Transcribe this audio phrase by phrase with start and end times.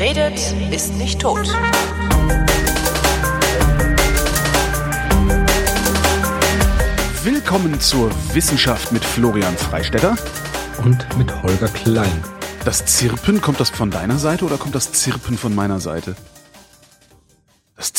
[0.00, 0.40] Wer redet,
[0.72, 1.46] ist nicht tot.
[7.22, 10.16] Willkommen zur Wissenschaft mit Florian Freistetter.
[10.82, 12.24] Und mit Holger Klein.
[12.64, 16.16] Das Zirpen, kommt das von deiner Seite oder kommt das Zirpen von meiner Seite?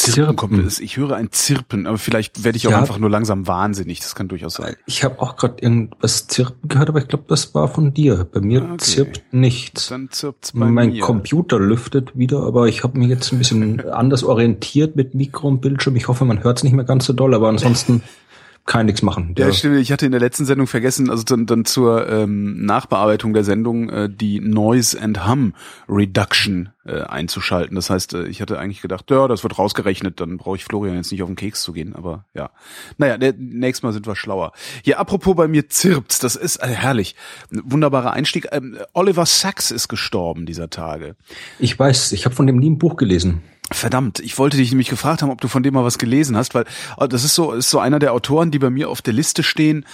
[0.02, 0.36] Zirpen, Zirpen.
[0.36, 0.80] kommt es.
[0.80, 2.80] Ich höre ein Zirpen, aber vielleicht werde ich auch Ja.
[2.80, 4.00] einfach nur langsam wahnsinnig.
[4.00, 4.76] Das kann durchaus sein.
[4.86, 8.28] Ich habe auch gerade irgendwas Zirpen gehört, aber ich glaube, das war von dir.
[8.32, 8.78] Bei mir Okay.
[8.78, 9.88] zirpt nichts.
[9.90, 11.02] Dann zirpt's bei Mein mir.
[11.02, 15.62] Computer lüftet wieder, aber ich habe mich jetzt ein bisschen anders orientiert mit Mikro und
[15.62, 15.96] Bildschirm.
[15.96, 18.02] Ich hoffe, man hört es nicht mehr ganz so doll, aber ansonsten
[18.66, 19.34] kann ich nichts machen.
[19.38, 19.78] Ja, Der- stimmt.
[19.80, 23.90] Ich hatte in der letzten Sendung vergessen, also dann, dann zur ähm, Nachbearbeitung der Sendung
[23.90, 25.54] äh, die Noise and Hum
[25.90, 27.76] Reduction äh, einzuschalten.
[27.76, 30.96] Das heißt, äh, ich hatte eigentlich gedacht, ja, das wird rausgerechnet, dann brauche ich Florian
[30.96, 31.96] jetzt nicht auf den Keks zu gehen.
[31.96, 32.50] Aber ja,
[32.98, 34.52] naja, der, nächstes Mal sind wir schlauer.
[34.84, 37.16] Ja, apropos bei mir zirpt's, das ist äh, herrlich.
[37.50, 38.48] Wunderbarer Einstieg.
[38.52, 41.16] Ähm, Oliver Sacks ist gestorben dieser Tage.
[41.60, 43.42] ich weiß, ich habe von dem nie ein Buch gelesen.
[43.72, 46.54] Verdammt, ich wollte dich nämlich gefragt haben, ob du von dem mal was gelesen hast,
[46.54, 46.66] weil
[46.98, 49.44] äh, das ist so ist so einer der Autoren, die bei mir auf der Liste
[49.44, 49.86] stehen.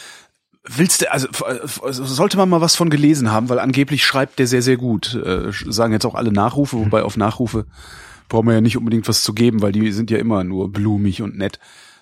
[0.70, 1.30] Willst du, also
[1.92, 5.14] sollte man mal was von gelesen haben, weil angeblich schreibt der sehr, sehr gut.
[5.14, 7.66] Äh, sagen jetzt auch alle Nachrufe, wobei auf Nachrufe
[8.28, 11.22] brauchen wir ja nicht unbedingt was zu geben, weil die sind ja immer nur blumig
[11.22, 11.60] und nett.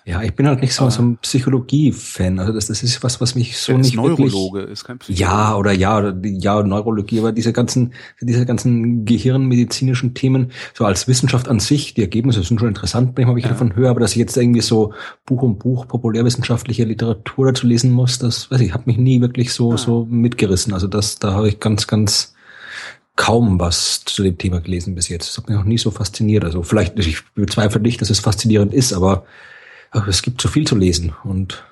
[0.08, 2.38] Ja, ich bin halt nicht so, so ein Psychologie-Fan.
[2.38, 5.20] Also das, das ist was, was mich so nicht wirklich Neurologe, ist kein Psychologe.
[5.20, 11.08] Ja, oder ja, oder ja, Neurologie, aber diese ganzen, diese ganzen gehirnmedizinischen Themen, so als
[11.08, 14.12] Wissenschaft an sich, die Ergebnisse sind schon interessant, manchmal, wenn ich davon höre, aber dass
[14.12, 18.72] ich jetzt irgendwie so Buch um Buch populärwissenschaftliche Literatur dazu lesen muss, das weiß ich,
[18.72, 20.72] hat mich nie wirklich so, so mitgerissen.
[20.72, 22.36] Also das, da habe ich ganz, ganz
[23.16, 25.30] kaum was zu dem Thema gelesen bis jetzt.
[25.30, 26.44] Das hat mich noch nie so fasziniert.
[26.44, 29.24] Also vielleicht, ich bezweifle nicht, dass es faszinierend ist, aber
[29.90, 31.64] ach, es gibt so viel zu lesen und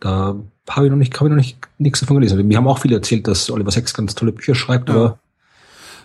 [0.00, 0.36] da
[0.68, 2.46] habe ich noch nicht, habe ich noch nicht nichts davon gelesen.
[2.46, 4.94] Mir haben auch viele erzählt, dass Oliver Sacks ganz tolle Bücher schreibt, Ja.
[4.94, 5.18] aber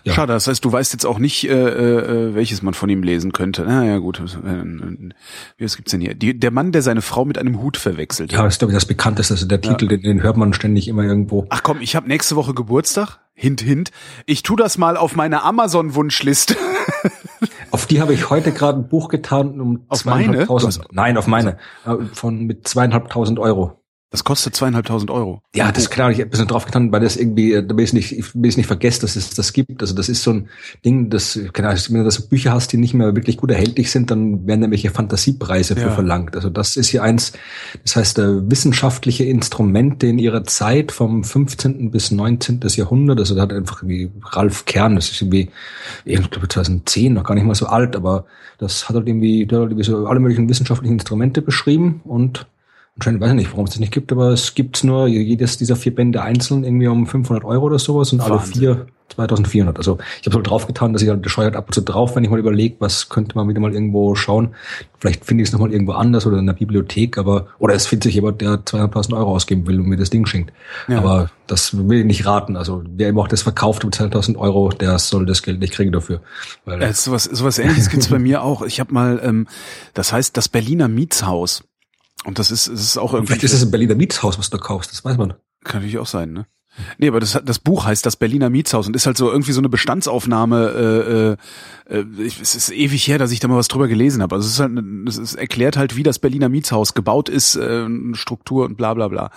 [0.04, 0.12] ja.
[0.12, 3.32] Schade, das heißt, du weißt jetzt auch nicht, äh, äh, welches man von ihm lesen
[3.32, 3.64] könnte.
[3.66, 4.20] Na ja, gut.
[4.20, 5.10] Äh,
[5.58, 6.14] Was gibt's denn hier?
[6.14, 8.32] Die, der Mann, der seine Frau mit einem Hut verwechselt.
[8.32, 9.34] ja, das ist glaube ich das bekannteste.
[9.34, 11.46] Also der Titel, den, den hört man ständig immer irgendwo.
[11.50, 13.18] Ach komm, ich habe nächste Woche Geburtstag.
[13.34, 13.90] Hint, hint.
[14.26, 16.54] Ich tu das mal auf meine Amazon-Wunschliste.
[17.70, 20.46] Auf die habe ich heute gerade ein Buch getan um Auf meine?
[20.46, 20.92] Hast-.
[20.92, 21.56] Nein, auf meine.
[21.86, 23.81] Äh, Von mit zweieinhalbtausend Euro.
[24.12, 25.40] Das kostet zweieinhalbtausend Euro.
[25.54, 27.92] Ja, das klar, ich habe ein bisschen drauf getan, weil das irgendwie, äh, damit ich
[27.94, 29.80] nicht, ich will es nicht vergessen, dass es das gibt.
[29.80, 30.48] Also das ist so ein
[30.84, 33.90] Ding, das, keine Ahnung, wenn du das Bücher hast, die nicht mehr wirklich gut erhältlich
[33.90, 35.90] sind, dann werden nämlich Fantasiepreise für Ja.
[35.92, 36.36] verlangt.
[36.36, 37.32] Also das ist hier eins,
[37.84, 41.90] das heißt, äh, wissenschaftliche Instrumente in ihrer Zeit vom 15.
[41.90, 42.60] bis 19.
[42.76, 43.18] Jahrhundert.
[43.18, 45.48] Also da hat einfach wie Ralf Kern, das ist irgendwie,
[46.04, 48.26] ich glaube 2010, noch gar nicht mal so alt, aber
[48.58, 52.46] das hat halt irgendwie, der hat irgendwie so alle möglichen wissenschaftlichen Instrumente beschrieben und
[52.96, 55.76] Anscheinend weiß ich nicht, warum es das nicht gibt, aber es gibt's nur jedes dieser
[55.76, 58.60] vier Bände einzeln irgendwie um 500 Euro oder sowas und alle Wahnsinn.
[58.60, 59.76] vier 2400.
[59.78, 62.30] Also ich habe so draufgetan, dass ich halt scheuert ab und zu drauf, wenn ich
[62.30, 64.54] mal überlege, was könnte man wieder mal irgendwo schauen.
[64.98, 68.04] Vielleicht finde ich es nochmal irgendwo anders oder in der Bibliothek, aber oder es findet
[68.04, 70.52] sich jemand, der 200.000 Euro ausgeben will und mir das Ding schenkt.
[70.88, 70.98] Ja.
[70.98, 72.56] Aber das will ich nicht raten.
[72.56, 75.92] Also wer ihm auch das verkauft um 200.000 Euro, der soll das Geld nicht kriegen
[75.92, 76.20] dafür.
[76.64, 78.62] Weil, Äh, sowas, sowas ähnliches gibt's bei mir auch.
[78.62, 79.46] Ich habe mal, ähm,
[79.94, 81.64] das heißt das Berliner Mietshaus.
[82.24, 83.32] Und das ist, es ist auch irgendwie.
[83.32, 85.34] vielleicht ist es ein Berliner Mietshaus, was du kaufst, das weiß man.
[85.64, 86.46] Kann natürlich auch sein, ne?
[86.96, 89.60] Nee, aber das, das Buch heißt das Berliner Mietshaus und ist halt so irgendwie so
[89.60, 91.36] eine Bestandsaufnahme.
[91.90, 94.36] Äh, äh, ich- es ist ewig her, dass ich da mal was drüber gelesen habe.
[94.36, 94.72] Also es ist halt,
[95.06, 99.08] es ist erklärt halt, wie das Berliner Mietshaus gebaut ist, äh, Struktur und bla bla
[99.08, 99.30] bla.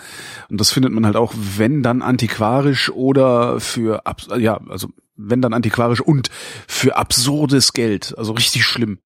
[0.50, 4.04] Und das findet man halt auch, wenn dann antiquarisch oder für
[4.38, 6.30] ja, also wenn dann antiquarisch und
[6.68, 8.16] für absurdes Geld.
[8.18, 9.00] Also richtig schlimm.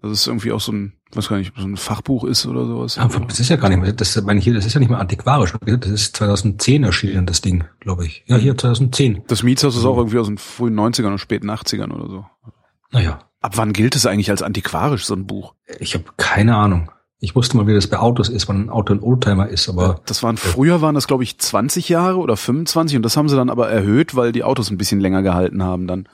[0.00, 2.96] Das ist irgendwie auch so ein, weiß gar nicht, so ein Fachbuch ist oder sowas.
[2.96, 4.88] Ja, das ist ja gar nicht mehr, das meine ich hier, das ist ja nicht
[4.88, 5.52] mehr antiquarisch.
[5.64, 8.24] Das ist 2010 erschienen, das Ding, glaube ich.
[8.26, 9.22] Ja, hier 2010.
[9.28, 12.26] Das Mietshaus ist auch irgendwie aus den frühen 90ern und späten 80ern oder so.
[12.90, 15.54] Naja, Ab wann gilt es eigentlich als antiquarisch, so ein Buch?
[15.80, 16.90] ich habe keine Ahnung.
[17.18, 20.00] Ich wusste mal, wie das bei Autos ist, wann ein Auto ein Oldtimer ist, aber
[20.06, 23.34] Das waren, früher waren das, glaube ich, 20 Jahre oder 25 und das haben sie
[23.36, 26.08] dann aber erhöht, weil die Autos ein bisschen länger gehalten haben dann.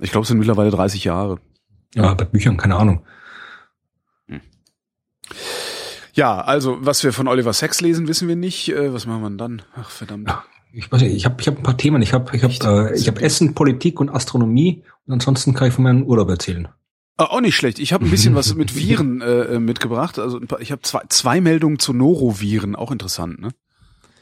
[0.00, 1.38] Ich glaube, es sind mittlerweile 30 Jahre.
[1.94, 3.02] ja, bei Büchern keine Ahnung.
[6.14, 8.70] Ja, also, was wir von Oliver Sacks lesen, wissen wir nicht.
[8.70, 9.62] Äh, was machen wir denn dann?
[9.76, 10.32] Ach, verdammt.
[10.72, 12.00] Ich weiß nicht, ich habe ich hab ein paar Themen.
[12.02, 15.74] Ich habe ich hab, äh, ich hab Essen, Politik und Astronomie und ansonsten kann ich
[15.74, 16.68] von meinem Urlaub erzählen.
[17.18, 17.78] Ah, auch nicht schlecht.
[17.78, 20.18] Ich habe ein bisschen was mit Viren äh, äh, mitgebracht.
[20.18, 23.50] Also ein paar- ich habe zwei, zwei Meldungen zu Noroviren, auch interessant, ne?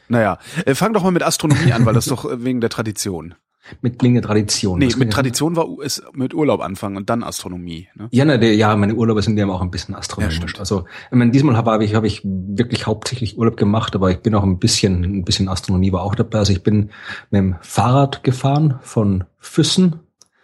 [0.08, 3.34] Naja, äh, fang doch mal mit Astronomie an, weil das doch äh, wegen der Tradition.
[3.80, 4.78] Mit Klinge Tradition.
[4.78, 7.88] Nee, Das mit Tradition war es mit Urlaub anfangen und dann Astronomie.
[7.94, 8.08] Ne?
[8.10, 10.38] Ja, na, der, ja, meine Urlaube sind ja auch ein bisschen astronomisch.
[10.38, 14.18] Ja, also, ich meine, diesmal habe ich, habe ich wirklich hauptsächlich Urlaub gemacht, aber ich
[14.18, 16.38] bin auch ein bisschen, ein bisschen Astronomie war auch dabei.
[16.38, 16.90] Also ich bin
[17.30, 20.00] mit dem Fahrrad gefahren von Füssen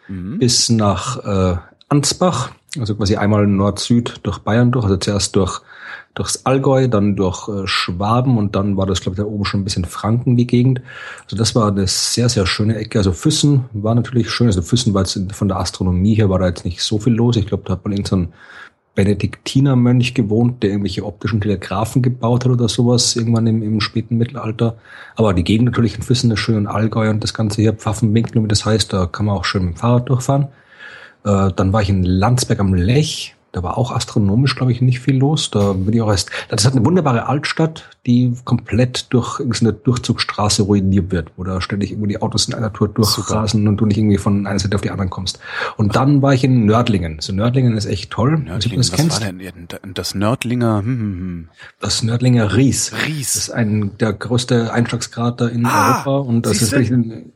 [0.08, 0.38] mhm.
[0.38, 1.58] bis nach äh,
[1.88, 5.62] Ansbach, also quasi einmal Nord-Süd durch Bayern durch, also zuerst durch
[6.14, 9.60] durchs Allgäu, dann durch äh, Schwaben und dann war das, glaube ich, da oben schon
[9.60, 10.82] ein bisschen Franken die Gegend.
[11.24, 12.98] Also das war eine sehr, sehr schöne Ecke.
[12.98, 14.48] Also Füssen war natürlich schön.
[14.48, 17.36] Also Füssen war jetzt von der Astronomie her war da jetzt nicht so viel los.
[17.36, 18.32] Ich glaube, da hat man irgendeinen
[18.96, 24.76] Benediktinermönch gewohnt, der irgendwelche optischen Telegraphen gebaut hat oder sowas, irgendwann im, im späten Mittelalter.
[25.14, 28.42] Aber die Gegend natürlich in Füssen ist schön und Allgäu und das Ganze hier, Pfaffenwinkel,
[28.42, 30.48] wie das heißt, da kann man auch schön mit dem Fahrrad durchfahren.
[31.24, 35.00] Äh, dann war ich in Landsberg am Lech, da war auch astronomisch, glaube ich, nicht
[35.00, 35.50] viel los.
[35.50, 36.30] Da bin ich auch erst.
[36.48, 41.90] Das hat eine wunderbare Altstadt, die komplett durch irgendeine Durchzugsstraße ruiniert wird, wo da ständig
[41.90, 44.82] irgendwo die Autos in einer Tour durchrasen und du nicht irgendwie von einer Seite auf
[44.82, 45.40] die andere kommst.
[45.76, 47.18] Und dann war ich in Nördlingen.
[47.20, 48.38] So Nördlingen ist echt toll.
[48.38, 49.20] Nördlingen, das was kennst.
[49.20, 50.78] war denn das Nördlinger?
[50.78, 51.48] Hm, hm, hm.
[51.80, 52.92] Das Nördlinger Ries.
[53.06, 53.32] Ries.
[53.32, 57.32] Das ist ein der größte Einschlagskrater in ah, Europa und das ist wirklich ein,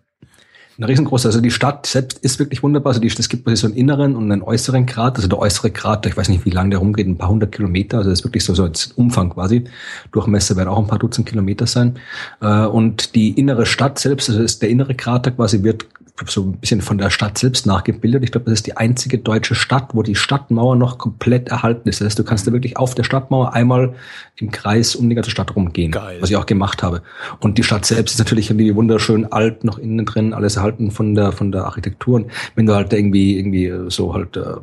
[0.76, 2.91] eine riesengroße, also die Stadt selbst ist wirklich wunderbar.
[2.91, 5.17] Also die, es gibt so einen inneren und einen äußeren Krater.
[5.17, 7.99] Also der äußere Krater, ich weiß nicht, wie lang der rumgeht, ein paar hundert Kilometer.
[7.99, 9.65] Also das ist wirklich so, so als Umfang quasi.
[10.11, 11.99] Durchmesser werden auch ein paar Dutzend Kilometer sein.
[12.41, 15.87] Äh, und die innere Stadt selbst, also der innere Krater quasi wird
[16.26, 18.22] so ein bisschen von der Stadt selbst nachgebildet.
[18.22, 22.00] Ich glaube, das ist die einzige deutsche Stadt, wo die Stadtmauer noch komplett erhalten ist.
[22.00, 23.94] Das heißt, du kannst da wirklich auf der Stadtmauer einmal
[24.37, 25.90] im Kreis um die ganze Stadt rumgehen.
[25.90, 26.19] Geil.
[26.20, 27.02] Was ich auch gemacht habe.
[27.40, 31.16] Und die Stadt selbst ist natürlich irgendwie wunderschön alt, noch innen drin, alles erhalten von
[31.16, 32.17] der, von der Architektur.
[32.17, 34.55] Und wenn du halt irgendwie, irgendwie so halt, äh,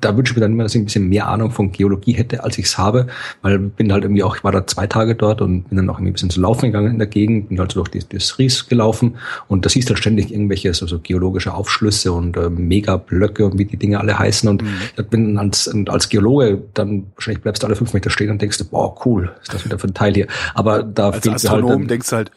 [0.00, 2.42] da wünsche ich mir dann immer, dass ich ein bisschen mehr Ahnung von Geologie hätte,
[2.42, 3.06] als ich es habe,
[3.42, 5.94] weil bin halt irgendwie auch, ich war da zwei Tage dort und bin dann auch
[5.94, 8.38] irgendwie ein bisschen zu laufen gegangen in der Gegend, bin halt so durch die, das
[8.38, 9.16] Ries gelaufen
[9.46, 13.58] und da siehst du halt ständig irgendwelche so, so geologische Aufschlüsse und äh, Megablöcke und
[13.58, 14.68] wie die Dinge alle heißen und mhm.
[14.96, 18.58] ich bin als, als Geologe dann wahrscheinlich bleibst du alle fünf Meter stehen und denkst,
[18.70, 20.26] boah, cool, ist das wieder für ein Teil hier.
[20.54, 22.30] Aber da als Astronom halt denkst halt,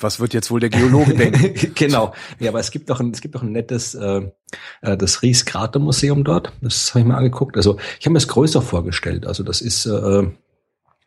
[0.00, 1.72] was wird jetzt wohl der Geologe denken?
[1.74, 2.12] genau.
[2.38, 4.22] Ja, aber es gibt doch ein, es gibt doch ein nettes, äh,
[4.82, 6.52] äh das Ries Krater Museum dort.
[6.60, 7.56] Das habe ich mir angeguckt.
[7.56, 9.26] Also ich habe mir es größer vorgestellt.
[9.26, 10.28] Also das ist äh,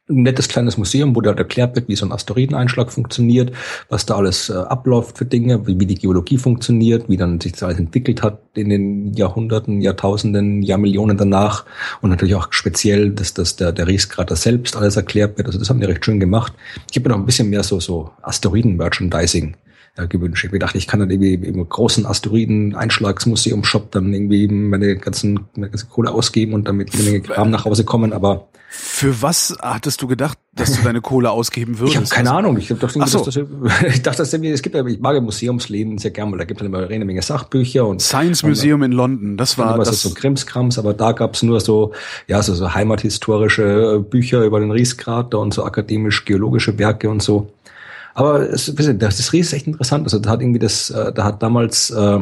[0.10, 3.52] ein nettes kleines Museum, wo da erklärt wird, wie so ein Asteroideneinschlag funktioniert,
[3.90, 7.54] was da alles äh, abläuft für Dinge, wie, wie die Geologie funktioniert, wie dann sich
[7.54, 11.66] das alles entwickelt hat in den Jahrhunderten, Jahrtausenden, Jahrmillionen danach
[12.02, 15.48] und natürlich auch speziell, dass, dass der, der Rieskrater selbst alles erklärt wird.
[15.48, 16.54] Also das haben die recht schön gemacht.
[16.90, 19.56] Ich habe noch ein bisschen mehr so, so Asteroiden-Merchandising
[19.98, 20.48] äh, gewünscht.
[20.52, 25.88] Ich dachte, ich kann dann irgendwie im großen Asteroiden-Einschlagsmuseum-Shop dann irgendwie meine ganzen, meine ganze
[25.88, 30.08] Kohle ausgeben und damit eine Menge Kram nach Hause kommen, aber für was hattest du
[30.08, 31.94] gedacht, dass du deine Kohle ausgeben würdest?
[31.94, 32.56] Ich habe keine Ahnung.
[32.58, 33.00] Ich, doch so.
[33.00, 33.36] das,
[33.88, 36.68] ich dachte, dass es gibt, ich mag ja Museumsleben sehr gerne, weil da gibt es
[36.68, 39.38] immer eine Menge Sachbücher und Science Museum in London.
[39.38, 41.94] Das war das so Krimskrams, aber da gab es nur so
[42.28, 47.52] ja so, so heimathistorische Bücher über den Rieskrater und so akademisch-geologische Werke und so.
[48.14, 50.04] Aber es, das, ist echt interessant.
[50.06, 52.20] Also da hat irgendwie das, äh, da hat damals äh,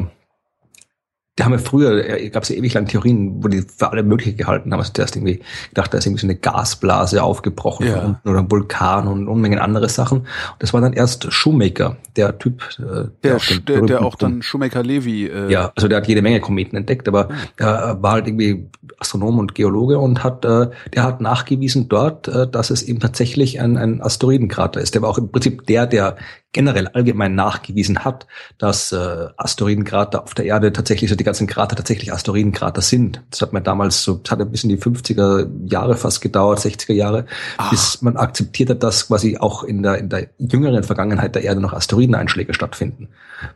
[1.38, 4.04] die haben ja früher, äh, gab es ja ewig lang Theorien, wo die für alle
[4.04, 4.80] mögliche gehalten haben.
[4.80, 8.01] Also zuerst irgendwie gedacht, da ist irgendwie so eine Gasblase aufgebrochen ja.
[8.01, 10.19] unten oder ein Vulkan und Unmengen andere Sachen.
[10.19, 10.28] Und
[10.60, 13.38] das war dann erst Shoemaker, der Typ, äh, der, der,
[13.68, 15.28] der, der auch dann Shoemaker Levy.
[15.28, 17.30] Äh ja, also der hat jede Menge Kometen entdeckt, aber
[17.60, 18.69] der war halt irgendwie
[19.00, 23.60] Astronom und Geologe und hat, äh, der hat nachgewiesen dort, äh, dass es eben tatsächlich
[23.60, 24.95] ein, ein Asteroidenkrater ist.
[24.95, 26.18] Der war auch im Prinzip der, der
[26.54, 28.26] generell allgemein nachgewiesen hat,
[28.57, 33.22] dass äh, Asteroidenkrater auf der Erde tatsächlich so die ganzen Krater tatsächlich Asteroidenkrater sind.
[33.30, 36.94] Das hat mir damals so, das hat ein bisschen die 50er Jahre fast gedauert, 60er
[36.94, 37.26] Jahre,
[37.57, 37.69] Ach.
[37.69, 41.62] bis man akzeptiert hat, dass quasi auch in der, in der jüngeren Vergangenheit der Erde
[41.62, 43.10] noch Asteroideneinschläge stattfinden.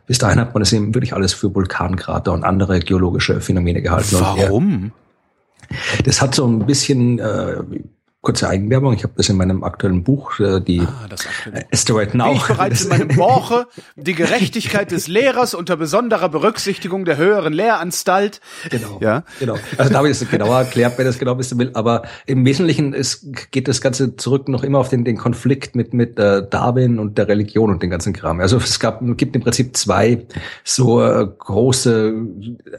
[0.06, 4.16] Bis dahin hat man es eben wirklich alles für Vulkankrater und andere geologische Phänomene gehalten.
[4.20, 4.92] Warum?
[6.04, 7.56] Das hat so ein bisschen äh,
[8.22, 8.94] kurze Eigenwerbung.
[8.94, 11.08] Ich habe das in meinem aktuellen Buch, äh, die ah.
[11.72, 12.32] Asteroid Now.
[12.32, 17.52] Wie ich bereits in meinem Buche die Gerechtigkeit des Lehrers unter besonderer Berücksichtigung der höheren
[17.52, 18.40] Lehranstalt.
[18.70, 18.98] Genau.
[19.00, 19.24] Ja.
[19.40, 19.56] Genau.
[19.76, 21.72] Also da habe ich es genauer erklärt, wer das genau wissen will.
[21.74, 25.92] Aber im Wesentlichen ist, geht das Ganze zurück noch immer auf den, den Konflikt mit
[25.92, 28.38] mit äh, Darwin und der Religion und den ganzen Kram.
[28.38, 30.26] Also es gab gibt im Prinzip zwei
[30.62, 32.14] so äh, große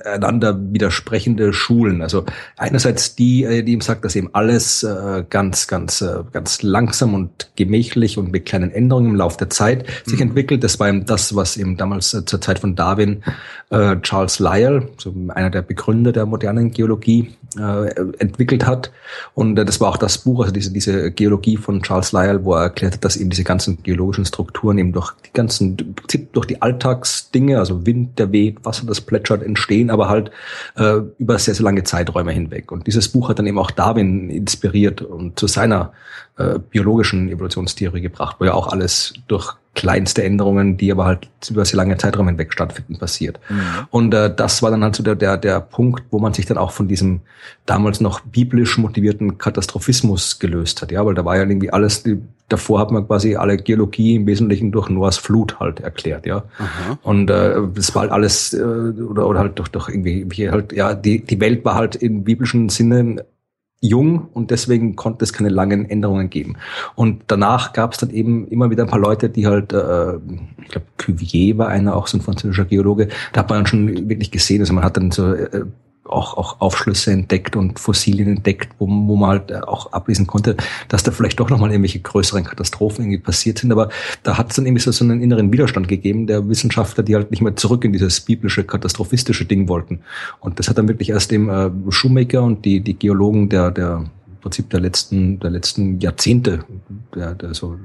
[0.06, 2.02] einander widersprechende Schulen.
[2.02, 2.24] Also
[2.56, 7.16] einerseits die, äh, die ihm sagt, dass eben alles äh, ganz, ganz, äh, ganz langsam
[7.16, 10.28] und gemächlich und mit kleinen Änderungen im Laufe der Zeit sich mhm.
[10.28, 10.64] entwickelt.
[10.64, 13.24] Das war eben das, was eben damals äh, zur Zeit von Darwin
[13.72, 18.92] äh, Charles Lyell, so einer der Begründer der modernen Geologie, äh, entwickelt hat.
[19.34, 22.54] Und äh, das war auch das Buch, also diese, diese Geologie von Charles Lyell, wo
[22.54, 26.34] er erklärt hat, dass eben diese ganzen geologischen Strukturen eben durch die ganzen, im Prinzip
[26.34, 30.32] durch die Alltagsdinge, also Wind, der weht, Wasser, das plätschert, entstehen, aber halt
[30.76, 32.72] äh, über sehr, sehr lange Zeiträume hinweg.
[32.72, 35.94] Und dieses Buch hat dann eben auch Darwin inspiriert und zu seiner
[36.38, 41.66] äh, biologischen Evolutionstheorie gebracht, wo ja auch alles durch kleinste Änderungen, die aber halt über
[41.66, 43.40] sehr lange Zeitraum hinweg stattfinden, passiert.
[43.50, 43.62] Mhm.
[43.90, 46.58] Und äh, das war dann halt so der, der, der Punkt, wo man sich dann
[46.60, 47.22] auch von diesem
[47.66, 50.92] damals noch biblisch motivierten Katastrophismus gelöst hat.
[50.92, 54.28] Ja, weil da war ja irgendwie alles, die, davor hat man quasi alle Geologie im
[54.28, 56.44] Wesentlichen durch Noahs Flut halt erklärt, ja.
[56.60, 57.00] Aha.
[57.02, 60.72] Und äh, das war halt alles, äh, oder, oder halt durch, durch irgendwie, wie halt,
[60.72, 63.26] ja, die, die Welt war halt im biblischen Sinne
[63.84, 66.56] jung und deswegen konnte es keine langen Änderungen geben.
[66.96, 70.16] Und danach gab es dann eben immer wieder ein paar Leute, die halt, äh,
[70.62, 74.10] ich glaube, Cuvier war einer, auch so ein französischer Geologe, da hat man dann schon
[74.10, 75.66] wirklich gesehen, also man hat dann so äh,
[76.06, 80.58] auch, auch Aufschlüsse entdeckt und Fossilien entdeckt, wo, wo man halt äh, auch ablesen konnte,
[80.90, 83.72] dass da vielleicht doch nochmal irgendwelche größeren Katastrophen irgendwie passiert sind.
[83.72, 83.90] Aber
[84.24, 87.32] da hat es dann irgendwie so, so einen inneren Widerstand gegeben der Wissenschaftler, die halt
[87.32, 90.02] nicht mehr zurück in dieses biblische, katastrophistische Ding wollten.
[90.40, 94.06] Und das hat dann wirklich erst dem äh, Shoemaker und die, die Geologen der, der
[94.44, 96.66] Prinzip der letzten, der letzten Jahrzehnte,
[97.16, 97.80] der, der so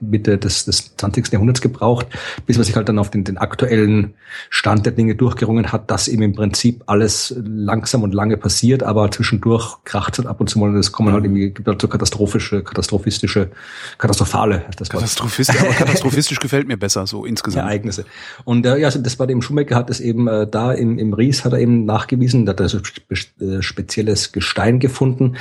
[0.00, 1.32] Mitte des, des 20.
[1.32, 2.06] Jahrhunderts gebraucht,
[2.46, 4.14] bis man sich halt dann auf den, den aktuellen
[4.50, 9.10] Stand der Dinge durchgerungen hat, dass eben im Prinzip alles langsam und lange passiert, aber
[9.10, 11.80] zwischendurch kracht es halt ab und zu mal und es kommen halt irgendwie, gibt halt
[11.80, 13.50] so katastrophische, katastrophistische,
[13.98, 14.64] katastrophale.
[14.76, 17.66] Das Katastrophistisch, aber katastrophistisch gefällt mir besser, so insgesamt.
[17.66, 18.04] Ereignisse.
[18.44, 21.14] Und äh, ja, also das war dem Schumacher hat es eben äh, da im, im
[21.14, 22.78] Ries hat er eben nachgewiesen, da hat er so
[23.10, 25.36] äh, spezielles Gestein gefunden,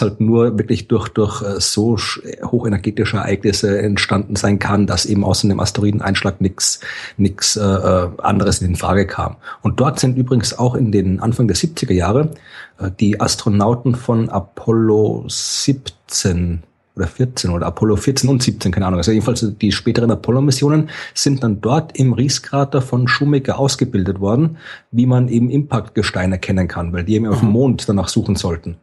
[0.00, 1.96] halt nur wirklich durch, durch äh, so
[2.42, 6.80] hochenergetische Ereignisse entstanden sein kann, dass eben außer dem Asteroideneinschlag nichts
[7.16, 9.36] nix, äh, äh, anderes in Frage kam.
[9.62, 12.30] Und dort sind übrigens auch in den Anfang der 70er Jahre
[12.78, 16.62] äh, die Astronauten von Apollo 17
[16.98, 18.98] oder 14 oder Apollo 14 und 17, keine Ahnung.
[18.98, 24.56] Also jedenfalls die späteren Apollo-Missionen sind dann dort im Rieskrater von Schumacher ausgebildet worden,
[24.90, 27.54] wie man eben Impactgestein erkennen kann, weil die eben auf dem mhm.
[27.54, 28.76] Mond danach suchen sollten.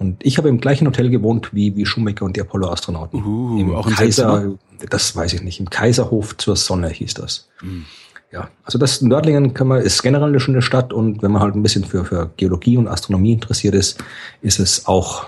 [0.00, 3.22] Und ich habe im gleichen Hotel gewohnt wie, wie Schumacher und die Apollo-Astronauten.
[3.22, 4.54] Uh, Im auch Kaiser,
[4.88, 7.50] das weiß ich nicht, im Kaiserhof zur Sonne hieß das.
[7.60, 7.84] Mhm.
[8.32, 11.54] Ja, also das Nördlingen kann man, ist generell eine schöne Stadt und wenn man halt
[11.54, 14.02] ein bisschen für, für Geologie und Astronomie interessiert ist,
[14.40, 15.26] ist es auch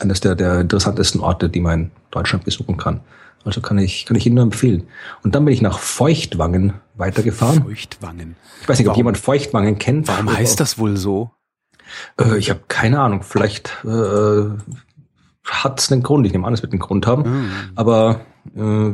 [0.00, 3.00] eines der, der interessantesten Orte, die man in Deutschland besuchen kann.
[3.42, 4.84] Also kann ich, kann ich Ihnen nur empfehlen.
[5.22, 7.62] Und dann bin ich nach Feuchtwangen weitergefahren.
[7.62, 8.36] Feuchtwangen.
[8.60, 10.08] Ich weiß nicht, ob jemand Feuchtwangen kennt.
[10.08, 11.30] Warum heißt das wohl so?
[12.20, 13.22] Äh, ich habe keine Ahnung.
[13.22, 14.44] Vielleicht äh,
[15.44, 16.26] hat es einen Grund.
[16.26, 17.22] Ich nehme an, es wird einen Grund haben.
[17.22, 17.50] Mhm.
[17.74, 18.20] Aber
[18.56, 18.90] äh,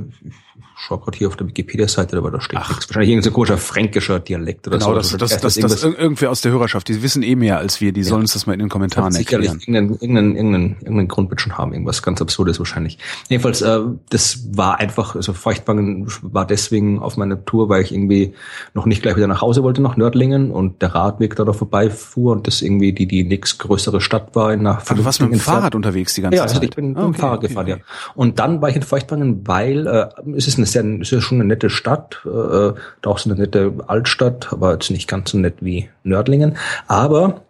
[0.77, 2.69] schau gerade hier auf der Wikipedia-Seite, aber da steht Ach.
[2.69, 2.89] nichts.
[2.89, 4.93] Wahrscheinlich irgendein komischer fränkischer Dialekt oder genau, so.
[4.93, 7.81] Genau, das, das, das, das, das irgendwer aus der Hörerschaft, die wissen eh mehr als
[7.81, 8.07] wir, die ja.
[8.07, 9.61] sollen uns das mal in den Kommentaren sicherlich erklären.
[9.61, 12.99] Sicherlich irgendeinen, irgendeinen, irgendeinen Grund wird schon haben, irgendwas ganz Absurdes wahrscheinlich.
[13.29, 18.35] Jedenfalls, äh, das war einfach, also Feuchtwangen war deswegen auf meiner Tour, weil ich irgendwie
[18.75, 22.47] noch nicht gleich wieder nach Hause wollte, nach Nördlingen und der Radweg da, vorbeifuhr und
[22.47, 25.75] das irgendwie die, die nächst größere Stadt war in einer du warst mit dem Fahrrad
[25.75, 26.65] unterwegs die ganze ja, also Zeit?
[26.65, 27.81] Ja, ich bin okay, mit dem Fahrrad okay, gefahren, okay.
[27.81, 28.13] ja.
[28.15, 31.49] Und dann war ich in Feuchtwangen, weil äh, es ist eine sehr, ist schon eine
[31.49, 32.73] nette Stadt, äh,
[33.07, 36.57] auch so eine nette Altstadt, aber jetzt nicht ganz so nett wie Nördlingen.
[36.87, 37.43] Aber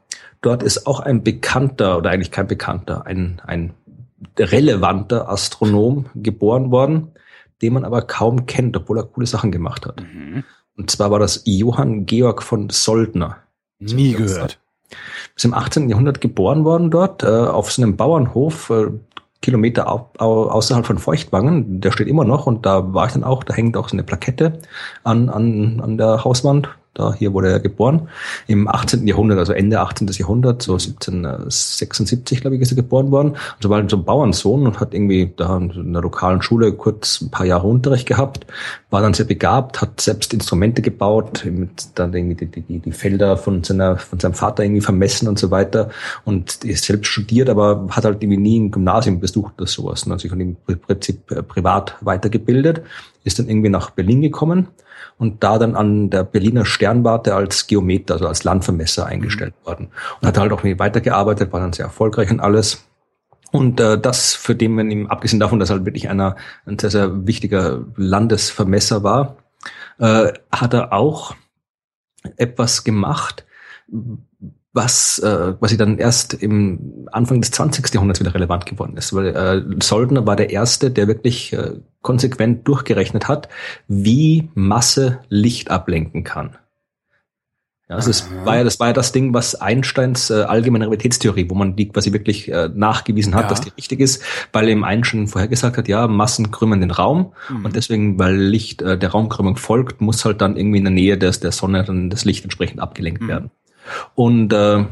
[0.43, 3.73] dort ist auch ein bekannter, oder eigentlich kein bekannter, ein, ein
[4.38, 7.12] relevanter Astronom geboren worden,
[7.62, 10.00] den man aber kaum kennt, obwohl er coole Sachen gemacht hat.
[10.00, 10.45] Mhm.
[10.76, 13.38] Und zwar war das Johann Georg von Soldner.
[13.81, 14.59] Nie gehört.
[15.37, 15.88] Ist im 18.
[15.88, 18.87] Jahrhundert geboren worden dort, äh, auf so einem Bauernhof, äh,
[19.40, 21.80] Kilometer au außerhalb von Feuchtwangen.
[21.80, 24.02] Der steht immer noch und da war ich dann auch, da hängt auch so eine
[24.02, 24.59] Plakette
[25.04, 26.68] an, an, an der Hauswand
[26.99, 28.09] da hier wurde er geboren.
[28.47, 29.07] Im 18.
[29.07, 30.09] Jahrhundert, also Ende 18.
[30.09, 33.37] Jahrhundert, so 1776, glaube ich, ist er geboren worden.
[33.57, 37.31] Also war so ein Bauernsohn und hat irgendwie da in der lokalen Schule kurz ein
[37.31, 38.47] paar Jahre Unterricht gehabt,
[38.90, 41.45] war dann sehr begabt, hat selbst Instrumente gebaut,
[41.95, 45.50] dann irgendwie die, die, die Felder von seiner, von seinem Vater irgendwie vermessen und so
[45.50, 45.90] weiter
[46.25, 50.02] und ist selbst studiert, aber hat halt irgendwie nie ein Gymnasium besucht oder sowas.
[50.02, 52.83] Und hat sich im Prinzip äh, privat weitergebildet,
[53.25, 54.69] ist dann irgendwie nach Berlin gekommen
[55.19, 59.66] und da dann an der Berliner Sternwarte als Geometer, also als Landvermesser eingestellt mhm.
[59.66, 59.88] worden.
[60.21, 62.85] Und hat halt auch weitergearbeitet, war dann sehr erfolgreich und alles.
[63.50, 66.78] Und äh, das, für den man ihm, abgesehen davon, dass er halt wirklich einer, ein
[66.78, 69.37] sehr, sehr wichtiger Landesvermesser war,
[69.99, 71.35] äh, hat er auch
[72.37, 73.45] etwas gemacht,
[74.73, 77.92] was äh, quasi dann erst im Anfang des 20.
[77.92, 79.14] Jahrhunderts wieder relevant geworden ist.
[79.14, 83.49] Weil äh, Soldner war der Erste, der wirklich äh, konsequent durchgerechnet hat,
[83.88, 86.57] wie Masse Licht ablenken kann.
[87.88, 91.49] Ja, also das war ja das war ja das Ding, was Einsteins äh, allgemeine Realitätstheorie,
[91.49, 93.49] wo man die quasi wirklich äh, nachgewiesen hat, ja.
[93.49, 97.64] dass die richtig ist, weil eben Einstein vorhergesagt hat, ja, Massen krümmen den Raum mhm.
[97.64, 101.16] und deswegen, weil Licht äh, der Raumkrümmung folgt, muss halt dann irgendwie in der Nähe
[101.16, 103.28] des, der Sonne dann das Licht entsprechend abgelenkt mhm.
[103.28, 103.50] werden.
[104.14, 104.85] Und äh,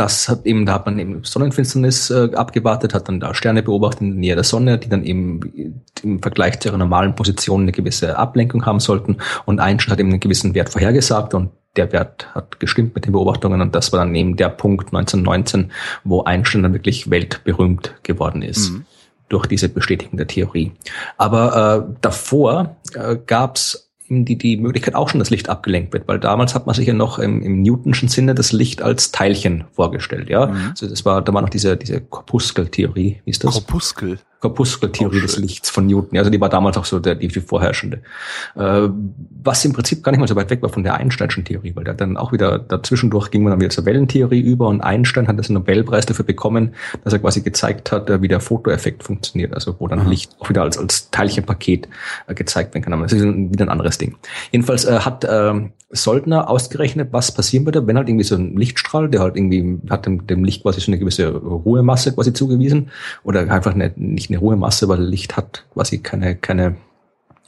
[0.00, 4.00] das hat eben, da hat man eben Sonnenfinsternis äh, abgewartet, hat dann da Sterne beobachtet
[4.00, 7.72] in der Nähe der Sonne, die dann eben im Vergleich zu ihrer normalen Position eine
[7.72, 9.18] gewisse Ablenkung haben sollten.
[9.44, 13.12] Und Einstein hat eben einen gewissen Wert vorhergesagt und der Wert hat gestimmt mit den
[13.12, 15.70] Beobachtungen und das war dann eben der Punkt 1919,
[16.02, 18.70] wo Einstein dann wirklich weltberühmt geworden ist.
[18.70, 18.84] Mhm.
[19.28, 20.72] durch diese Bestätigung der Theorie.
[21.16, 26.08] Aber äh, davor äh, gab es die, die Möglichkeit auch schon das Licht abgelenkt wird,
[26.08, 29.64] weil damals hat man sich ja noch im, im Newtonschen Sinne das Licht als Teilchen
[29.72, 30.46] vorgestellt, ja.
[30.46, 30.70] Mhm.
[30.70, 33.54] Also das war, da war noch diese, diese Korpuskeltheorie, wie ist das?
[33.54, 34.18] Korpuskel.
[34.40, 36.18] Korpuskeltheorie des Lichts von Newton.
[36.18, 38.02] Also die war damals auch so der, die, die vorherrschende.
[38.56, 38.88] Äh,
[39.42, 41.84] was im Prinzip gar nicht mal so weit weg war von der Einsteinschen Theorie, weil
[41.84, 45.38] da dann auch wieder dazwischendurch ging man dann wieder zur Wellentheorie über und Einstein hat
[45.38, 49.52] das einen Nobelpreis dafür bekommen, dass er quasi gezeigt hat, äh, wie der Fotoeffekt funktioniert,
[49.52, 50.10] also wo dann mhm.
[50.10, 51.88] Licht auch wieder als, als Teilchenpaket
[52.26, 52.92] äh, gezeigt werden kann.
[52.94, 54.16] Aber das ist wieder ein anderes Ding.
[54.52, 55.52] Jedenfalls äh, hat äh,
[55.92, 60.06] Soldner ausgerechnet, was passieren würde, wenn halt irgendwie so ein Lichtstrahl, der halt irgendwie hat
[60.06, 62.90] dem, dem Licht quasi so eine gewisse Ruhemasse quasi zugewiesen
[63.24, 66.76] oder einfach eine, nicht eine Ruhemasse, weil Licht hat quasi keine, keine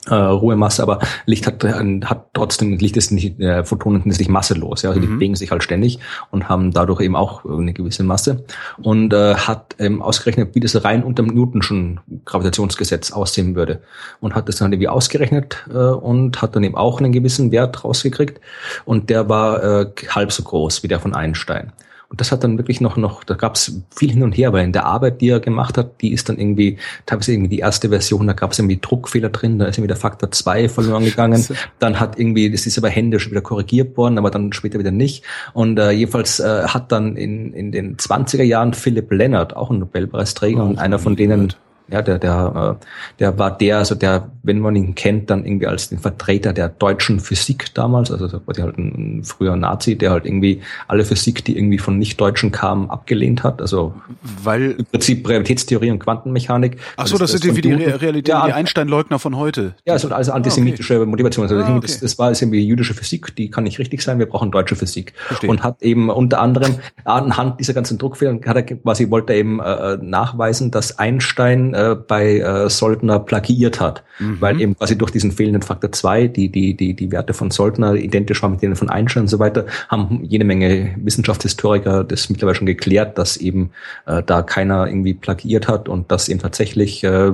[0.06, 4.82] äh, Ruhemasse, aber Licht hat, hat trotzdem, Licht ist nicht, äh, Photonen sind nicht masselos,
[4.82, 5.04] ja, also mhm.
[5.04, 8.44] die bewegen sich halt ständig und haben dadurch eben auch eine gewisse Masse
[8.82, 13.82] und äh, hat ähm, ausgerechnet, wie das rein unter dem Newtonschen Gravitationsgesetz aussehen würde
[14.20, 17.84] und hat das dann irgendwie ausgerechnet äh, und hat dann eben auch einen gewissen Wert
[17.84, 18.40] rausgekriegt
[18.84, 21.72] und der war äh, halb so groß wie der von Einstein.
[22.12, 24.66] Und das hat dann wirklich noch, noch, da gab es viel hin und her, weil
[24.66, 26.76] in der Arbeit, die er gemacht hat, die ist dann irgendwie,
[27.06, 29.96] teilweise irgendwie die erste Version, da gab es irgendwie Druckfehler drin, da ist irgendwie der
[29.96, 31.42] Faktor 2 verloren gegangen.
[31.78, 35.24] dann hat irgendwie, das ist aber händisch wieder korrigiert worden, aber dann später wieder nicht.
[35.54, 39.78] Und äh, jedenfalls äh, hat dann in, in den 20er Jahren Philipp Lennart, auch ein
[39.78, 41.54] Nobelpreisträger oh, und einer von denen,
[41.88, 42.84] ja, der, der, äh,
[43.18, 46.68] der war der, also der, wenn man ihn kennt, dann irgendwie als den Vertreter der
[46.68, 51.44] deutschen Physik damals, also quasi halt ein, ein früher Nazi, der halt irgendwie alle Physik,
[51.44, 53.60] die irgendwie von Nicht-Deutschen kamen, abgelehnt hat.
[53.60, 53.94] Also
[54.42, 56.78] weil im Prinzip Realitätstheorie und Quantenmechanik.
[56.96, 59.74] Ach so, das, das sind wie die Realität, ja, die Einstein-Leugner von heute.
[59.86, 61.06] Ja, also alles antisemitische ah, okay.
[61.06, 61.44] Motivation.
[61.44, 61.80] Also ah, okay.
[61.82, 64.76] das, das war jetzt irgendwie jüdische Physik, die kann nicht richtig sein, wir brauchen deutsche
[64.76, 65.12] Physik.
[65.16, 65.50] Verstehe.
[65.50, 69.60] Und hat eben unter anderem anhand dieser ganzen Druckfehler, hat er quasi wollte er eben
[69.60, 74.40] äh, nachweisen, dass Einstein äh, bei äh, Soldner plagiiert hat, mhm.
[74.40, 77.94] weil eben quasi durch diesen fehlenden Faktor 2 die, die, die, die Werte von Soldner
[77.94, 82.56] identisch waren mit denen von Einstein und so weiter, haben jede Menge Wissenschaftshistoriker das mittlerweile
[82.56, 83.70] schon geklärt, dass eben
[84.06, 87.32] äh, da keiner irgendwie plagiiert hat und dass eben tatsächlich äh,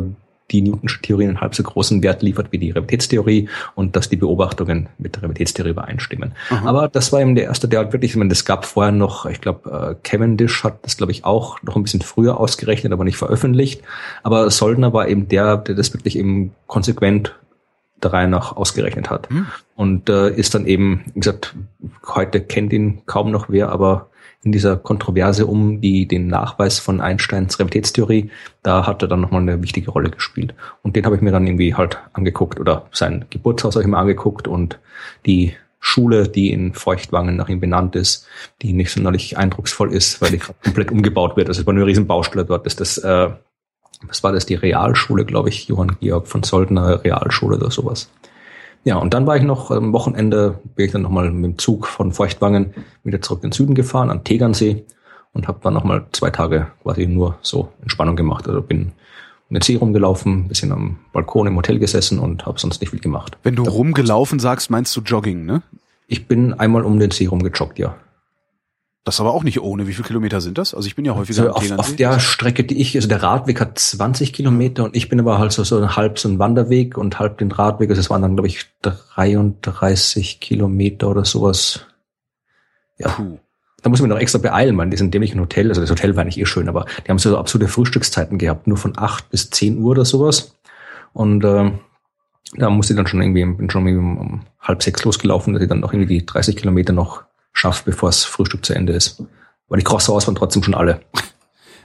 [0.50, 4.16] die Newtonsche Theorie einen halb so großen Wert liefert wie die Realitätstheorie und dass die
[4.16, 6.32] Beobachtungen mit der Realitätstheorie übereinstimmen.
[6.50, 6.66] Mhm.
[6.66, 9.26] Aber das war eben der erste, der halt wirklich, ich meine, das gab vorher noch,
[9.26, 13.04] ich glaube, äh, Cavendish hat das, glaube ich, auch noch ein bisschen früher ausgerechnet, aber
[13.04, 13.82] nicht veröffentlicht.
[14.22, 17.34] Aber Soldner war eben der, der das wirklich eben konsequent
[18.02, 19.30] der Reihe nach ausgerechnet hat.
[19.30, 19.46] Mhm.
[19.74, 21.54] Und äh, ist dann eben, wie gesagt,
[22.06, 24.07] heute kennt ihn kaum noch wer, aber
[24.44, 28.30] in dieser Kontroverse um die, den Nachweis von Einsteins Realitätstheorie,
[28.62, 30.54] da hat er dann nochmal eine wichtige Rolle gespielt.
[30.82, 33.98] Und den habe ich mir dann irgendwie halt angeguckt oder sein Geburtshaus habe ich mir
[33.98, 34.78] angeguckt und
[35.26, 38.26] die Schule, die in Feuchtwangen nach ihm benannt ist,
[38.62, 41.48] die nicht sonderlich eindrucksvoll ist, weil die komplett umgebaut wird.
[41.48, 42.66] Also es war nur eine riesen Baustelle dort.
[42.66, 43.30] Das, das, äh,
[44.02, 48.10] was war das, die Realschule, glaube ich, Johann Georg von Soldner Realschule oder sowas.
[48.88, 51.86] Ja, und dann war ich noch am Wochenende, bin ich dann nochmal mit dem Zug
[51.86, 52.72] von Feuchtwangen
[53.04, 54.82] wieder zurück in den Süden gefahren, an Tegernsee
[55.34, 58.48] und habe dann nochmal zwei Tage quasi nur so Entspannung gemacht.
[58.48, 58.92] Also bin
[59.50, 63.00] um den See rumgelaufen, bisschen am Balkon im Hotel gesessen und habe sonst nicht viel
[63.00, 63.36] gemacht.
[63.42, 65.60] Wenn du rumgelaufen sagst, meinst du Jogging, ne?
[66.06, 67.94] Ich bin einmal um den See rumgejoggt, ja.
[69.04, 69.86] Das aber auch nicht ohne.
[69.86, 70.74] Wie viele Kilometer sind das?
[70.74, 73.60] Also ich bin ja häufiger also auf, auf der Strecke, die ich, also der Radweg
[73.60, 77.18] hat 20 Kilometer und ich bin aber halt so, so halb so ein Wanderweg und
[77.18, 77.88] halb den Radweg.
[77.90, 81.86] Also es waren dann, glaube ich, 33 Kilometer oder sowas.
[82.98, 83.08] Ja.
[83.08, 83.38] Puh.
[83.82, 86.16] Da muss ich mich noch extra beeilen, weil in diesem dämlichen Hotel, also das Hotel
[86.16, 89.50] war nicht eh schön, aber die haben so absolute Frühstückszeiten gehabt, nur von acht bis
[89.50, 90.56] zehn Uhr oder sowas.
[91.12, 91.70] Und äh,
[92.56, 95.62] da musste ich dann schon irgendwie, bin schon irgendwie um, um halb sechs losgelaufen, dass
[95.62, 97.22] ich dann noch irgendwie die 30 Kilometer noch
[97.58, 99.22] schafft, bevor das Frühstück zu Ende ist.
[99.68, 101.00] Weil die Croissants waren trotzdem schon alle.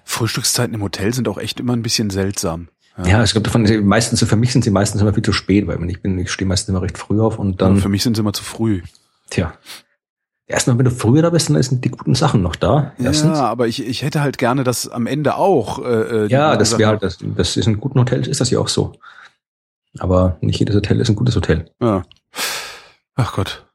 [0.05, 2.69] Frühstückszeiten im Hotel sind auch echt immer ein bisschen seltsam.
[2.97, 5.67] Ja, ja ich glaube, davon meistens für mich sind sie meistens immer viel zu spät,
[5.67, 7.75] weil ich bin, ich stehe meistens immer recht früh auf und dann.
[7.75, 8.81] Ja, für mich sind sie immer zu früh.
[9.29, 9.53] Tja.
[10.45, 12.91] Erstmal, wenn du früher da bist, dann sind die guten Sachen noch da.
[12.99, 13.37] Erstens.
[13.37, 15.79] Ja, aber ich, ich hätte halt gerne das am Ende auch.
[15.79, 18.59] Äh, äh ja, das wäre halt, das, das ist in guten Hotels ist das ja
[18.59, 18.93] auch so.
[19.99, 21.71] Aber nicht jedes Hotel ist ein gutes Hotel.
[21.81, 22.03] Ja.
[23.15, 23.65] Ach Gott.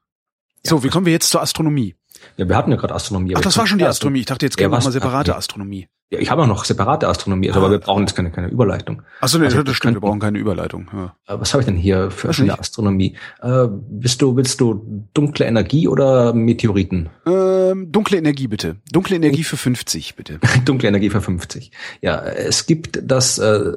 [0.65, 1.95] So, wie kommen wir jetzt zur Astronomie?
[2.37, 3.33] Ja, wir hatten ja gerade Astronomie.
[3.35, 4.19] Ach, das war schon die Astronomie.
[4.19, 5.87] Ich dachte, jetzt gehen wir mal separate Astronomie.
[6.11, 9.03] Ja, ich habe auch noch separate Astronomie, also, aber wir brauchen jetzt keine, keine Überleitung.
[9.21, 10.89] Achso, nee, Also, das stimmt, wir brauchen keine Überleitung.
[10.91, 11.15] Ja.
[11.27, 12.59] Äh, Was habe ich denn hier für nicht.
[12.59, 13.15] Astronomie?
[13.43, 17.09] Äh, bist du, willst du dunkle Energie oder Meteoriten?
[17.27, 18.77] Ähm, dunkle Energie bitte.
[18.91, 20.39] Dunkle Energie für 50 bitte.
[20.65, 21.71] dunkle Energie für 50.
[22.01, 23.71] Ja, es gibt das, äh,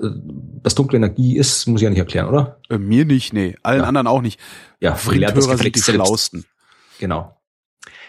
[0.62, 2.56] das dunkle Energie ist, muss ich ja nicht erklären, oder?
[2.70, 3.56] Äh, mir nicht, nee.
[3.62, 3.86] Allen Ja.
[3.86, 4.40] anderen auch nicht.
[4.80, 6.44] Ja, Vrindhörer sind die schlausten.
[7.02, 7.36] Genau.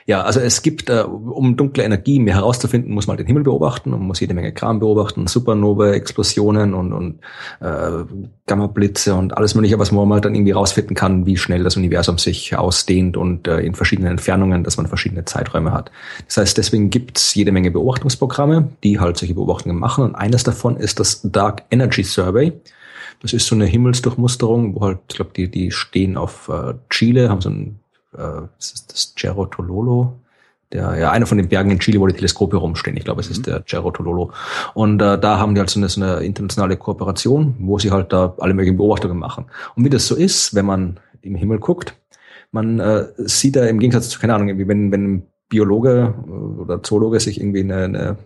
[0.06, 3.92] Ja, also es gibt, äh, um dunkle Energie mehr herauszufinden, muss man den Himmel beobachten
[3.92, 7.22] und muss jede Menge Kram beobachten, Supernova, Explosionen und, und
[7.60, 8.04] äh,
[8.46, 12.20] Gamma-Blitze und alles mögliche, was man mal dann irgendwie rausfinden kann, wie schnell das Universum
[12.20, 15.90] sich ausdehnt und äh, in verschiedenen Entfernungen, dass man verschiedene Zeiträume hat.
[16.28, 20.78] Das heißt, deswegen gibt's jede Menge Beobachtungsprogramme, die halt solche Beobachtungen machen und eines davon
[20.78, 22.54] ist das Dark Energy Survey.
[23.24, 27.30] Das ist so eine Himmelsdurchmusterung, wo halt, ich glaube, die, die stehen auf äh, Chile,
[27.30, 27.80] haben so ein
[28.18, 30.14] äh, das ist das Cerro Tololo,
[30.72, 32.98] der, ja, einer von den Bergen in Chile, wo die Teleskope rumstehen.
[32.98, 34.32] Ich glaube, es ist der Cerro Tololo.
[34.74, 38.12] Und äh, da haben die halt so eine, so eine internationale Kooperation, wo sie halt
[38.12, 39.46] da alle möglichen Beobachtungen machen.
[39.76, 41.96] Und wie das so ist, wenn man im Himmel guckt,
[42.52, 46.32] man äh, sieht da im Gegensatz zu, keine Ahnung, irgendwie, wenn, wenn ein Biologe äh,
[46.32, 48.18] oder Zoologe sich irgendwie eine, eine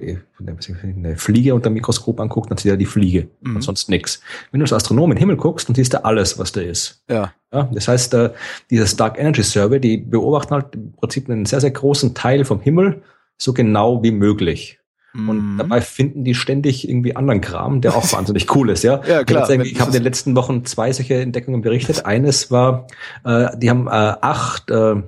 [0.00, 3.56] eine Fliege unter dem Mikroskop anguckt, dann sieht er die Fliege Mhm.
[3.56, 4.20] und sonst nichts.
[4.50, 7.02] Wenn du als Astronom in den Himmel guckst, dann siehst du alles, was da ist.
[7.10, 7.32] Ja.
[7.52, 8.30] Ja, das heißt, äh,
[8.70, 12.60] dieses Dark Energy Survey, die beobachten halt im Prinzip einen sehr, sehr großen Teil vom
[12.60, 13.02] Himmel
[13.36, 14.78] so genau wie möglich.
[15.14, 15.58] Und Mhm.
[15.58, 19.02] dabei finden die ständig irgendwie anderen Kram, der auch wahnsinnig cool ist, ja.
[19.06, 19.50] Ja, klar.
[19.50, 22.06] Ich, ich habe in den letzten Wochen zwei solche Entdeckungen berichtet.
[22.06, 22.86] Eines war,
[23.26, 25.02] äh, die haben äh, acht äh,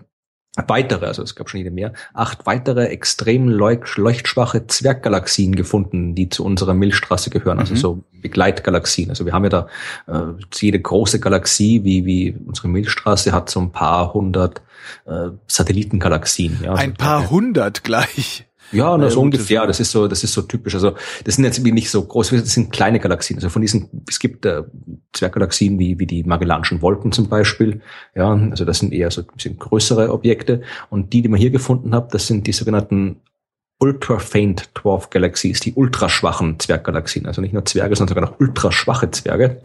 [0.68, 6.28] weitere, also es gab schon jede mehr, acht weitere extrem leuch leuchtschwache Zwerggalaxien gefunden, die
[6.28, 7.78] zu unserer Milchstraße gehören, also Mhm.
[7.78, 9.10] so Begleitgalaxien.
[9.10, 9.66] Also wir haben ja da
[10.06, 14.62] äh, jede große Galaxie, wie, wie unsere Milchstraße, hat so ein paar hundert
[15.06, 16.58] äh, Satellitengalaxien.
[16.62, 18.46] Ja, Ein Also paar hundert gleich.
[18.72, 19.60] Ja, na, Ja, so ungefähr.
[19.66, 20.74] das- Das ist so, das ist so typisch.
[20.74, 20.92] Also
[21.24, 23.36] das sind jetzt irgendwie nicht so groß, das sind kleine Galaxien.
[23.38, 24.62] Also von diesen, es gibt äh,
[25.12, 27.80] Zwerggalaxien wie wie die Magellanischen Wolken zum Beispiel.
[28.14, 30.62] Ja, also das sind eher so ein bisschen größere Objekte.
[30.90, 33.16] Und die, die man hier gefunden hat, das sind die sogenannten
[33.80, 37.26] Ultra Faint Dwarf Galaxies, die ultraschwachen Zwerggalaxien.
[37.26, 39.60] Also nicht nur Zwerge, sondern sogar noch ultraschwache Zwerge.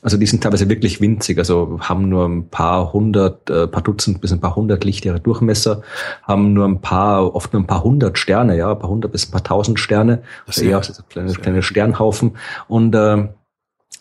[0.00, 4.20] Also die sind teilweise wirklich winzig, also haben nur ein paar hundert, äh, paar Dutzend
[4.20, 5.82] bis ein paar hundert Lichtjahre Durchmesser,
[6.22, 9.28] haben nur ein paar, oft nur ein paar hundert Sterne, ja, ein paar hundert bis
[9.28, 12.36] ein paar tausend Sterne, Das also eher ja- so kleine, kleine Sternhaufen.
[12.68, 13.28] Und äh,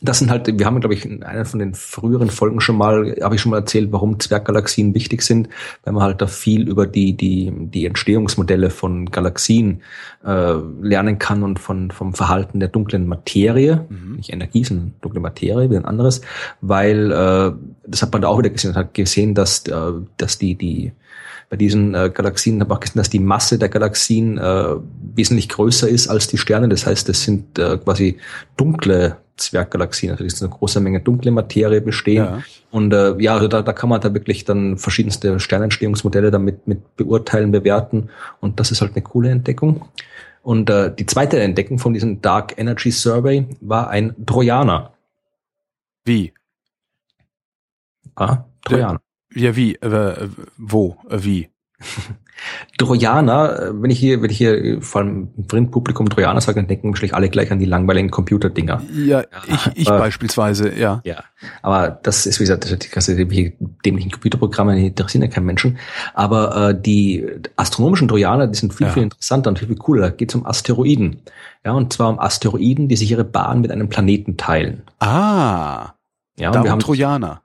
[0.01, 3.15] das sind halt, wir haben, glaube ich, in einer von den früheren Folgen schon mal,
[3.21, 5.49] habe ich schon mal erzählt, warum Zwerggalaxien wichtig sind,
[5.83, 9.81] weil man halt da viel über die, die, die Entstehungsmodelle von Galaxien
[10.25, 14.17] äh, lernen kann und von, vom Verhalten der dunklen Materie, Mhm.
[14.17, 16.21] nicht Energie, sondern dunkle Materie, wie ein anderes,
[16.61, 17.51] weil äh,
[17.85, 20.91] das hat man da auch wieder gesehen, hat gesehen, dass, äh, dass die, die
[21.49, 24.75] bei diesen äh, Galaxien hat man auch gesehen, dass die Masse der Galaxien äh,
[25.15, 26.67] wesentlich größer ist als die Sterne.
[26.67, 28.17] Das heißt, es sind äh, quasi
[28.57, 32.25] dunkle Zwerggalaxien, also sind eine große Menge dunkle Materie bestehen.
[32.25, 32.43] Ja.
[32.71, 36.95] Und äh, ja, also da, da kann man da wirklich dann verschiedenste Sternentstehungsmodelle damit mit
[36.97, 38.09] beurteilen, bewerten.
[38.41, 39.85] Und das ist halt eine coole Entdeckung.
[40.41, 44.93] Und äh, die zweite Entdeckung von diesem Dark Energy Survey war ein Trojaner.
[46.05, 46.33] Wie?
[48.15, 49.01] Ah, Trojaner.
[49.33, 49.75] Ja, wie?
[49.75, 50.97] Äh, äh, wo?
[51.09, 51.49] Äh, wie?
[52.77, 56.59] Trojaner, äh, wenn ich hier, wenn ich hier äh, vor allem im Printpublikum Trojaner sage,
[56.59, 58.81] dann denken wahrscheinlich alle gleich an die langweiligen Computerdinger.
[58.95, 61.01] Ja, ich, ich äh, beispielsweise, ja.
[61.03, 61.23] Ja,
[61.61, 65.45] aber das ist, wie gesagt, das ist die ganze dämlichen Computerprogramme, die interessieren ja keinen
[65.45, 65.77] Menschen.
[66.13, 68.93] Aber äh, die astronomischen Trojaner, die sind viel, Ja.
[68.93, 70.01] viel interessanter und viel, viel cooler.
[70.03, 71.21] Da geht es um Asteroiden.
[71.65, 74.83] Ja, und zwar um Asteroiden, die sich ihre Bahn mit einem Planeten teilen.
[74.99, 75.93] Ah,
[76.39, 77.41] Ja, und wir haben Trojaner.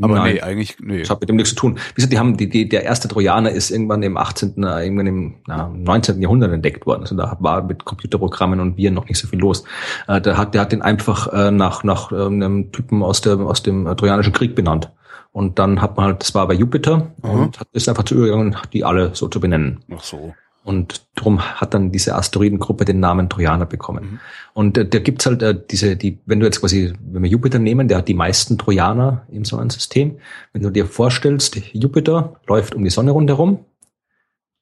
[0.00, 1.00] Aber Nein, nee, eigentlich, nee.
[1.00, 1.76] Das hat mit dem nichts zu tun.
[1.76, 5.06] Wie gesagt, die haben, die, die, der erste Trojaner ist irgendwann im 18., äh, irgendwann
[5.06, 6.22] im na, 19.
[6.22, 7.02] Jahrhundert entdeckt worden.
[7.02, 9.64] Also da war mit Computerprogrammen und Viren noch nicht so viel los.
[10.06, 13.46] Äh, der hat, der hat den einfach äh, nach, nach äh, einem Typen aus dem,
[13.46, 14.92] aus dem äh, Trojanischen Krieg benannt.
[15.32, 17.30] Und dann hat man halt, das war bei Jupiter Mhm.
[17.30, 19.80] und hat, ist einfach zu übergegangen, die alle so zu benennen.
[19.94, 20.34] Ach so.
[20.68, 24.04] Und darum hat dann diese Asteroidengruppe den Namen Trojaner bekommen.
[24.04, 24.20] Mhm.
[24.52, 27.58] Und äh, da gibt's halt äh, diese, die, wenn du jetzt quasi, wenn wir Jupiter
[27.58, 30.18] nehmen, der hat die meisten Trojaner im Sonnensystem.
[30.52, 33.64] Wenn du dir vorstellst, Jupiter läuft um die Sonne rundherum,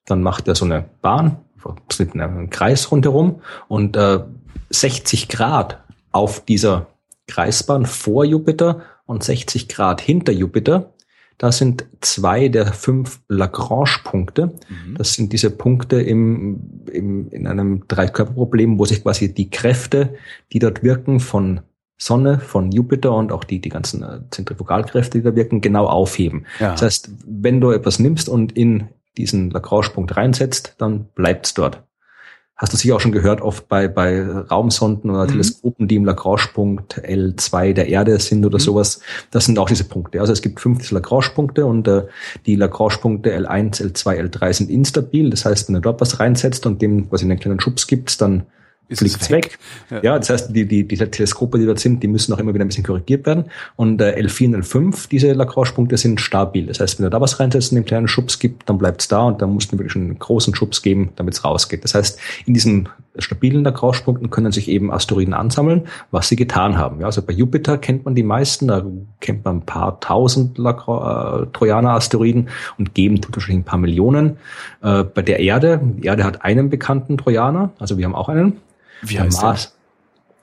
[0.04, 1.38] dann macht er so eine Bahn,
[1.98, 4.20] mit einem Kreis rundherum und äh,
[4.70, 6.86] 60 Grad auf dieser
[7.26, 10.92] Kreisbahn vor Jupiter und 60 Grad hinter Jupiter.
[11.38, 14.46] Da sind zwei der fünf Lagrange-Punkte.
[14.46, 14.94] Mhm.
[14.96, 20.14] Das sind diese Punkte im, im, in einem Dreikörperproblem, wo sich quasi die Kräfte,
[20.53, 21.61] die dort wirken, von
[21.99, 26.46] Sonne, von Jupiter und auch die, die ganzen äh, Zentrifugalkräfte, die da wirken, genau aufheben.
[26.61, 26.72] Ja.
[26.72, 31.83] Das heißt, wenn du etwas nimmst und in diesen Lagrange-Punkt reinsetzt, dann bleibt's dort.
[32.56, 35.28] Hast du sicher auch schon gehört, oft bei, bei Raumsonden oder mhm.
[35.28, 38.62] Teleskopen, die im Lagrange-Punkt L2 der Erde sind oder mhm.
[38.62, 39.00] sowas.
[39.30, 40.20] Das sind auch diese Punkte.
[40.20, 42.04] Also es gibt fünf Lagrange-Punkte und äh,
[42.46, 45.28] die Lagrange-Punkte L1, L2, L3 sind instabil.
[45.30, 48.46] Das heißt, wenn du dort was reinsetzt und dem quasi einen kleinen Schubs gibt, dann
[48.88, 49.59] ist fliegt es weg.
[49.90, 50.03] weg.
[50.03, 50.12] Ja.
[50.12, 50.18] ja.
[50.18, 52.68] das heißt, die, die, die Teleskope, die dort sind, die müssen auch immer wieder ein
[52.68, 53.44] bisschen korrigiert werden.
[53.75, 56.66] Und äh, L4 und L5, diese Lagrange-Punkte sind stabil.
[56.66, 59.09] Das heißt, wenn du da was reinsetzt und einen kleinen Schubs gibt, dann bleibt es
[59.09, 61.85] da und dann musst du wirklich einen großen Schubs geben, damit es rausgeht.
[61.85, 67.01] Das heißt, in diesen stabilen Lagrange-Punkten können sich eben Asteroiden ansammeln, was sie getan haben.
[67.01, 68.85] Ja, also bei Jupiter kennt man die meisten, da
[69.20, 74.37] kennt man ein paar tausend Lagrange, äh, Trojaner-Asteroiden und geben tut wahrscheinlich ein paar Millionen.
[74.83, 78.59] Äh, bei der Erde, die Erde hat einen bekannten Trojaner, also wir haben auch einen.
[79.02, 79.70] Wie heißt Mars.
[79.70, 79.76] Der?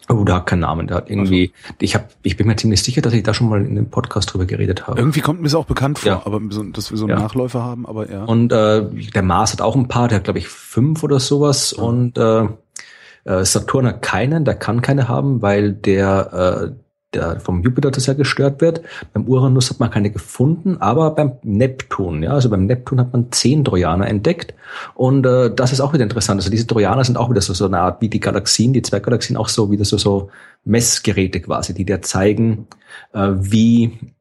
[0.10, 0.88] Oh, da hat keinen Namen.
[0.88, 1.76] Der hat irgendwie, also.
[1.80, 4.34] ich habe, ich bin mir ziemlich sicher, dass ich da schon mal in dem Podcast
[4.34, 5.00] drüber geredet habe.
[5.00, 6.22] Irgendwie kommt mir das auch bekannt vor, ja.
[6.26, 7.24] aber so, dass wir so einen ja.
[7.24, 8.26] Nachläufer haben, aber ja.
[8.26, 11.74] Und äh, der Mars hat auch ein paar, der hat glaube ich fünf oder sowas.
[11.78, 11.84] Ja.
[11.84, 12.48] Und äh,
[13.24, 16.83] äh, Saturn hat keinen, der kann keine haben, weil der äh,
[17.14, 18.82] der vom Jupiter das ja gestört wird.
[19.14, 23.32] Beim Uranus hat man keine gefunden, aber beim Neptun, ja, also beim Neptun hat man
[23.32, 24.54] zehn Trojaner entdeckt
[24.96, 26.40] und äh, das ist auch wieder interessant.
[26.40, 29.00] Also diese Trojaner sind auch wieder so, so eine Art wie die Galaxien, die zwei
[29.00, 30.30] Galaxien auch so wieder so so
[30.66, 32.68] Messgeräte quasi, die dir zeigen,
[33.14, 34.13] äh, wie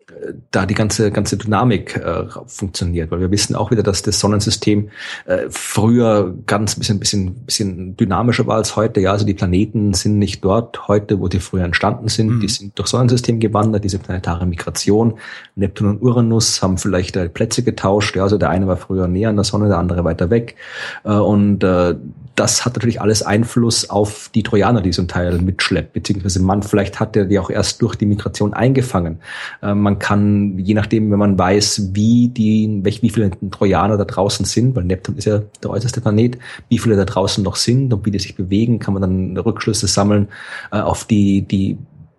[0.50, 4.90] da die ganze ganze Dynamik äh, funktioniert, weil wir wissen auch wieder, dass das Sonnensystem
[5.26, 9.00] äh, früher ganz bisschen bisschen bisschen dynamischer war als heute.
[9.00, 12.36] Ja, also die Planeten sind nicht dort heute, wo die früher entstanden sind.
[12.36, 12.40] Mhm.
[12.40, 13.84] Die sind durch Sonnensystem gewandert.
[13.84, 15.14] Diese planetare Migration.
[15.54, 18.16] Neptun und Uranus haben vielleicht äh, Plätze getauscht.
[18.16, 20.56] Ja, also der eine war früher näher an der Sonne, der andere weiter weg.
[21.04, 21.94] Äh, und äh,
[22.34, 26.98] das hat natürlich alles Einfluss auf die Trojaner, die zum Teil mitschleppt, beziehungsweise man vielleicht
[26.98, 29.18] hat der die auch erst durch die Migration eingefangen.
[29.62, 34.04] Äh, man kann, je nachdem, wenn man weiß, wie die, welch, wie viele Trojaner da
[34.04, 37.92] draußen sind, weil Neptun ist ja der äußerste Planet, wie viele da draußen noch sind
[37.92, 40.28] und wie die sich bewegen, kann man dann Rückschlüsse sammeln
[40.70, 41.76] äh, auf die, die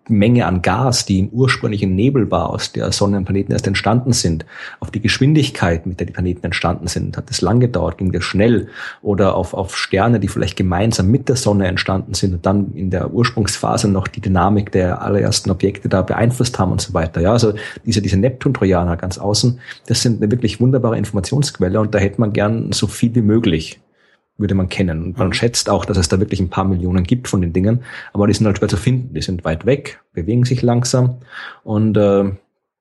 [0.10, 4.12] Menge an Gas, die im ursprünglichen Nebel war, aus der Sonne und Planeten erst entstanden
[4.12, 4.46] sind,
[4.80, 8.24] auf die Geschwindigkeit, mit der die Planeten entstanden sind, hat es lang gedauert, ging das
[8.24, 8.68] schnell,
[9.02, 12.90] oder auf, auf Sterne, die vielleicht gemeinsam mit der Sonne entstanden sind und dann in
[12.90, 17.22] der Ursprungsphase noch die Dynamik der allerersten Objekte da beeinflusst haben und so weiter.
[17.22, 17.54] Ja, also
[17.86, 22.34] diese, diese Neptun-Trojaner ganz außen, das sind eine wirklich wunderbare Informationsquelle und da hätte man
[22.34, 23.80] gern so viel wie möglich
[24.38, 25.04] würde man kennen.
[25.04, 25.34] Und man mhm.
[25.34, 28.34] schätzt auch, dass es da wirklich ein paar Millionen gibt von den Dingen, aber die
[28.34, 29.14] sind halt schwer zu finden.
[29.14, 31.18] Die sind weit weg, bewegen sich langsam
[31.64, 32.32] und äh,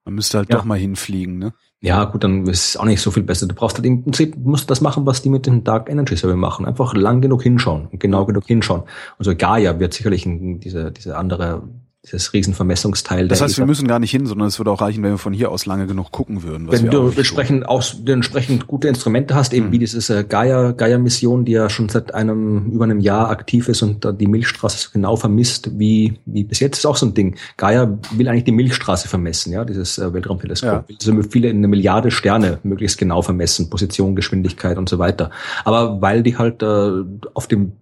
[0.04, 0.56] man müsste halt ja.
[0.56, 1.52] doch mal hinfliegen, ne?
[1.84, 3.48] Ja, gut, dann ist es auch nicht so viel besser.
[3.48, 6.36] Du brauchst halt im Prinzip, musst das machen, was die mit dem Dark Energy Survey
[6.36, 6.64] machen.
[6.64, 8.84] Einfach lang genug hinschauen und genau genug hinschauen.
[9.18, 11.68] Also Gaia wird sicherlich ein, diese, diese andere
[12.04, 13.28] dieses Riesenvermessungsteil.
[13.28, 15.32] Das heißt, wir müssen gar nicht hin, sondern es würde auch reichen, wenn wir von
[15.32, 16.70] hier aus lange genug gucken würden.
[16.70, 19.72] wenn du entsprechend, aus, entsprechend gute Instrumente hast, eben mhm.
[19.72, 23.82] wie dieses äh, Gaia, Gaia-Mission, die ja schon seit einem, über einem Jahr aktiv ist
[23.82, 27.36] und die Milchstraße genau vermisst, wie, wie bis jetzt ist auch so ein Ding.
[27.56, 30.70] Gaia will eigentlich die Milchstraße vermessen, ja, dieses äh, Weltraumteleskop.
[30.70, 30.84] Ja.
[30.88, 35.30] Will also viele, eine Milliarde Sterne möglichst genau vermessen, Position, Geschwindigkeit und so weiter.
[35.64, 36.90] Aber weil die halt äh,
[37.34, 37.72] auf dem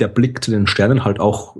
[0.00, 1.56] der Blick zu den Sternen halt auch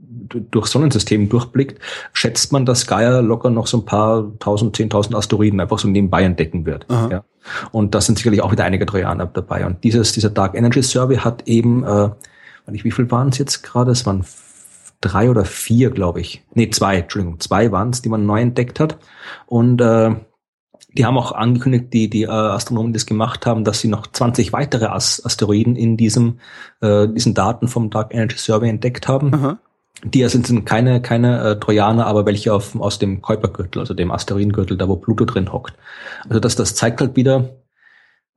[0.00, 1.80] durch Sonnensystem durchblickt,
[2.12, 6.22] schätzt man, dass Gaia locker noch so ein paar tausend, zehntausend Asteroiden einfach so nebenbei
[6.22, 6.86] entdecken wird.
[6.88, 7.24] Ja.
[7.72, 9.66] Und da sind sicherlich auch wieder einige Trojaner dabei.
[9.66, 12.10] Und dieses, dieser Dark Energy Survey hat eben, äh,
[12.68, 13.90] nicht, wie viel waren es jetzt gerade?
[13.90, 14.24] Es waren
[15.00, 16.44] drei oder vier, glaube ich.
[16.54, 18.98] Nee, zwei, Entschuldigung, zwei waren es, die man neu entdeckt hat.
[19.46, 20.14] Und äh,
[20.92, 24.06] die haben auch angekündigt, die, die äh, Astronomen, die das gemacht haben, dass sie noch
[24.06, 26.40] 20 weitere As Asteroiden in diesem,
[26.80, 29.34] äh, diesen Daten vom Dark Energy Survey entdeckt haben.
[29.34, 29.58] Aha.
[30.02, 34.10] Die sind, sind keine, keine äh, Trojaner, aber welche auf, aus dem Kuipergürtel, also dem
[34.10, 35.74] Asteroidengürtel, da wo Pluto drin hockt.
[36.28, 37.50] Also das, das zeigt halt wieder,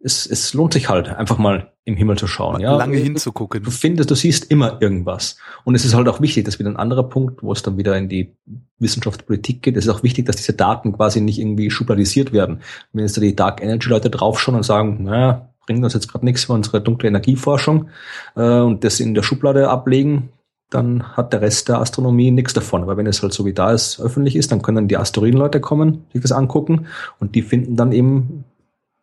[0.04, 2.60] es, es lohnt sich halt, einfach mal im Himmel zu schauen.
[2.62, 2.76] Ja?
[2.76, 3.64] Lange hinzugucken.
[3.64, 5.38] Du findest, du siehst immer irgendwas.
[5.64, 7.78] Und es ist halt auch wichtig, das ist wieder ein anderer Punkt, wo es dann
[7.78, 8.36] wieder in die
[8.80, 9.78] Wissenschaftspolitik geht.
[9.78, 12.62] Es ist auch wichtig, dass diese Daten quasi nicht irgendwie schubladisiert werden.
[12.92, 16.26] Wenn jetzt da die Dark Energy Leute draufschauen und sagen, naja, bringt uns jetzt gerade
[16.26, 17.90] nichts für unsere dunkle Energieforschung
[18.36, 20.30] äh, und das in der Schublade ablegen,
[20.74, 22.84] dann hat der Rest der Astronomie nichts davon.
[22.84, 26.06] Aber wenn es halt so wie da ist, öffentlich ist, dann können die Asteroidenleute kommen,
[26.12, 26.88] sich das angucken
[27.20, 28.46] und die finden dann eben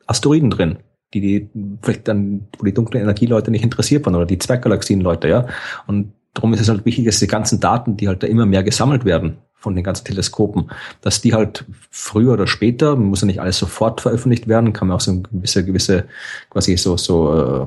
[0.06, 0.78] Asteroiden drin,
[1.14, 1.48] die, die
[1.82, 5.46] vielleicht dann, wo die dunklen Energieleute nicht interessiert waren oder die Zwerggalaxienleute, ja.
[5.86, 8.62] Und darum ist es halt wichtig, dass die ganzen Daten, die halt da immer mehr
[8.62, 10.70] gesammelt werden von den ganzen Teleskopen,
[11.02, 14.96] dass die halt früher oder später, muss ja nicht alles sofort veröffentlicht werden, kann man
[14.96, 16.04] auch so gewisse, gewisse,
[16.48, 17.66] quasi so, so,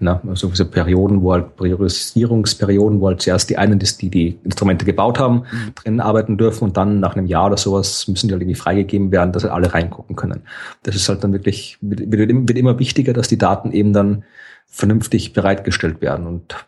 [0.00, 4.86] na, also diese Perioden, wo halt Priorisierungsperioden, wo halt zuerst die einen, die die Instrumente
[4.86, 5.74] gebaut haben, mhm.
[5.74, 9.12] drin arbeiten dürfen und dann nach einem Jahr oder sowas müssen die halt irgendwie freigegeben
[9.12, 10.42] werden, dass halt alle reingucken können.
[10.82, 14.24] Das ist halt dann wirklich, wird, wird immer wichtiger, dass die Daten eben dann
[14.66, 16.66] vernünftig bereitgestellt werden und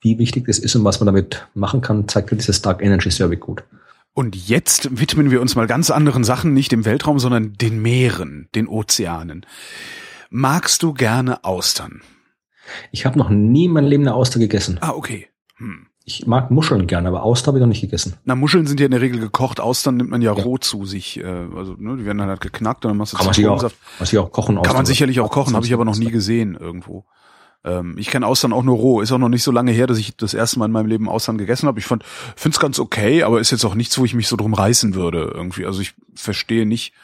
[0.00, 3.10] wie wichtig das ist und was man damit machen kann, zeigt ja dieses Dark Energy
[3.10, 3.64] Survey gut.
[4.12, 8.48] Und jetzt widmen wir uns mal ganz anderen Sachen, nicht dem Weltraum, sondern den Meeren,
[8.54, 9.46] den Ozeanen.
[10.30, 12.02] Magst du gerne Austern?
[12.92, 14.78] Ich habe noch nie in meinem Leben eine Auster gegessen.
[14.80, 15.28] Ah, okay.
[15.56, 15.86] Hm.
[16.04, 18.14] Ich mag Muscheln gerne, aber Austern habe ich noch nicht gegessen.
[18.24, 20.42] Na, Muscheln sind ja in der Regel gekocht, Austern nimmt man ja, ja.
[20.42, 21.18] roh zu sich.
[21.18, 23.46] Äh, also, ne, die werden dann halt geknackt und dann machst du kann man, sich
[23.46, 24.62] auch, kann man auch kochen.
[24.62, 27.04] Kann man sicherlich auch kochen, habe ich aber noch nie gesehen irgendwo.
[27.64, 29.00] Ähm, ich kenne Austern auch nur roh.
[29.00, 31.08] Ist auch noch nicht so lange her, dass ich das erste Mal in meinem Leben
[31.08, 31.78] Austern gegessen habe.
[31.78, 32.04] Ich fand,
[32.36, 34.94] finde es ganz okay, aber ist jetzt auch nichts, wo ich mich so drum reißen
[34.94, 35.66] würde irgendwie.
[35.66, 36.94] Also ich verstehe nicht,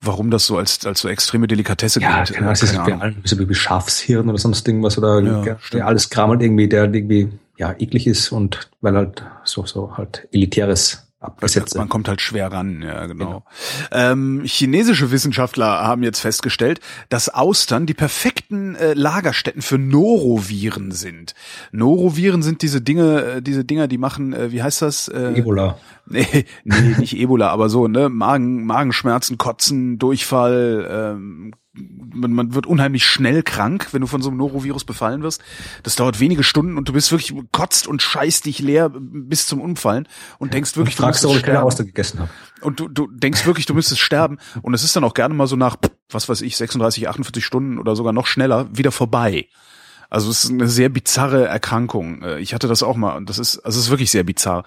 [0.00, 2.38] warum das so als, als so extreme Delikatesse ja, gilt.
[2.38, 5.20] Ja, das ist ein bisschen wie Schafshirn oder sonst irgendwas oder
[5.72, 9.96] ja, alles Kram halt irgendwie, der irgendwie ja eklig ist und weil halt so so
[9.96, 13.24] halt elitäres abgesetzt Man kommt halt schwer ran, ja genau.
[13.24, 13.44] genau.
[13.90, 21.34] Ähm, chinesische Wissenschaftler haben jetzt festgestellt, dass Austern die perfekten äh, Lagerstätten für Noroviren sind.
[21.72, 25.08] Noroviren sind diese Dinge, äh, diese Dinger, die machen, äh, wie heißt das?
[25.08, 25.78] Äh, Ebola.
[26.06, 28.10] Nee, nee, nicht Ebola, aber so, ne?
[28.10, 34.28] Magen, Magenschmerzen, Kotzen, Durchfall, ähm, man, man wird unheimlich schnell krank, wenn du von so
[34.28, 35.42] einem Norovirus befallen wirst.
[35.82, 39.60] Das dauert wenige Stunden und du bist wirklich kotzt und scheißt dich leer bis zum
[39.60, 40.08] Umfallen
[40.38, 42.30] und denkst wirklich, und fragst du, ob ich keine gegessen habe.
[42.60, 44.38] Und du, du denkst wirklich, du müsstest sterben.
[44.62, 45.76] Und es ist dann auch gerne mal so nach,
[46.10, 49.48] was weiß ich, 36, 48 Stunden oder sogar noch schneller wieder vorbei.
[50.14, 52.22] Also es ist eine sehr bizarre Erkrankung.
[52.22, 54.62] Äh, ich hatte das auch mal und das ist, also es ist wirklich sehr bizarr.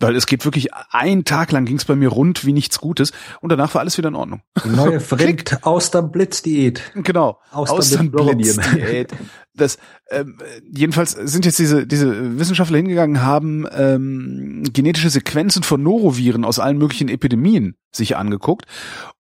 [0.00, 3.12] Weil es geht wirklich, einen Tag lang ging es bei mir rund wie nichts Gutes
[3.42, 4.40] und danach war alles wieder in Ordnung.
[4.64, 6.80] Die neue Frind Austernblitz-Diät.
[6.94, 7.38] Genau.
[7.50, 9.12] Austernblitz-Diät.
[9.52, 9.76] Das,
[10.10, 10.38] ähm,
[10.70, 16.78] jedenfalls sind jetzt diese, diese Wissenschaftler hingegangen, haben ähm, genetische Sequenzen von Noroviren aus allen
[16.78, 18.64] möglichen Epidemien sich angeguckt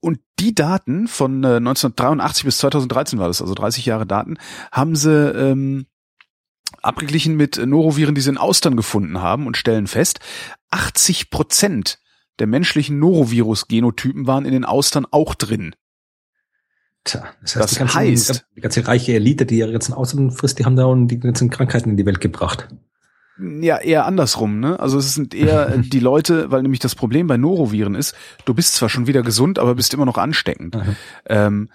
[0.01, 4.37] und die Daten von äh, 1983 bis 2013 war das, also 30 Jahre Daten,
[4.71, 5.87] haben sie ähm,
[6.81, 10.19] abgeglichen mit Noroviren, die sie in Austern gefunden haben und stellen fest,
[10.71, 11.99] 80 Prozent
[12.39, 15.75] der menschlichen Norovirus-Genotypen waren in den Austern auch drin.
[17.03, 20.31] Tja, das heißt, das die, ganzen, heißt, die ganze reiche Elite, die ihre ganzen Austern
[20.31, 22.69] frisst, die haben da die ganzen Krankheiten in die Welt gebracht.
[23.39, 24.79] Ja, eher andersrum, ne?
[24.79, 28.75] Also es sind eher die Leute, weil nämlich das Problem bei Noroviren ist, du bist
[28.75, 30.77] zwar schon wieder gesund, aber bist immer noch ansteckend.
[31.25, 31.69] Ähm,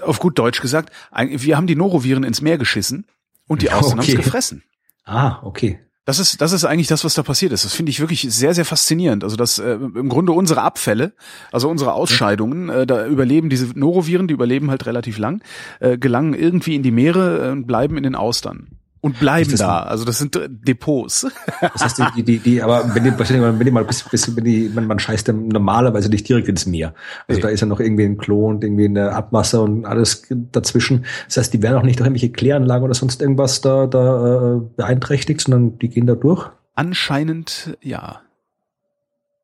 [0.00, 3.06] auf gut Deutsch gesagt, wir haben die Noroviren ins Meer geschissen
[3.46, 4.12] und die Austern okay.
[4.12, 4.62] haben es gefressen.
[5.04, 5.80] Ah, okay.
[6.04, 7.64] Das ist, das ist eigentlich das, was da passiert ist.
[7.64, 9.24] Das finde ich wirklich sehr, sehr faszinierend.
[9.24, 11.14] Also, dass äh, im Grunde unsere Abfälle,
[11.50, 15.42] also unsere Ausscheidungen, äh, da überleben diese Noroviren, die überleben halt relativ lang,
[15.80, 18.68] äh, gelangen irgendwie in die Meere und bleiben in den Austern
[19.00, 19.82] und bleiben da.
[19.82, 21.26] Also das sind Depots.
[21.60, 24.70] Das heißt, die, die, die, aber wenn die, wenn die mal bis, bis wenn die,
[24.74, 26.94] man, man scheißt dann normalerweise nicht direkt ins Meer.
[27.28, 27.42] Also nee.
[27.42, 31.04] da ist ja noch irgendwie ein Klo und irgendwie eine Abwasser und alles dazwischen.
[31.26, 34.60] Das heißt, die werden auch nicht durch irgendwelche Kläranlagen oder sonst irgendwas da, da äh,
[34.76, 36.50] beeinträchtigt, sondern die gehen da durch.
[36.74, 38.20] Anscheinend ja.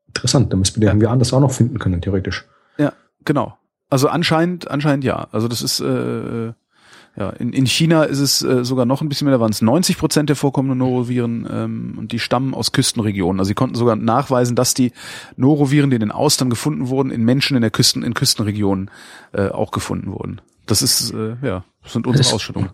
[0.09, 0.93] Interessant, da müssen wir die ja.
[0.93, 2.45] irgendwie anders auch noch finden können, theoretisch.
[2.79, 2.93] Ja,
[3.25, 3.57] genau.
[3.89, 5.29] Also anscheinend, anscheinend ja.
[5.33, 6.53] Also das ist äh,
[7.17, 9.61] ja, in, in China ist es äh, sogar noch ein bisschen mehr, da waren es
[9.61, 13.39] 90 Prozent der vorkommenden Noroviren ähm, und die stammen aus Küstenregionen.
[13.39, 14.93] Also sie konnten sogar nachweisen, dass die
[15.37, 18.91] Noroviren, die in den Austern gefunden wurden, in Menschen in der Küsten, in Küstenregionen
[19.33, 20.41] äh, auch gefunden wurden.
[20.65, 22.71] Das ist, äh, ja, das sind unsere Ausschüttungen.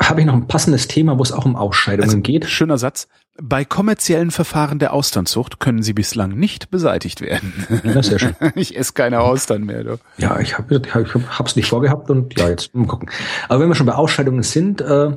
[0.00, 2.46] Habe ich noch ein passendes Thema, wo es auch um Ausscheidungen also, geht?
[2.46, 3.08] Schöner Satz.
[3.40, 7.52] Bei kommerziellen Verfahren der Austernzucht können sie bislang nicht beseitigt werden.
[7.84, 8.34] Ja, sehr schön.
[8.54, 9.84] Ich esse keine Austern mehr.
[9.84, 9.98] Du.
[10.16, 10.94] Ja, ich habe ich
[11.38, 13.10] hab's nicht vorgehabt und ja, jetzt mal gucken.
[13.48, 15.16] Aber wenn wir schon bei Ausscheidungen sind, äh,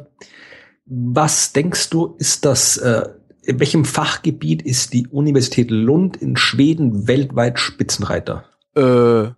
[0.86, 3.04] was denkst du, ist das, äh,
[3.44, 8.44] in welchem Fachgebiet ist die Universität Lund in Schweden weltweit Spitzenreiter?
[8.76, 9.32] Äh,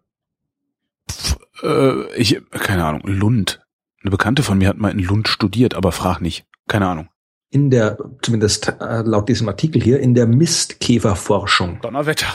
[1.09, 3.62] pf, äh, ich, keine Ahnung, Lund.
[4.03, 6.45] Eine Bekannte von mir hat mal in Lund studiert, aber frag nicht.
[6.67, 7.07] Keine Ahnung
[7.53, 11.79] in der, zumindest äh, laut diesem Artikel hier, in der Mistkäferforschung.
[11.81, 12.25] Donnerwetter.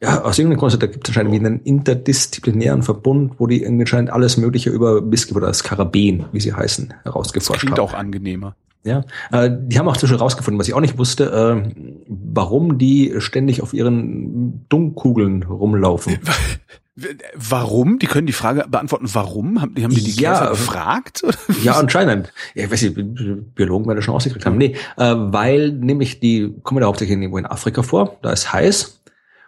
[0.00, 1.46] Ja, aus irgendeinem Grund, da gibt es anscheinend oh.
[1.46, 6.94] einen interdisziplinären Verbund, wo die anscheinend alles Mögliche über Mistkäfer oder Skarabäen, wie sie heißen,
[7.02, 7.88] herausgeforscht das klingt haben.
[7.88, 8.54] auch angenehmer.
[8.84, 11.72] Ja, äh, die haben auch zwischen herausgefunden, was ich auch nicht wusste, äh,
[12.08, 16.18] warum die ständig auf ihren Dunkkugeln rumlaufen.
[17.34, 17.98] Warum?
[17.98, 19.62] Die können die Frage beantworten, warum?
[19.62, 21.22] Haben die, haben die, die ja, Käfer gefragt?
[21.62, 22.32] Ja, anscheinend.
[22.54, 24.58] Ja, ich weiß nicht, Biologen werden das schon ausgekriegt haben.
[24.58, 29.00] Nee, äh, weil nämlich die kommen da hauptsächlich irgendwo in Afrika vor, da ist heiß.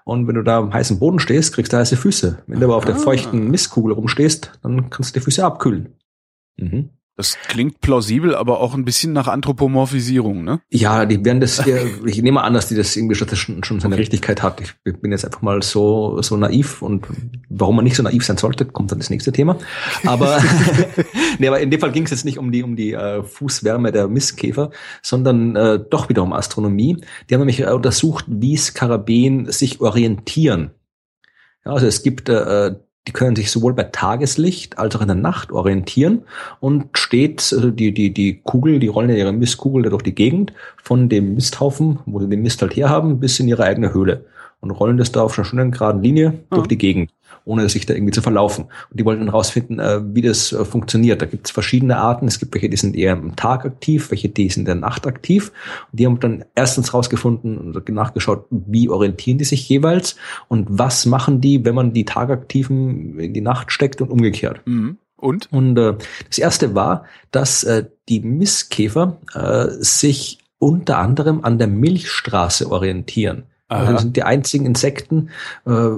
[0.04, 2.42] Und wenn du da am heißen Boden stehst, kriegst du heiße Füße.
[2.46, 2.98] Wenn du aber auf der ah.
[2.98, 5.94] feuchten Mistkugel rumstehst, dann kannst du die Füße abkühlen.
[6.56, 6.90] Mhm.
[7.16, 10.60] Das klingt plausibel, aber auch ein bisschen nach Anthropomorphisierung, ne?
[10.70, 11.62] Ja, die werden das,
[12.06, 14.00] ich nehme an, dass die das irgendwie schon, schon seine okay.
[14.00, 14.60] Richtigkeit hat.
[14.84, 17.06] Ich bin jetzt einfach mal so, so naiv und
[17.48, 19.58] warum man nicht so naiv sein sollte, kommt dann das nächste Thema.
[20.04, 20.42] Aber,
[21.38, 23.92] nee, aber in dem Fall ging es jetzt nicht um die, um die äh, Fußwärme
[23.92, 26.96] der Mistkäfer, sondern äh, doch wieder um Astronomie.
[27.30, 30.72] Die haben nämlich äh, untersucht, wie Skarabäen sich orientieren.
[31.64, 32.74] Ja, also es gibt äh,
[33.06, 36.22] die können sich sowohl bei Tageslicht als auch in der Nacht orientieren
[36.60, 40.14] und steht also die, die, die Kugel, die rollen ja ihre Mistkugel da durch die
[40.14, 40.52] Gegend
[40.82, 44.24] von dem Misthaufen, wo sie den Mist halt herhaben, bis in ihre eigene Höhle
[44.60, 46.68] und rollen das da auf einer schönen geraden Linie durch ah.
[46.68, 47.10] die Gegend
[47.44, 48.64] ohne sich da irgendwie zu verlaufen.
[48.90, 51.20] Und die wollten dann rausfinden, äh, wie das äh, funktioniert.
[51.20, 52.26] Da gibt es verschiedene Arten.
[52.26, 55.06] Es gibt welche, die sind eher am Tag aktiv, welche, die sind in der Nacht
[55.06, 55.52] aktiv.
[55.92, 60.16] Und die haben dann erstens rausgefunden und nachgeschaut, wie orientieren die sich jeweils
[60.48, 64.62] und was machen die, wenn man die Tagaktiven in die Nacht steckt und umgekehrt.
[64.64, 64.98] Mhm.
[65.16, 65.52] Und?
[65.52, 65.94] Und äh,
[66.28, 73.44] das erste war, dass äh, die Misskäfer äh, sich unter anderem an der Milchstraße orientieren.
[73.78, 75.30] Also das sind die einzigen Insekten,
[75.66, 75.88] äh,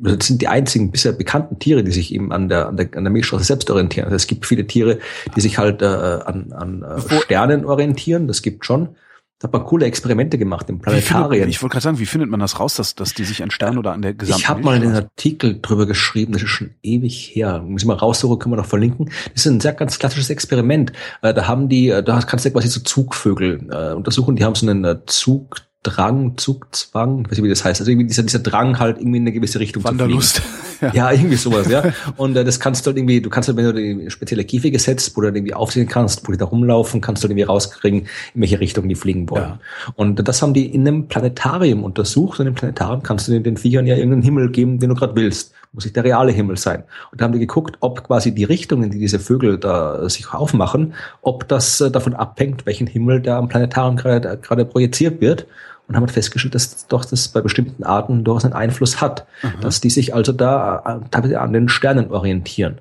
[0.00, 3.04] das sind die einzigen bisher bekannten Tiere, die sich eben an der, an der, an
[3.04, 4.06] der Milchstraße selbst orientieren.
[4.06, 4.98] Also es gibt viele Tiere,
[5.34, 8.96] die sich halt äh, an, an äh, Sternen orientieren, das gibt schon.
[9.40, 11.30] Da hat man coole Experimente gemacht im Planetarium.
[11.32, 13.50] Findet, ich wollte gerade sagen, wie findet man das raus, dass, dass die sich an
[13.50, 16.70] Sternen oder an der gesamten Ich habe mal einen Artikel drüber geschrieben, das ist schon
[16.82, 17.60] ewig her.
[17.60, 19.10] Muss ich mal raussuchen, können wir noch verlinken.
[19.34, 20.92] Das ist ein sehr ganz klassisches Experiment.
[21.20, 24.54] Äh, da haben die, äh, da kannst du quasi so Zugvögel äh, untersuchen, die haben
[24.54, 28.38] so einen Zug Drang, Zugzwang, ich weiß nicht, wie das heißt, also irgendwie dieser, dieser
[28.38, 30.36] Drang halt irgendwie in eine gewisse Richtung Wanderlust.
[30.36, 30.64] zu fliegen.
[30.96, 31.10] ja.
[31.10, 31.92] ja, irgendwie sowas, ja.
[32.16, 34.78] Und äh, das kannst du halt irgendwie, du kannst halt, wenn du die spezielle Käfige
[34.78, 37.44] setzt, wo du dann irgendwie aufsehen kannst, wo die da rumlaufen, kannst du halt irgendwie
[37.44, 39.42] rauskriegen, in welche Richtung die fliegen wollen.
[39.42, 39.58] Ja.
[39.94, 43.58] Und das haben die in einem Planetarium untersucht und im Planetarium kannst du den, den
[43.58, 45.52] Viechern ja irgendeinen Himmel geben, den du gerade willst.
[45.72, 46.84] Muss nicht der reale Himmel sein.
[47.12, 50.94] Und da haben die geguckt, ob quasi die Richtungen, die diese Vögel da sich aufmachen,
[51.20, 55.46] ob das äh, davon abhängt, welchen Himmel da am Planetarium gerade gerade projiziert wird
[55.86, 59.52] und haben halt festgestellt, dass doch das bei bestimmten Arten durchaus einen Einfluss hat, Aha.
[59.60, 62.80] dass die sich also da teilweise an den Sternen orientieren.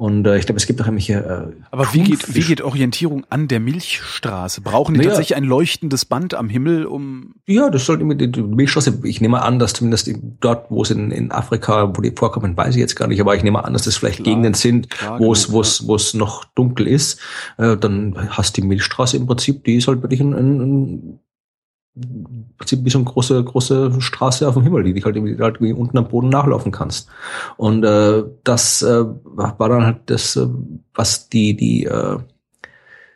[0.00, 1.12] Und äh, ich glaube, es gibt auch irgendwelche.
[1.52, 4.62] Äh, Aber wie geht, wie geht Orientierung an der Milchstraße?
[4.62, 5.10] Brauchen die naja.
[5.10, 7.34] tatsächlich ein leuchtendes Band am Himmel, um.
[7.46, 10.10] Ja, das sollte irgendwie die, die Milchstraße, ich nehme an, dass zumindest
[10.40, 13.36] dort, wo es in, in Afrika, wo die vorkommen, weiß ich jetzt gar nicht, aber
[13.36, 14.88] ich nehme an, dass das vielleicht klar, Gegenden sind,
[15.18, 17.20] wo es, wo es, wo es noch dunkel ist.
[17.58, 21.20] Äh, dann hast die Milchstraße im Prinzip, die ist halt wirklich ein, ein, ein
[22.56, 25.56] Prinzip wie so eine große, große Straße auf dem Himmel, die dich halt irgendwie, halt
[25.56, 27.08] irgendwie unten am Boden nachlaufen kannst.
[27.56, 30.46] Und äh, das äh, war dann halt das, äh,
[30.94, 32.18] was die, die äh,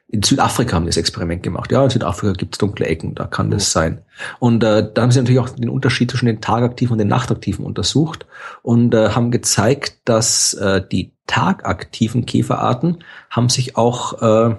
[0.09, 1.73] in Südafrika haben das Experiment gemacht.
[1.73, 4.03] Ja, in Südafrika gibt es dunkle Ecken, da kann das sein.
[4.39, 7.65] Und äh, da haben sie natürlich auch den Unterschied zwischen den Tagaktiven und den Nachtaktiven
[7.65, 8.27] untersucht
[8.63, 12.99] und äh, haben gezeigt, dass äh, die tagaktiven Käferarten
[13.29, 14.57] haben sich auch äh,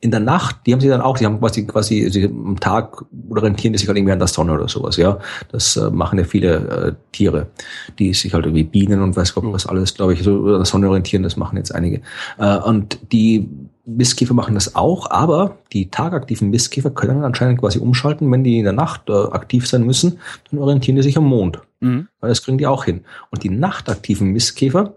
[0.00, 3.04] in der Nacht, die haben sie dann auch, die haben quasi quasi also am Tag
[3.30, 5.18] orientieren die sich halt irgendwie an der Sonne oder sowas, ja.
[5.50, 7.48] Das äh, machen ja viele äh, Tiere,
[7.98, 10.64] die sich halt irgendwie Bienen und weiß Gott was alles, glaube ich, so an der
[10.64, 12.00] Sonne orientieren, das machen jetzt einige.
[12.38, 13.48] Äh, und die
[13.86, 18.64] Mistkäfer machen das auch, aber die tagaktiven Mistkäfer können anscheinend quasi umschalten, wenn die in
[18.64, 20.20] der Nacht äh, aktiv sein müssen,
[20.50, 21.60] dann orientieren die sich am Mond.
[21.80, 22.06] Mhm.
[22.20, 23.04] Weil das kriegen die auch hin.
[23.30, 24.94] Und die nachtaktiven Mistkäfer,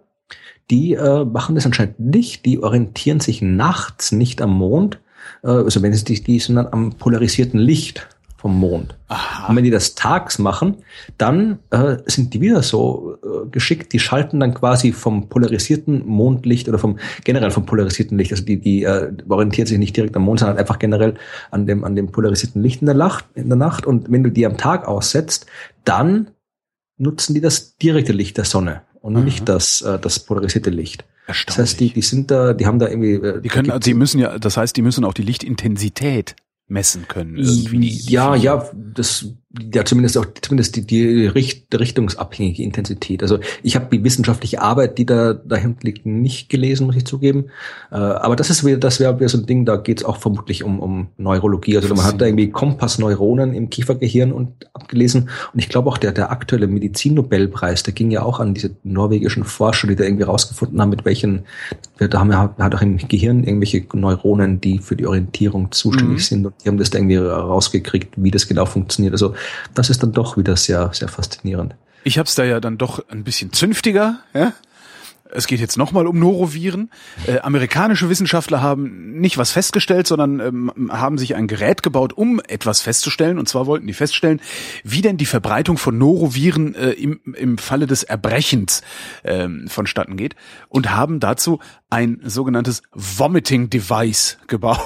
[0.69, 2.45] die äh, machen das anscheinend nicht.
[2.45, 4.99] Die orientieren sich nachts nicht am Mond,
[5.43, 8.07] äh, also wenn sie die, die, sondern am polarisierten Licht
[8.41, 8.97] vom Mond.
[9.07, 9.49] Aha.
[9.49, 10.77] Und wenn die das tags machen,
[11.19, 16.67] dann äh, sind die wieder so äh, geschickt, die schalten dann quasi vom polarisierten Mondlicht
[16.67, 20.23] oder vom generell vom polarisierten Licht, also die, die äh, orientieren sich nicht direkt am
[20.23, 21.13] Mond, sondern einfach generell
[21.51, 23.85] an dem, an dem polarisierten Licht in der, Nacht, in der Nacht.
[23.85, 25.45] Und wenn du die am Tag aussetzt,
[25.85, 26.31] dann
[26.97, 29.23] nutzen die das direkte Licht der Sonne und mhm.
[29.23, 31.05] nicht das, äh, das polarisierte Licht.
[31.27, 33.13] Das heißt, die, die sind da, die haben da irgendwie.
[33.13, 36.35] Äh, die können, die müssen ja, das heißt, die müssen auch die Lichtintensität
[36.67, 37.37] messen können.
[37.37, 37.89] Irgendwie.
[38.09, 39.27] Ja, ja, das
[39.73, 43.21] ja zumindest auch zumindest die, die Richt, richtungsabhängige Intensität.
[43.21, 47.45] Also ich habe die wissenschaftliche Arbeit, die da dahinter liegt, nicht gelesen, muss ich zugeben.
[47.91, 50.17] Äh, aber das ist wieder, das wäre wieder so ein Ding, da geht es auch
[50.17, 51.75] vermutlich um, um Neurologie.
[51.75, 55.29] Also man hat da irgendwie Kompassneuronen im Kiefergehirn und abgelesen.
[55.53, 59.43] Und ich glaube auch der, der aktuelle Medizinnobelpreis, der ging ja auch an diese norwegischen
[59.43, 61.43] Forscher, die da irgendwie rausgefunden haben, mit welchen,
[61.97, 66.23] da haben wir hat auch im Gehirn irgendwelche Neuronen, die für die Orientierung zuständig mhm.
[66.23, 66.45] sind.
[66.45, 69.13] Und die haben das da irgendwie rausgekriegt, wie das genau funktioniert.
[69.13, 69.33] Also
[69.73, 71.75] das ist dann doch wieder sehr, sehr faszinierend.
[72.03, 74.53] Ich habe es da ja dann doch ein bisschen zünftiger, ja?
[75.33, 76.89] Es geht jetzt nochmal um Noroviren.
[77.27, 82.41] Äh, amerikanische Wissenschaftler haben nicht was festgestellt, sondern ähm, haben sich ein Gerät gebaut, um
[82.47, 83.39] etwas festzustellen.
[83.39, 84.41] Und zwar wollten die feststellen,
[84.83, 88.81] wie denn die Verbreitung von Noroviren äh, im, im Falle des Erbrechens
[89.23, 90.35] ähm, vonstatten geht.
[90.69, 91.59] Und haben dazu
[91.89, 94.79] ein sogenanntes Vomiting Device gebaut.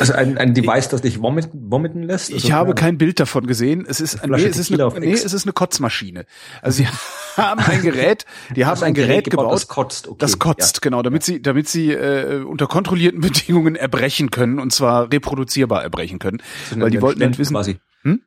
[0.00, 2.32] also ein, ein Device, das dich vomit, vomiten lässt?
[2.32, 3.86] Also ich habe kein Bild davon gesehen.
[3.88, 6.24] Es ist, nee, es ist, eine, nee, es ist eine Kotzmaschine.
[6.62, 6.88] Also sie
[7.38, 10.08] haben ein Gerät, die haben ein, ein Gerät, Gerät gebaut, das kotzt.
[10.08, 10.16] Okay.
[10.18, 10.80] Das kotzt, ja.
[10.82, 11.34] genau, damit ja.
[11.34, 16.42] sie, damit sie äh, unter kontrollierten Bedingungen erbrechen können und zwar reproduzierbar erbrechen können,
[16.76, 17.54] weil die wollten wissen.
[17.54, 17.78] Quasi.
[18.02, 18.22] Hm?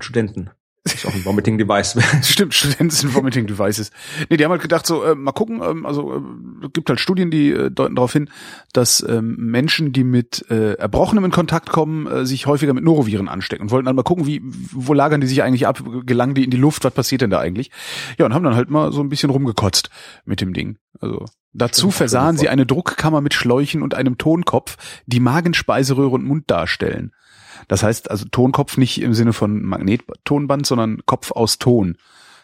[0.00, 0.50] Studenten.
[0.86, 1.98] Das ist auch ein Vomiting-Device.
[2.22, 3.90] Stimmt, Studenten sind Vomiting-Devices.
[4.30, 7.28] Nee, die haben halt gedacht, so, äh, mal gucken, ähm, also äh, gibt halt Studien,
[7.28, 8.30] die äh, deuten darauf hin,
[8.72, 13.28] dass ähm, Menschen, die mit äh, Erbrochenem in Kontakt kommen, äh, sich häufiger mit Noroviren
[13.28, 16.44] anstecken und wollten dann mal gucken, wie, wo lagern die sich eigentlich ab, gelangen die
[16.44, 17.72] in die Luft, was passiert denn da eigentlich?
[18.16, 19.90] Ja, und haben dann halt mal so ein bisschen rumgekotzt
[20.24, 20.78] mit dem Ding.
[21.00, 24.76] Also dazu versahen sie eine Druckkammer mit Schläuchen und einem Tonkopf,
[25.06, 27.12] die Magenspeiseröhre und Mund darstellen.
[27.68, 31.96] Das heißt also Tonkopf nicht im Sinne von Magnettonband, sondern Kopf aus Ton.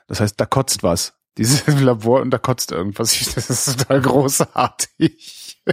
[0.06, 1.14] Das heißt, da kotzt was.
[1.38, 3.18] Dieses Labor und da kotzt irgendwas.
[3.34, 5.62] Das ist total großartig.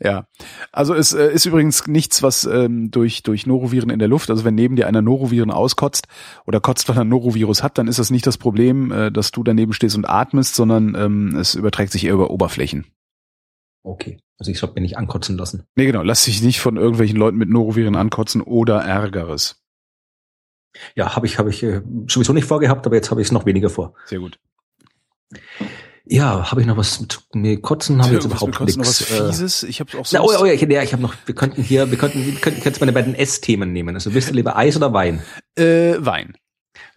[0.00, 0.26] ja.
[0.70, 4.44] Also es äh, ist übrigens nichts, was ähm, durch, durch Noroviren in der Luft, also
[4.44, 6.08] wenn neben dir einer Noroviren auskotzt
[6.46, 9.30] oder kotzt, weil er ein Norovirus hat, dann ist das nicht das Problem, äh, dass
[9.30, 12.86] du daneben stehst und atmest, sondern ähm, es überträgt sich eher über Oberflächen.
[13.82, 14.18] Okay.
[14.38, 15.64] Also ich sollte mir nicht ankotzen lassen.
[15.76, 16.02] Nee, genau.
[16.02, 19.62] Lass dich nicht von irgendwelchen Leuten mit Noroviren ankotzen oder Ärgeres.
[20.94, 23.46] Ja, habe ich, habe ich äh, sowieso nicht vorgehabt, aber jetzt habe ich es noch
[23.46, 23.94] weniger vor.
[24.06, 24.38] Sehr gut.
[26.04, 27.98] Ja, habe ich noch was mit mir kotzen?
[28.02, 28.76] Habe ich jetzt überhaupt nichts.
[28.76, 29.62] Noch was äh, Fieses?
[29.62, 30.18] Ich habe auch so.
[30.18, 31.14] Oh, oh, ja, ich, ja, ich habe noch.
[31.26, 33.94] Wir könnten hier, wir könnten, wir könnten jetzt meine beiden S-Themen nehmen.
[33.94, 35.22] Also bist du lieber Eis oder Wein?
[35.56, 36.34] Äh, Wein.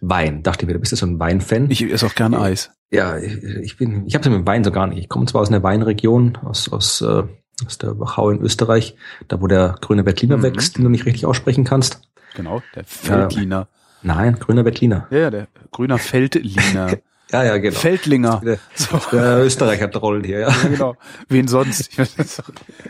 [0.00, 0.42] Wein.
[0.42, 1.70] Dachte ich mir, du bist ja so ein Wein-Fan.
[1.70, 2.70] Ich esse auch gerne Eis.
[2.90, 4.98] Ja, ich bin, ich habe es mit Wein so gar nicht.
[4.98, 7.24] Ich komme zwar aus einer Weinregion, aus, aus, äh,
[7.64, 8.96] aus der Wachau in Österreich,
[9.28, 10.42] da wo der grüne Veltliner mhm.
[10.42, 12.00] wächst, den du nicht richtig aussprechen kannst.
[12.36, 13.62] Genau, der Feldliner.
[14.02, 15.08] Äh, nein, grüner Veltliner.
[15.10, 16.98] Ja, der grüner Feldliner.
[17.32, 17.76] ja, ja, genau.
[17.76, 18.40] Feldlinger.
[18.44, 19.00] Der, so.
[19.10, 20.48] der Österreicher Troll hier, ja.
[20.50, 20.68] ja.
[20.68, 20.96] genau.
[21.28, 21.90] Wen sonst?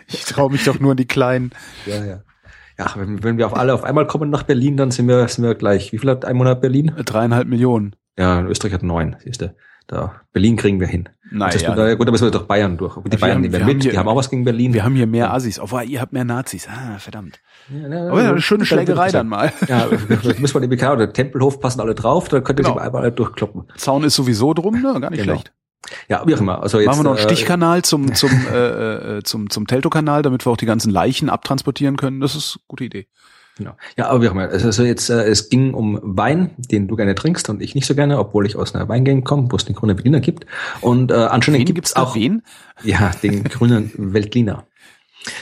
[0.09, 1.53] Ich traue mich doch nur an die Kleinen.
[1.87, 2.21] Ja, ja.
[2.79, 5.45] Ja, wenn, wenn wir auf alle auf einmal kommen nach Berlin, dann sind wir, sind
[5.45, 5.93] wir gleich.
[5.93, 6.93] Wie viel hat ein Monat Berlin?
[6.97, 7.97] Dreieinhalb Millionen.
[8.19, 9.55] Ja, Österreich hat neun, siehst du.
[9.89, 11.09] Da, Berlin kriegen wir hin.
[11.31, 11.75] Nein, ja.
[11.75, 12.97] Da, gut, aber es wird doch Bayern durch.
[13.05, 14.75] die Bayern, haben, die werden mit, hier, die haben auch was gegen Berlin.
[14.75, 16.67] Wir haben hier mehr Assis, obwohl ihr habt mehr Nazis.
[16.69, 17.39] Ah, verdammt.
[17.69, 19.53] Ja, na, aber ja, eine schöne Schlägerei dann mal.
[19.69, 19.87] Ja,
[20.39, 22.75] müssen wir die BK oder Tempelhof passen alle drauf, dann könnt ihr genau.
[22.77, 23.69] sie einmal durchkloppen.
[23.77, 25.01] Zaun ist sowieso drum, ne?
[25.01, 25.35] Gar nicht genau.
[25.35, 25.53] schlecht.
[26.09, 26.63] Ja, wie auch immer.
[26.63, 30.23] Also jetzt, Machen wir noch einen äh, Stichkanal zum, zum, äh, äh, zum, zum Teltow-Kanal,
[30.23, 32.21] damit wir auch die ganzen Leichen abtransportieren können.
[32.21, 33.07] Das ist eine gute Idee.
[33.57, 33.75] Genau.
[33.97, 34.49] Ja, aber wie auch immer.
[34.49, 37.95] Also jetzt, äh, es ging um Wein, den du gerne trinkst und ich nicht so
[37.95, 40.45] gerne, obwohl ich aus einer Weingegend komme, wo es den grünen Berliner gibt.
[40.83, 42.43] Und äh, anscheinend gibt es auch wen?
[42.83, 44.67] Ja, den grünen Veltliner.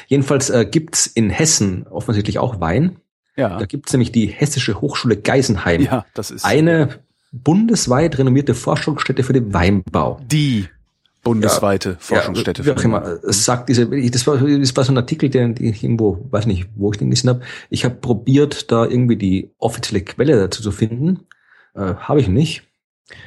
[0.07, 3.01] Jedenfalls äh, gibt's in Hessen offensichtlich auch Wein.
[3.37, 3.59] Ja.
[3.59, 5.82] Da gibt's nämlich die Hessische Hochschule Geisenheim.
[5.82, 7.01] Ja, das ist eine
[7.43, 10.20] bundesweit renommierte Forschungsstätte für den Weinbau.
[10.30, 10.68] Die
[11.22, 12.62] bundesweite ja, Forschungsstätte.
[12.62, 13.18] Ja, wie auch immer.
[13.24, 16.68] Es sagt diese, das war, das war so ein Artikel, den ich irgendwo, weiß nicht,
[16.76, 17.41] wo ich den gelesen habe.
[17.70, 21.20] Ich habe probiert, da irgendwie die offizielle Quelle dazu zu finden.
[21.74, 22.62] Äh, habe ich nicht.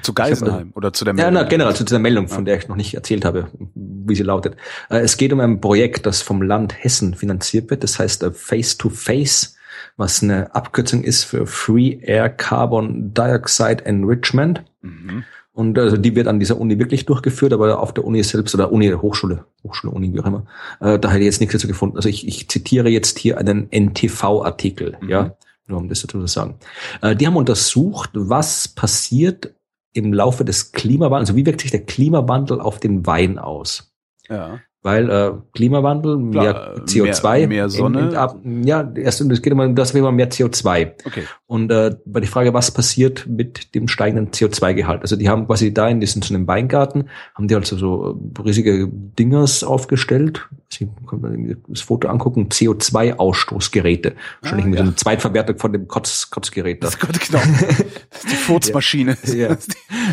[0.02, 1.36] Zu Geisenheim oder zu der Meldung?
[1.36, 4.24] Ja, na, generell zu dieser Meldung, von der ich noch nicht erzählt habe, wie sie
[4.24, 4.56] lautet.
[4.90, 7.84] Äh, es geht um ein Projekt, das vom Land Hessen finanziert wird.
[7.84, 9.57] Das heißt äh, Face to Face,
[9.98, 14.64] was eine Abkürzung ist für Free Air Carbon Dioxide Enrichment.
[14.82, 15.24] Mhm.
[15.52, 18.72] Und also die wird an dieser Uni wirklich durchgeführt, aber auf der Uni selbst oder
[18.72, 20.46] Uni, Hochschule, Hochschule, Uni, wie auch immer,
[20.80, 21.96] äh, da hätte ich jetzt nichts dazu gefunden.
[21.96, 25.10] Also ich, ich zitiere jetzt hier einen NTV-Artikel, mhm.
[25.10, 25.36] ja,
[25.66, 26.60] nur um das dazu zu sagen.
[27.02, 29.56] Äh, die haben untersucht, was passiert
[29.94, 33.92] im Laufe des Klimawandels, also wie wirkt sich der Klimawandel auf den Wein aus?
[34.30, 38.32] Ja weil äh, Klimawandel, mehr CO2, mehr, mehr Sonne.
[38.44, 40.92] In, in, ja, erst es geht immer das wäre mehr CO2.
[41.06, 41.24] Okay.
[41.46, 45.02] Und äh, bei der Frage, was passiert mit dem steigenden CO2-Gehalt?
[45.02, 48.88] Also die haben quasi da in diesem so einem Weingarten haben die also so riesige
[48.88, 50.48] Dingers aufgestellt.
[50.70, 54.16] Sie können das Foto angucken, CO2-Ausstoßgeräte.
[54.42, 54.84] Wahrscheinlich ah, mit ja.
[54.84, 56.84] einer Zweitverwertung von dem Kotz, Kotzgerät.
[56.84, 57.42] Das, genau.
[58.10, 59.18] Das ist die Furzmaschine.
[59.26, 59.58] Ja, ja.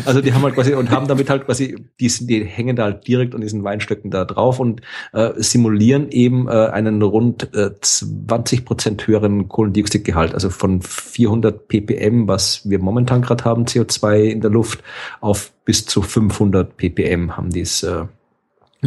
[0.05, 3.07] Also die haben halt quasi und haben damit halt quasi, die, die hängen da halt
[3.07, 4.81] direkt an diesen Weinstöcken da drauf und
[5.13, 12.27] äh, simulieren eben äh, einen rund äh, 20 Prozent höheren Kohlendioxidgehalt, also von 400 ppm,
[12.27, 14.83] was wir momentan gerade haben, CO2 in der Luft,
[15.19, 18.05] auf bis zu 500 ppm haben die es äh,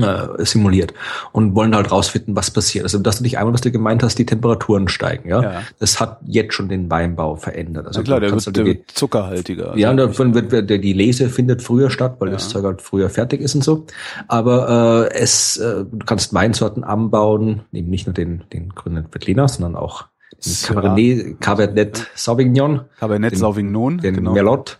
[0.03, 0.94] äh, simuliert
[1.32, 2.84] und wollen halt rausfinden, was passiert.
[2.84, 5.28] Also das nicht einmal, was du gemeint hast, die Temperaturen steigen.
[5.28, 5.62] Ja, ja.
[5.78, 7.86] das hat jetzt schon den Weinbau verändert.
[7.86, 9.76] Also Na klar, der wird, halt der wird zuckerhaltiger.
[9.76, 12.34] Ja, davon wird, wird die Lese findet früher statt, weil ja.
[12.34, 13.86] das Zeug halt früher fertig ist und so.
[14.26, 19.49] Aber äh, es, äh, du kannst Weinsorten anbauen, eben nicht nur den den grünen Veltliner,
[19.49, 20.07] sondern auch
[20.44, 24.32] den Cabernet, Cabernet Sauvignon, Cabernet den, Sauvignon, den genau.
[24.32, 24.78] Merlot,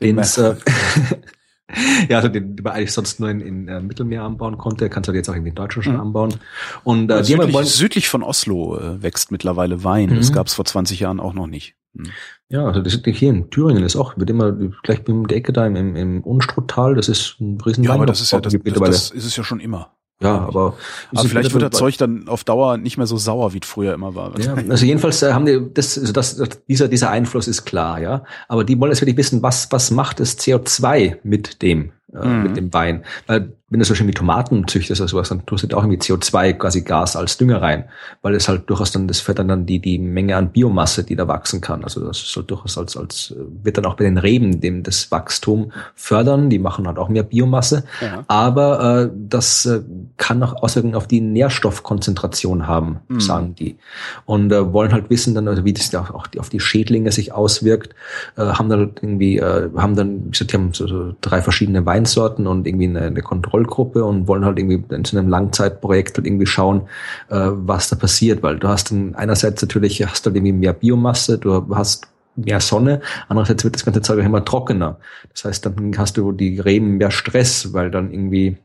[0.00, 0.54] den, den äh,
[2.08, 5.08] ja, also den, den man eigentlich sonst nur in, in äh, Mittelmeer anbauen konnte, kannst
[5.08, 6.00] du jetzt auch irgendwie in Deutschland schon mhm.
[6.00, 6.34] anbauen.
[6.84, 10.10] Und äh, die südlich, wollen, südlich von Oslo äh, wächst mittlerweile Wein.
[10.10, 10.16] Mhm.
[10.16, 11.74] Das gab es vor 20 Jahren auch noch nicht.
[11.94, 12.10] Mhm.
[12.48, 14.52] Ja, also das ist hier in Thüringen ist auch, wird immer
[14.82, 18.20] gleich bei der Ecke da im, im Unstruttal, das ist ein riesen Ja, aber das
[18.20, 19.92] ist ja das, das, das ist es ja schon immer.
[20.22, 20.74] Ja, aber,
[21.14, 23.94] aber vielleicht wird das Zeug dann auf Dauer nicht mehr so sauer, wie es früher
[23.94, 24.38] immer war.
[24.38, 28.24] Ja, also jedenfalls äh, haben die das, also das, dieser dieser Einfluss ist klar, ja.
[28.48, 32.42] Aber die wollen jetzt wirklich wissen, was was macht das CO2 mit dem äh, mhm.
[32.42, 33.04] mit dem Wein.
[33.26, 35.82] Weil wenn du so schön wie Tomaten züchtest oder sowas, dann tust du da auch
[35.82, 37.84] irgendwie CO2 quasi Gas als Dünger rein,
[38.20, 41.26] weil es halt durchaus dann, das fördert dann die, die Menge an Biomasse, die da
[41.26, 41.82] wachsen kann.
[41.82, 45.72] Also das soll durchaus als, als, wird dann auch bei den Reben dem das Wachstum
[45.94, 48.24] fördern, die machen halt auch mehr Biomasse, ja.
[48.28, 49.80] aber äh, das äh,
[50.18, 53.20] kann auch Auswirkungen auf die Nährstoffkonzentration haben, mhm.
[53.20, 53.78] sagen die.
[54.26, 57.10] Und äh, wollen halt wissen dann, also wie das ja auch die, auf die Schädlinge
[57.10, 57.94] sich auswirkt,
[58.36, 61.86] äh, haben dann irgendwie, äh, haben dann, wie gesagt, die haben so, so drei verschiedene
[61.86, 66.16] Weinsorten und irgendwie eine, eine Kontrolle Kontrollgruppe und wollen halt irgendwie in so einem Langzeitprojekt
[66.16, 66.82] halt irgendwie schauen,
[67.28, 70.72] äh, was da passiert, weil du hast dann einerseits natürlich hast du halt irgendwie mehr
[70.72, 72.06] Biomasse, du hast
[72.36, 74.98] mehr Sonne, andererseits wird das ganze Zeug immer trockener.
[75.32, 78.56] Das heißt, dann hast du die Reben mehr Stress, weil dann irgendwie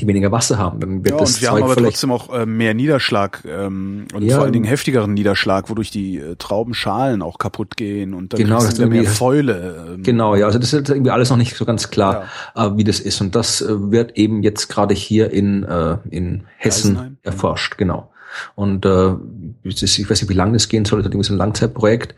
[0.00, 0.80] die weniger Wasser haben.
[0.80, 4.06] Dann wird ja, das und wir Zeug haben aber trotzdem auch äh, mehr Niederschlag ähm,
[4.14, 8.32] und ja, vor allen Dingen heftigeren Niederschlag, wodurch die äh, Traubenschalen auch kaputt gehen und
[8.32, 9.94] dann genau, das mehr Fäule.
[9.94, 10.02] Ähm.
[10.02, 12.24] Genau, ja, also das ist irgendwie alles noch nicht so ganz klar,
[12.56, 12.66] ja.
[12.66, 13.20] äh, wie das ist.
[13.20, 17.16] Und das äh, wird eben jetzt gerade hier in, äh, in Hessen Eisenheim.
[17.22, 18.10] erforscht, genau.
[18.54, 19.14] Und äh,
[19.62, 22.14] ich weiß nicht, wie lange das gehen soll, das ist ein Langzeitprojekt.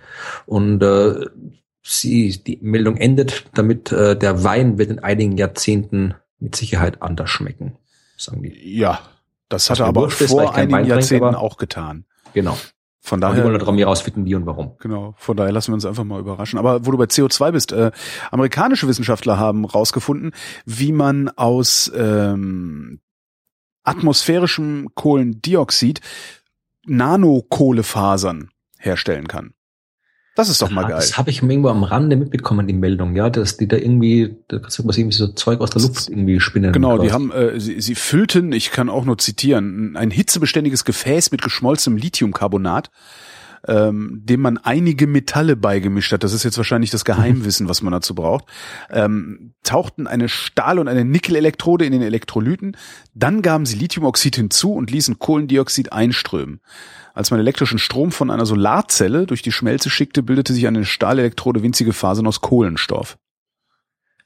[0.47, 1.27] Und äh,
[1.83, 7.31] sie, die Meldung endet damit, äh, der Wein wird in einigen Jahrzehnten mit Sicherheit anders
[7.31, 7.77] schmecken,
[8.17, 8.77] sagen die.
[8.77, 9.01] Ja,
[9.49, 12.05] das hat er aber vor einigen Jahrzehnten auch getan.
[12.35, 12.57] Genau.
[13.01, 14.77] Von daher wollen wir darum herausfinden, wie und warum.
[14.81, 15.15] Genau.
[15.17, 16.59] Von daher lassen wir uns einfach mal überraschen.
[16.59, 17.93] Aber wo du bei CO2 bist, äh,
[18.33, 20.33] amerikanische Wissenschaftler haben rausgefunden,
[20.65, 22.99] wie man aus ähm,
[23.85, 26.01] atmosphärischem Kohlendioxid
[26.85, 29.55] Nanokohlefasern herstellen kann.
[30.37, 30.93] Das ist doch mal geil.
[30.93, 34.59] Das habe ich irgendwo am Rande mitbekommen, die Meldung, ja, dass die da irgendwie, da
[34.59, 36.73] kannst du was irgendwie so Zeug aus der Luft irgendwie spinnen.
[36.73, 41.33] Genau, die haben, äh, sie, sie füllten, ich kann auch nur zitieren, ein hitzebeständiges Gefäß
[41.33, 42.91] mit geschmolzenem Lithiumcarbonat,
[43.67, 46.23] ähm, dem man einige Metalle beigemischt hat.
[46.23, 48.45] Das ist jetzt wahrscheinlich das Geheimwissen, was man dazu braucht.
[48.91, 52.77] Ähm, tauchten eine Stahl- und eine Nickel-Elektrode in den Elektrolyten,
[53.15, 56.61] dann gaben sie Lithiumoxid hinzu und ließen Kohlendioxid einströmen.
[57.17, 61.63] Als man elektrischen Strom von einer Solarzelle durch die Schmelze schickte, bildete sich eine Stahlelektrode
[61.63, 63.17] winzige Fasern aus Kohlenstoff.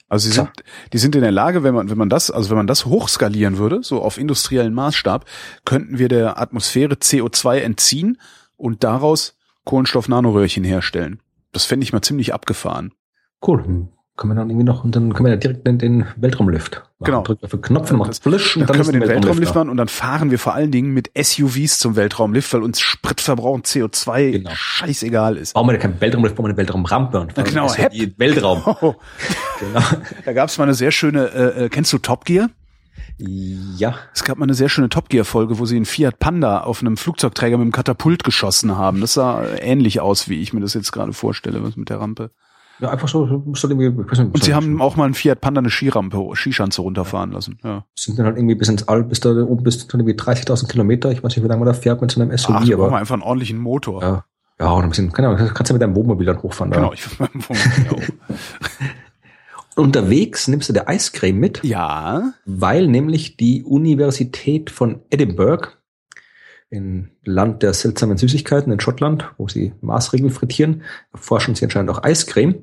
[0.08, 0.50] Also sie sind,
[0.92, 3.58] die sind in der Lage, wenn man, wenn man das, also wenn man das hochskalieren
[3.58, 5.24] würde, so auf industriellen Maßstab,
[5.64, 8.20] könnten wir der Atmosphäre CO2 entziehen
[8.56, 11.20] und daraus Kohlenstoff-Nanoröhrchen herstellen.
[11.52, 12.92] Das fände ich mal ziemlich abgefahren.
[13.46, 17.12] Cool können wir dann irgendwie noch, und dann können wir direkt den, den Weltraumlift machen.
[17.12, 17.22] Genau.
[17.22, 19.78] Drücken auf den Knopf und macht Flisch und dann, können wir den Weltraumlift machen und
[19.78, 24.32] dann fahren wir vor allen Dingen mit SUVs zum Weltraumlift, weil uns Spritverbrauch und CO2
[24.32, 24.50] genau.
[24.52, 25.54] scheißegal ist.
[25.54, 27.74] Brauchen wir keinen Weltraumlift, brauchen wir eine Weltraumrampe und fahren genau,
[28.18, 28.62] Weltraum.
[28.66, 28.94] Oh.
[29.58, 29.80] genau.
[30.26, 32.50] Da gab es mal eine sehr schöne, äh, äh, kennst du Top Gear?
[33.16, 33.96] Ja.
[34.14, 36.82] Es gab mal eine sehr schöne Top Gear Folge, wo sie einen Fiat Panda auf
[36.82, 39.00] einem Flugzeugträger mit einem Katapult geschossen haben.
[39.00, 42.30] Das sah ähnlich aus, wie ich mir das jetzt gerade vorstelle, was mit der Rampe.
[42.80, 45.40] Ja, einfach so, so irgendwie, ich weiß nicht, Und sie haben auch mal einen Fiat
[45.40, 47.84] Panda eine Skirampe, Skischanze runterfahren lassen, ja.
[47.94, 51.10] Sind dann halt irgendwie bis ins All, bis da oben bis zu irgendwie 30.000 Kilometer.
[51.10, 52.76] Ich weiß nicht, wie lange man da fährt mit so einem SUV, Ach, aber.
[52.76, 54.02] Brauchen wir einfach einen ordentlichen Motor.
[54.02, 54.24] Ja.
[54.58, 56.70] Ja, oder ein bisschen, keine Ahnung, kannst du mit deinem Wohnmobil dann hochfahren.
[56.70, 58.08] Genau, ich mit meinem Wohnmobil
[59.76, 61.64] Unterwegs nimmst du der Eiscreme mit.
[61.64, 62.34] Ja.
[62.44, 65.68] Weil nämlich die Universität von Edinburgh
[66.70, 72.02] in Land der seltsamen Süßigkeiten in Schottland, wo sie Maßregeln frittieren, forschen sie anscheinend auch
[72.02, 72.62] Eiscreme.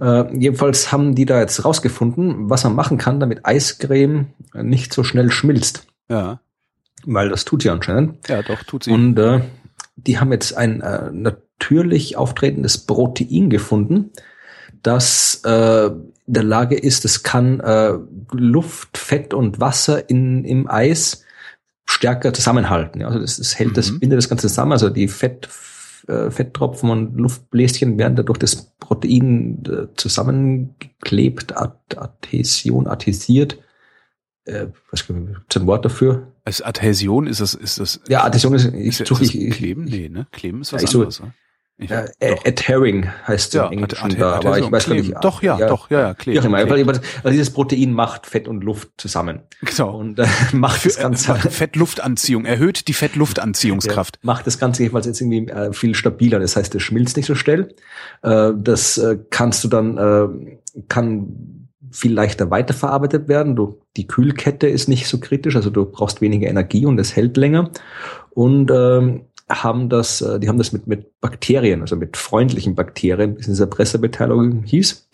[0.00, 5.04] Äh, jedenfalls haben die da jetzt rausgefunden, was man machen kann, damit Eiscreme nicht so
[5.04, 5.86] schnell schmilzt.
[6.08, 6.40] Ja.
[7.04, 8.28] Weil das tut sie anscheinend.
[8.28, 8.90] Ja, doch, tut sie.
[8.90, 9.40] Und äh,
[9.96, 14.10] die haben jetzt ein äh, natürlich auftretendes Protein gefunden,
[14.82, 15.90] das äh,
[16.26, 17.94] in der Lage ist, es kann äh,
[18.32, 21.23] Luft, Fett und Wasser in, im Eis
[21.86, 23.00] stärker zusammenhalten.
[23.00, 23.08] Ja.
[23.08, 23.74] Also das, das hält mhm.
[23.74, 24.72] das, bindet das Ganze zusammen.
[24.72, 25.48] Also die Fett,
[26.08, 33.58] äh, Fetttropfen und Luftbläschen werden dadurch das Protein äh, zusammengeklebt, Ad Adhäsion, adhäsiert.
[34.44, 35.18] äh, was gibt
[35.54, 36.32] es ein Wort dafür?
[36.44, 38.00] Als Adhäsion ist das, ist das.
[38.08, 39.84] Ja, Adhäsion ist, ich, ist, suche ist ich, Kleben?
[39.84, 40.26] Nee, ne?
[40.32, 41.20] Kleben ist was Ja, ich anderes.
[41.20, 41.34] oder?
[41.76, 45.12] Äh, Adhering heißt es ja, im Englischen Ad- da, aber ich weiß gar nicht.
[45.22, 46.52] Doch, ja, doch, ja, ja, Kleben.
[46.52, 49.96] weil, weil dieses Protein macht Fett und Luft zusammen Genau.
[49.96, 54.16] und äh, macht das Ganze Äh, Fettluftanziehung, erhöht die Fettluftanziehungskraft.
[54.16, 56.38] Ja, macht das Ganze jedenfalls jetzt irgendwie äh, viel stabiler.
[56.38, 57.74] Das heißt, es schmilzt nicht so schnell.
[58.22, 60.58] Äh, das äh, kannst du dann, äh,
[60.88, 63.56] kann viel leichter weiterverarbeitet werden.
[63.56, 67.36] Du, die Kühlkette ist nicht so kritisch, also du brauchst weniger Energie und es hält
[67.36, 67.70] länger.
[68.30, 73.36] Und ähm, haben das, äh, die haben das mit, mit Bakterien, also mit freundlichen Bakterien,
[73.36, 75.08] wie es in dieser Pressemitteilung hieß,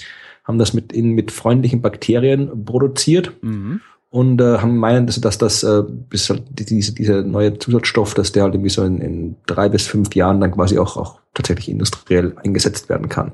[0.45, 3.81] haben das mit, in, mit freundlichen Bakterien produziert Mhm.
[4.11, 8.15] und äh, haben meinen, dass, dass das äh, bis halt die- diese, dieser neue Zusatzstoff,
[8.15, 11.21] dass der halt irgendwie so in, in drei bis fünf Jahren dann quasi auch, auch
[11.35, 13.33] tatsächlich industriell eingesetzt werden kann.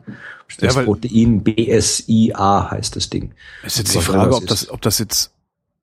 [0.60, 3.32] Das Ja, Protein BSIA heißt das Ding.
[3.64, 5.32] Ist jetzt die Frage, ob das, ob das jetzt,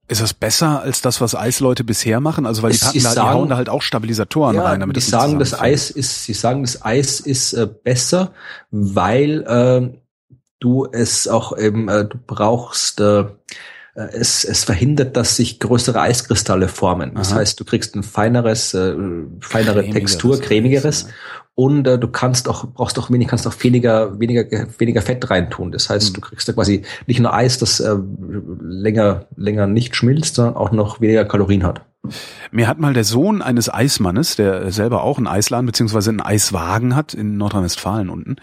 [0.07, 2.45] ist das besser als das, was Eisleute bisher machen?
[2.45, 4.99] Also, weil die packen da, die sagen- hauen da halt auch Stabilisatoren rein, damit die
[4.99, 5.59] das sagen, das.
[5.59, 8.31] Eis ist, sie sagen, das Eis ist äh, besser,
[8.71, 9.97] weil äh,
[10.59, 13.25] du es auch eben, äh, du brauchst, äh,
[13.95, 17.13] es, es verhindert, dass sich größere Eiskristalle formen.
[17.15, 17.39] Das Aha.
[17.39, 18.95] heißt, du kriegst ein feineres, äh,
[19.39, 21.01] feinere Cremigeres Textur, cremigeres.
[21.03, 21.09] ja.
[21.55, 24.45] Und äh, du kannst auch, brauchst auch wenig, kannst auch weniger, weniger,
[24.79, 25.71] weniger Fett reintun.
[25.71, 26.13] Das heißt, Mhm.
[26.15, 27.95] du kriegst da quasi nicht nur Eis, das äh,
[28.61, 31.85] länger, länger nicht schmilzt, sondern auch noch weniger Kalorien hat.
[32.51, 36.95] Mir hat mal der Sohn eines Eismannes, der selber auch einen Eisladen beziehungsweise einen Eiswagen
[36.95, 38.35] hat in Nordrhein-Westfalen unten,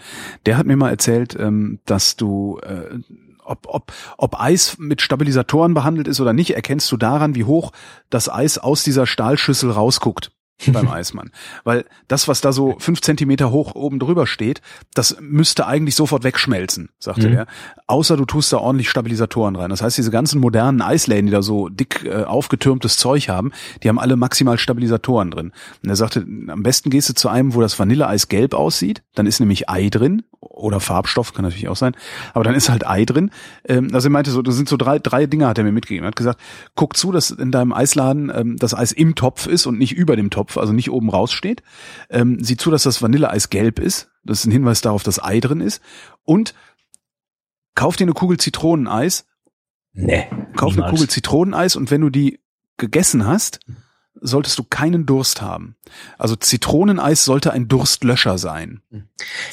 [0.45, 2.95] der hat mir mal erzählt, ähm, dass du äh,
[3.43, 7.71] ob, ob, ob Eis mit Stabilisatoren behandelt ist oder nicht, erkennst du daran, wie hoch
[8.09, 10.31] das Eis aus dieser Stahlschüssel rausguckt
[10.67, 11.31] beim Eismann.
[11.63, 14.61] Weil das, was da so fünf Zentimeter hoch oben drüber steht,
[14.93, 17.35] das müsste eigentlich sofort wegschmelzen, sagte Mhm.
[17.35, 17.47] er.
[17.87, 19.69] Außer du tust da ordentlich Stabilisatoren rein.
[19.69, 23.51] Das heißt, diese ganzen modernen Eisläden, die da so dick äh, aufgetürmtes Zeug haben,
[23.83, 25.51] die haben alle maximal Stabilisatoren drin.
[25.83, 29.25] Und er sagte, am besten gehst du zu einem, wo das Vanilleeis gelb aussieht, dann
[29.25, 31.95] ist nämlich Ei drin oder Farbstoff, kann natürlich auch sein,
[32.33, 33.29] aber dann ist halt Ei drin.
[33.67, 36.05] Ähm, also er meinte so, das sind so drei, drei Dinge hat er mir mitgegeben.
[36.05, 36.39] Er hat gesagt,
[36.75, 40.15] guck zu, dass in deinem Eisladen ähm, das Eis im Topf ist und nicht über
[40.15, 41.63] dem Topf, also nicht oben raus steht.
[42.09, 44.09] Ähm, sieh zu, dass das Vanilleeis gelb ist.
[44.23, 45.81] Das ist ein Hinweis darauf, dass Ei drin ist.
[46.23, 46.53] Und
[47.75, 49.25] kauf dir eine Kugel Zitroneneis,
[49.93, 50.25] Nee.
[50.55, 50.91] kauf eine niemals.
[50.91, 52.39] Kugel Zitroneneis und wenn du die
[52.77, 53.59] gegessen hast,
[54.19, 55.75] solltest du keinen Durst haben.
[56.17, 58.81] Also Zitroneneis sollte ein Durstlöscher sein.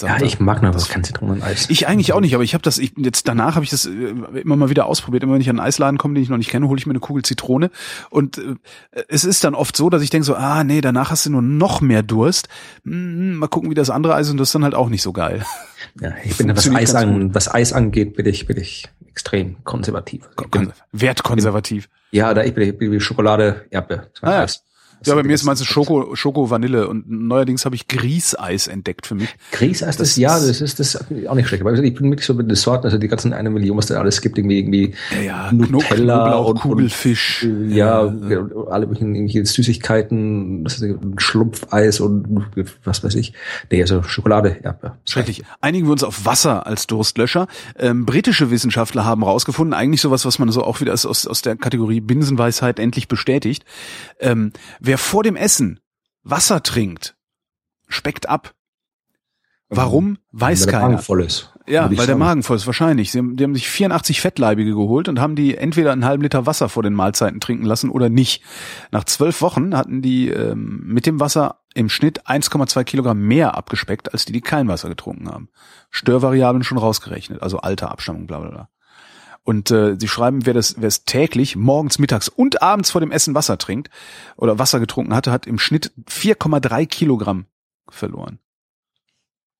[0.01, 1.71] Ja, ich mag noch was, kein Zitroneneis.
[1.71, 3.91] Ich eigentlich auch nicht, aber ich habe das ich, jetzt danach habe ich das äh,
[3.91, 5.23] immer mal wieder ausprobiert.
[5.23, 6.93] Immer wenn ich an einen Eisladen komme, den ich noch nicht kenne, hole ich mir
[6.93, 7.71] eine Kugel Zitrone
[8.11, 8.57] und äh,
[9.09, 11.43] es ist dann oft so, dass ich denke so, ah nee, danach hast du nur
[11.43, 12.49] noch mehr Durst.
[12.85, 15.03] Hm, mal gucken, wie das andere Eis ist und das ist dann halt auch nicht
[15.03, 15.45] so geil.
[16.01, 20.29] Ja, ich bin, was Eis, an, was Eis angeht, bin ich, bin ich extrem konservativ.
[20.41, 21.89] Ich bin, Wertkonservativ.
[22.11, 24.09] ja, da ich bin, ich bin wie Schokolade, Erdbeer.
[24.15, 24.43] Das Ah, ja.
[24.45, 24.65] Eis.
[25.05, 29.15] Ja, bei mir ist meistens Schoko, Schoko, Vanille und neuerdings habe ich Grießeis entdeckt für
[29.15, 29.35] mich.
[29.53, 31.63] Grießeis, das, Das ja, das ist das ist auch nicht schlecht.
[31.63, 33.99] Aber ich bin wirklich so mit den Sorten, also die ganzen eine Million, was da
[33.99, 37.47] alles gibt, irgendwie, irgendwie Ja, ja, Nutella Knoblauch, und, und Kugelfisch.
[37.69, 38.01] ja,
[38.71, 42.41] alle möglichen irgendwelche Süßigkeiten, das ist Schlumpfeis und
[42.85, 43.33] was weiß ich.
[43.71, 44.99] Nee, also Schokolade, Erdbeer.
[45.05, 45.45] Schrecklich.
[45.61, 47.47] Einigen wir uns auf Wasser als Durstlöscher.
[47.79, 51.57] Ähm, britische Wissenschaftler haben rausgefunden, eigentlich sowas, was man so auch wieder aus, aus der
[51.57, 53.65] Kategorie Binsenweisheit endlich bestätigt.
[54.21, 54.53] Ähm,
[54.89, 55.79] wer vor dem Essen
[56.25, 57.17] Wasser trinkt,
[57.87, 58.55] speckt ab.
[59.69, 60.19] Warum?
[60.33, 60.93] Weiß Weil der keiner.
[60.93, 61.53] Magen voll ist.
[61.67, 62.19] Ja, weil der sagen.
[62.19, 63.13] Magen voll ist, wahrscheinlich.
[63.13, 66.47] Sie haben, die haben sich 84 Fettleibige geholt und haben die entweder einen halben Liter
[66.47, 68.43] Wasser vor den Mahlzeiten trinken lassen oder nicht.
[68.91, 74.13] Nach zwölf Wochen hatten die ähm, mit dem Wasser im Schnitt 1,2 Kilogramm mehr abgespeckt,
[74.13, 75.51] als die, die kein Wasser getrunken haben.
[75.91, 78.69] Störvariablen schon rausgerechnet, also Alter, Abstammung, bla bla bla.
[79.49, 83.11] Und äh, sie schreiben, wer das, wer es täglich, morgens, mittags und abends vor dem
[83.11, 83.89] Essen Wasser trinkt
[84.37, 87.47] oder Wasser getrunken hatte, hat im Schnitt 4,3 Kilogramm
[87.89, 88.41] verloren.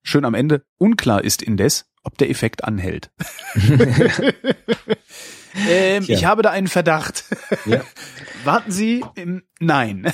[0.03, 0.63] Schön am Ende.
[0.77, 3.09] Unklar ist indes, ob der Effekt anhält.
[5.67, 7.23] ähm, ich habe da einen Verdacht.
[7.65, 7.81] Ja.
[8.43, 10.13] Warten Sie, ähm, nein.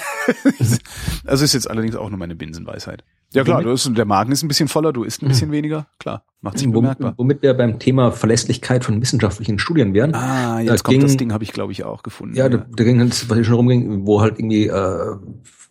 [1.25, 3.03] also ist jetzt allerdings auch nur meine Binsenweisheit.
[3.35, 5.87] Ja klar, du ist, der Magen ist ein bisschen voller, du isst ein bisschen weniger,
[5.99, 7.13] klar, macht sich bemerkbar.
[7.17, 10.13] womit wir beim Thema Verlässlichkeit von wissenschaftlichen Studien wären.
[10.15, 12.35] Ah, Da jetzt kommt das ging- Ding, habe ich glaube ich auch gefunden.
[12.35, 15.15] Ja, da, da ging es, was hier schon rumging, wo halt irgendwie äh,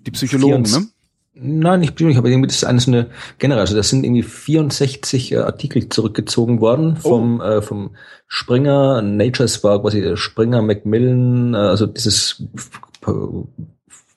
[0.00, 0.90] Die Psychologen, 24 ne?
[1.36, 3.60] Nein, nicht persönlich, aber irgendwie das ist eine so eine generell.
[3.62, 7.96] Also das sind irgendwie 64 äh, Artikel zurückgezogen worden vom äh, vom
[8.28, 12.44] Springer Nature, es war quasi der Springer Macmillan, äh, also dieses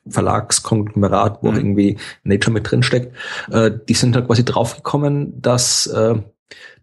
[0.10, 1.58] Verlagskonglomerat, wo Mhm.
[1.58, 3.16] irgendwie Nature mit drin steckt.
[3.52, 6.16] Äh, die sind halt quasi draufgekommen, dass äh,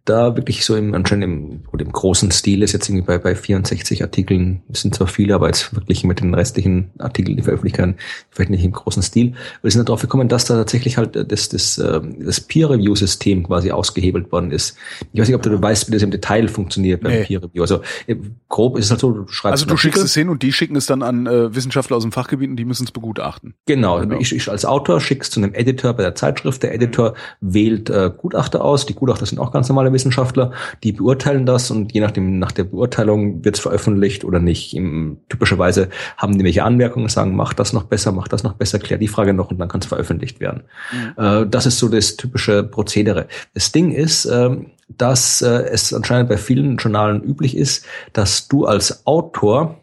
[0.05, 3.35] da wirklich so im, anscheinend im, oder im großen Stil ist jetzt irgendwie bei, bei
[3.35, 7.79] 64 Artikeln, das sind zwar viele, aber jetzt wirklich mit den restlichen Artikeln, die veröffentlicht
[7.79, 7.97] werden,
[8.31, 9.33] vielleicht nicht im großen Stil.
[9.63, 14.31] Wir sind darauf gekommen, dass da tatsächlich halt das, das, ähm, das Peer-Review-System quasi ausgehebelt
[14.31, 14.77] worden ist.
[15.13, 17.25] Ich weiß nicht, ob du weißt, wie das im Detail funktioniert beim nee.
[17.25, 17.63] Peer-Review.
[17.63, 18.17] Also äh,
[18.49, 20.77] grob ist es halt so, du schreibst Also du schickst es hin und die schicken
[20.77, 23.55] es dann an äh, Wissenschaftler aus dem Fachgebiet und die müssen es begutachten.
[23.65, 24.01] Genau.
[24.01, 24.19] genau.
[24.21, 26.63] Ich, ich als Autor schick's zu einem Editor bei der Zeitschrift.
[26.63, 28.85] Der Editor wählt äh, Gutachter aus.
[28.85, 32.65] Die Gutachter sind auch ganz normale Wissenschaftler, die beurteilen das und je nachdem, nach der
[32.65, 34.75] Beurteilung wird es veröffentlicht oder nicht.
[34.75, 35.89] Im, typischerweise
[36.19, 39.09] haben die welche Anmerkungen, sagen, mach das noch besser, mach das noch besser, klär die
[39.09, 40.65] Frage noch und dann kann es veröffentlicht werden.
[40.93, 41.25] Mhm.
[41.25, 43.27] Äh, das ist so das typische Prozedere.
[43.55, 44.51] Das Ding ist, äh,
[44.89, 49.79] dass äh, es anscheinend bei vielen Journalen üblich ist, dass du als Autor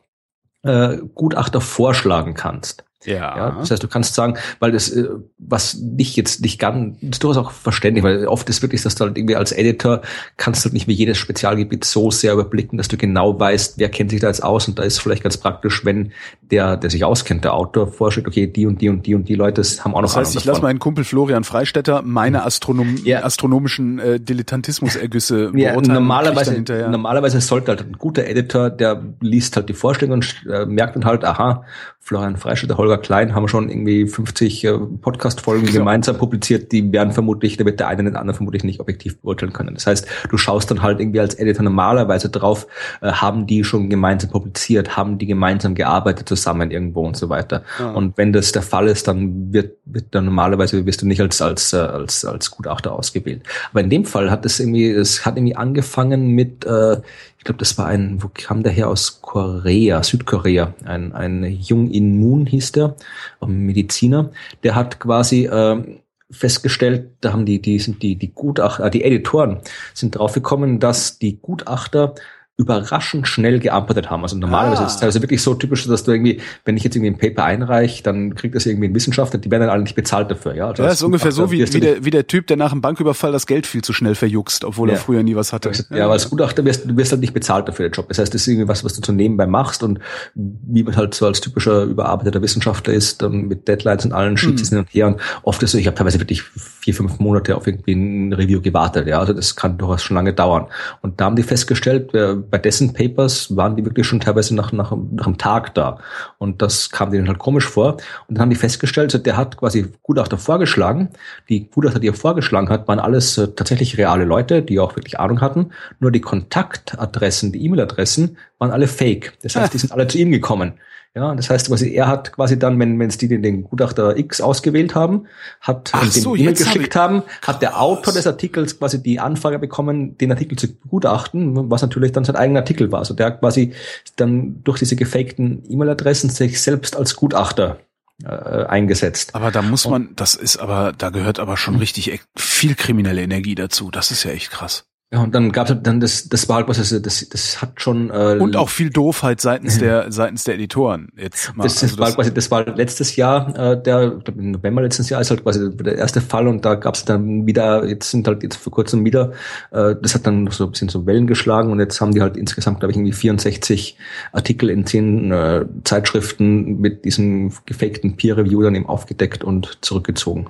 [0.64, 2.84] äh, Gutachter vorschlagen kannst.
[3.06, 3.36] Ja.
[3.36, 3.56] ja.
[3.60, 7.24] Das heißt, du kannst sagen, weil das, äh, was dich jetzt nicht ganz, das ist
[7.24, 10.02] durchaus auch verständlich, weil oft ist wirklich, dass du halt irgendwie als Editor
[10.38, 13.90] kannst du halt nicht wie jedes Spezialgebiet so sehr überblicken, dass du genau weißt, wer
[13.90, 17.04] kennt sich da jetzt aus und da ist vielleicht ganz praktisch, wenn der, der sich
[17.04, 20.02] auskennt, der Autor vorschlägt, okay, die und die und die und die Leute haben auch
[20.02, 22.44] noch Das heißt, ich lasse meinen Kumpel Florian Freistetter meine mhm.
[22.44, 23.24] Astronom ja.
[23.24, 29.74] astronomischen äh, Dilettantismus-Ergüsse ja, normalerweise, normalerweise sollte halt ein guter Editor, der liest halt die
[29.74, 31.64] Vorschläge und äh, merkt dann halt, aha,
[32.04, 35.74] Florian Freistetter, Holger Klein haben schon irgendwie 50 äh, Podcast-Folgen ja.
[35.74, 39.54] gemeinsam publiziert, die werden vermutlich, da wird der eine den anderen vermutlich nicht objektiv beurteilen
[39.54, 39.76] können.
[39.76, 42.66] Das heißt, du schaust dann halt irgendwie als Editor normalerweise drauf,
[43.02, 47.64] äh, haben die schon gemeinsam publiziert, haben die gemeinsam gearbeitet zusammen irgendwo und so weiter.
[47.78, 47.92] Ja.
[47.92, 51.40] Und wenn das der Fall ist, dann wird, wird dann normalerweise wirst du nicht als,
[51.40, 53.44] als, äh, als, als Gutachter ausgewählt.
[53.70, 56.98] Aber in dem Fall hat es irgendwie, es hat irgendwie angefangen mit, äh,
[57.42, 61.90] ich glaube, das war ein, wo kam der her aus Korea, Südkorea, ein, ein Jung
[61.90, 62.96] In Moon hieß der,
[63.40, 64.30] ein Mediziner,
[64.62, 69.62] der hat quasi äh, festgestellt, da haben die, die sind die, die Gutachter, die Editoren
[69.96, 72.14] sind draufgekommen, dass die Gutachter
[72.58, 74.22] überraschend schnell geantwortet haben.
[74.24, 74.86] Also normalerweise ah.
[74.86, 77.44] ist es also wirklich so typisch, dass du irgendwie, wenn ich jetzt irgendwie ein Paper
[77.44, 80.54] einreiche, dann kriegt das irgendwie ein Wissenschaftler, die werden dann alle nicht bezahlt dafür.
[80.54, 82.82] Ja, also das ist ungefähr so wie, wie, der, wie der Typ, der nach einem
[82.82, 84.96] Banküberfall das Geld viel zu schnell verjuckst, obwohl ja.
[84.96, 85.72] er früher nie was hatte.
[85.72, 88.08] Ja, ja aber als Gutachter wirst du wirst halt nicht bezahlt dafür den Job.
[88.10, 90.00] Das heißt, das ist irgendwie was, was du zu nebenbei machst und
[90.36, 94.64] wie man halt so als typischer überarbeiteter Wissenschaftler ist, dann mit Deadlines und allen Sheets
[94.64, 94.70] hm.
[94.70, 95.08] hin und her.
[95.08, 98.62] Und oft ist so, ich habe teilweise wirklich vier, fünf Monate auf irgendwie ein Review
[98.62, 99.08] gewartet.
[99.08, 100.68] Ja, also das kann durchaus schon lange dauern.
[101.02, 102.14] Und da haben die festgestellt,
[102.50, 106.00] bei dessen Papers waren die wirklich schon teilweise nach, nach, nach einem Tag da.
[106.38, 107.94] Und das kam denen halt komisch vor.
[108.28, 111.10] Und dann haben die festgestellt, also der hat quasi Gutachter vorgeschlagen.
[111.50, 115.20] Die Gutachter, die er vorgeschlagen hat, waren alles äh, tatsächlich reale Leute, die auch wirklich
[115.20, 115.72] Ahnung hatten.
[116.00, 119.34] Nur die Kontaktadressen, die E-Mail-Adressen waren alle fake.
[119.42, 120.74] Das heißt, die sind alle zu ihm gekommen.
[121.14, 124.16] Ja, das heißt quasi, er hat quasi dann, wenn wenn es die den, den Gutachter
[124.16, 125.28] X ausgewählt haben,
[125.60, 129.20] hat Ach den so, E-Mail geschickt hab haben, hat der Autor des Artikels quasi die
[129.20, 133.00] Anfrage bekommen, den Artikel zu begutachten, was natürlich dann sein eigener Artikel war.
[133.00, 133.74] Also der hat quasi
[134.16, 137.80] dann durch diese gefakten E-Mail-Adressen sich selbst als Gutachter
[138.24, 139.36] äh, eingesetzt.
[139.36, 143.56] Aber da muss man, das ist aber, da gehört aber schon richtig viel kriminelle Energie
[143.56, 143.92] dazu.
[143.92, 144.86] Das ist ja echt krass.
[145.14, 147.82] Ja, und dann gab es dann das, das war halt was, das, das, das hat
[147.82, 151.10] schon äh, und auch viel Doofheit seitens der seitens der Editoren.
[151.18, 154.38] Jetzt mal, das, also war das, quasi, das war letztes Jahr, äh, der ich glaub,
[154.38, 157.46] im November letztes Jahr ist halt quasi der erste Fall und da gab es dann
[157.46, 159.34] wieder, jetzt sind halt jetzt vor kurzem wieder,
[159.72, 162.38] äh, das hat dann so ein bisschen so Wellen geschlagen und jetzt haben die halt
[162.38, 163.98] insgesamt, glaube ich, irgendwie 64
[164.32, 170.48] Artikel in zehn äh, Zeitschriften mit diesem gefakten Peer Review dann eben aufgedeckt und zurückgezogen.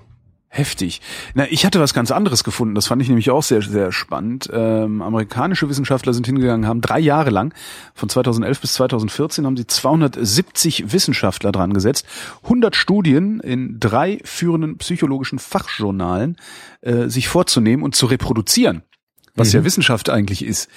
[0.53, 0.99] Heftig.
[1.33, 2.75] Na, ich hatte was ganz anderes gefunden.
[2.75, 4.49] Das fand ich nämlich auch sehr, sehr spannend.
[4.51, 7.53] Ähm, amerikanische Wissenschaftler sind hingegangen, haben drei Jahre lang,
[7.93, 12.05] von 2011 bis 2014, haben sie 270 Wissenschaftler dran gesetzt,
[12.43, 16.35] 100 Studien in drei führenden psychologischen Fachjournalen
[16.81, 18.83] äh, sich vorzunehmen und zu reproduzieren.
[19.35, 19.59] Was mhm.
[19.59, 20.69] ja Wissenschaft eigentlich ist,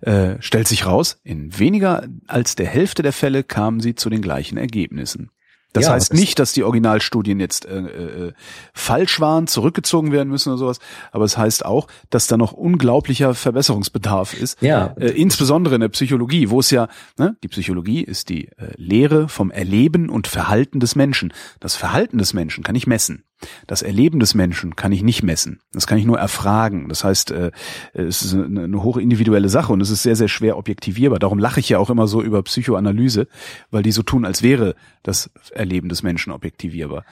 [0.00, 4.22] äh, stellt sich raus, in weniger als der Hälfte der Fälle kamen sie zu den
[4.22, 5.30] gleichen Ergebnissen.
[5.72, 8.32] Das ja, heißt das nicht, dass die Originalstudien jetzt äh, äh,
[8.72, 10.78] falsch waren, zurückgezogen werden müssen oder sowas,
[11.12, 14.60] aber es heißt auch, dass da noch unglaublicher Verbesserungsbedarf ist.
[14.62, 14.94] Ja.
[14.98, 16.88] Äh, insbesondere in der Psychologie, wo es ja,
[17.18, 21.34] ne, die Psychologie ist die äh, Lehre vom Erleben und Verhalten des Menschen.
[21.60, 23.24] Das Verhalten des Menschen kann ich messen.
[23.66, 25.60] Das Erleben des Menschen kann ich nicht messen.
[25.72, 26.88] Das kann ich nur erfragen.
[26.88, 27.50] Das heißt, äh,
[27.92, 31.18] es ist eine, hohe individuelle Sache und es ist sehr, sehr schwer objektivierbar.
[31.18, 33.28] Darum lache ich ja auch immer so über Psychoanalyse,
[33.70, 37.04] weil die so tun, als wäre das Erleben des Menschen objektivierbar.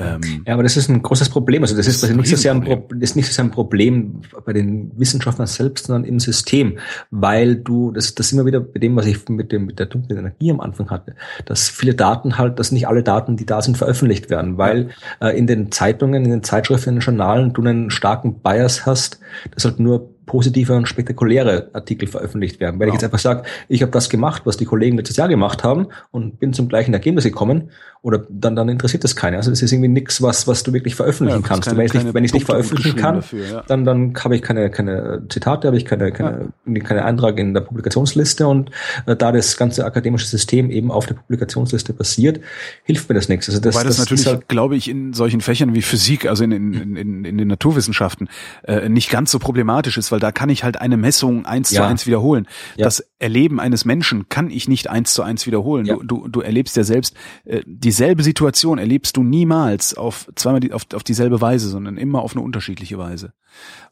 [0.00, 1.62] Ähm, ja, aber das ist ein großes Problem.
[1.62, 3.50] Also das, das ist, ist nicht so sehr ein, Pro ist nicht so sehr ein
[3.50, 6.78] Problem bei den Wissenschaftlern selbst, sondern im System,
[7.10, 10.18] weil du, das, das immer wieder bei dem, was ich mit dem mit der dunklen
[10.18, 13.76] Energie am Anfang hatte, dass viele Daten halt, dass nicht alle Daten, die da sind,
[13.76, 14.90] veröffentlicht werden, weil
[15.20, 19.20] äh, in den Zeitungen, in den Zeitschriften, in den Journalen du einen starken Bias hast,
[19.54, 22.78] dass halt nur positive und spektakuläre Artikel veröffentlicht werden.
[22.78, 22.90] Wenn genau.
[22.90, 25.88] ich jetzt einfach sage, ich habe das gemacht, was die Kollegen letztes Jahr gemacht haben
[26.12, 27.70] und bin zum gleichen Ergebnis gekommen,
[28.02, 29.36] oder dann, dann interessiert das keiner.
[29.36, 31.68] Also es ist irgendwie nichts, was, was du wirklich veröffentlichen ja, kannst.
[31.68, 33.64] Keine, wenn ich nicht, wenn ich nicht veröffentlichen kann, dafür, ja.
[33.66, 36.80] dann, dann habe ich keine, keine Zitate, habe ich keine, keine, ja.
[36.80, 38.70] keine Eintrag in der Publikationsliste und
[39.04, 42.40] äh, da das ganze akademische System eben auf der Publikationsliste basiert,
[42.84, 43.50] hilft mir das nichts.
[43.50, 46.42] Also das, Weil das, das natürlich, halt, glaube ich, in solchen Fächern wie Physik, also
[46.42, 48.30] in, in, in, in den Naturwissenschaften,
[48.62, 51.84] äh, nicht ganz so problematisch ist, weil da kann ich halt eine Messung eins zu
[51.84, 52.46] eins wiederholen.
[52.84, 55.86] Das Erleben eines Menschen kann ich nicht eins zu eins wiederholen.
[55.86, 57.14] Du, du, du erlebst ja selbst
[57.44, 61.96] äh, die dieselbe Situation erlebst du niemals auf zweimal die, auf, auf dieselbe Weise, sondern
[61.96, 63.32] immer auf eine unterschiedliche Weise.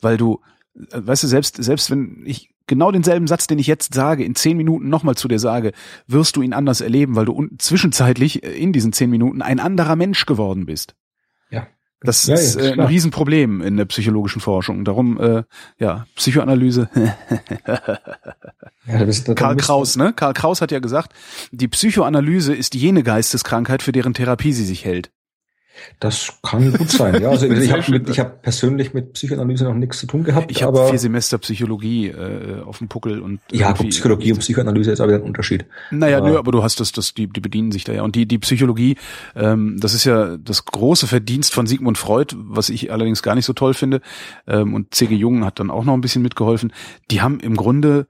[0.00, 0.40] Weil du,
[0.74, 4.36] äh, weißt du, selbst, selbst wenn ich genau denselben Satz, den ich jetzt sage, in
[4.36, 5.72] zehn Minuten nochmal zu dir sage,
[6.06, 9.96] wirst du ihn anders erleben, weil du zwischenzeitlich äh, in diesen zehn Minuten ein anderer
[9.96, 10.94] Mensch geworden bist.
[11.50, 11.66] Ja.
[12.00, 14.84] Das ja, ist äh, ein Riesenproblem in der psychologischen Forschung.
[14.84, 15.42] Darum, äh,
[15.78, 16.88] ja, Psychoanalyse.
[18.86, 20.12] ja, das, Karl Kraus, ne?
[20.12, 21.12] Karl Kraus hat ja gesagt,
[21.50, 25.10] die Psychoanalyse ist jene Geisteskrankheit, für deren Therapie sie sich hält.
[26.00, 27.30] Das kann gut sein, ja.
[27.30, 30.50] Also ich habe hab persönlich mit Psychoanalyse noch nichts zu tun gehabt.
[30.50, 35.00] Ich habe vier Semester Psychologie äh, auf dem Puckel und ja, Psychologie und Psychoanalyse ist
[35.00, 35.66] aber ein Unterschied.
[35.90, 38.02] Naja, aber, nö, aber du hast das, das, die, die bedienen sich da ja.
[38.02, 38.96] Und die, die Psychologie,
[39.34, 43.44] ähm, das ist ja das große Verdienst von Sigmund Freud, was ich allerdings gar nicht
[43.44, 44.00] so toll finde.
[44.46, 45.14] Ähm, und C.G.
[45.14, 46.72] Jung hat dann auch noch ein bisschen mitgeholfen.
[47.10, 48.06] Die haben im Grunde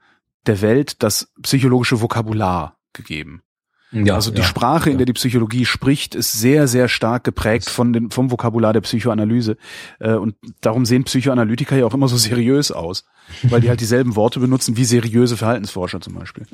[0.46, 3.42] der Welt das psychologische Vokabular gegeben.
[3.90, 4.92] Ja, also die ja, Sprache, ja.
[4.92, 8.82] in der die Psychologie spricht, ist sehr, sehr stark geprägt von den, vom Vokabular der
[8.82, 9.56] Psychoanalyse.
[9.98, 13.04] Äh, und darum sehen Psychoanalytiker ja auch immer so seriös aus,
[13.44, 16.46] weil die halt dieselben Worte benutzen wie seriöse Verhaltensforscher zum Beispiel.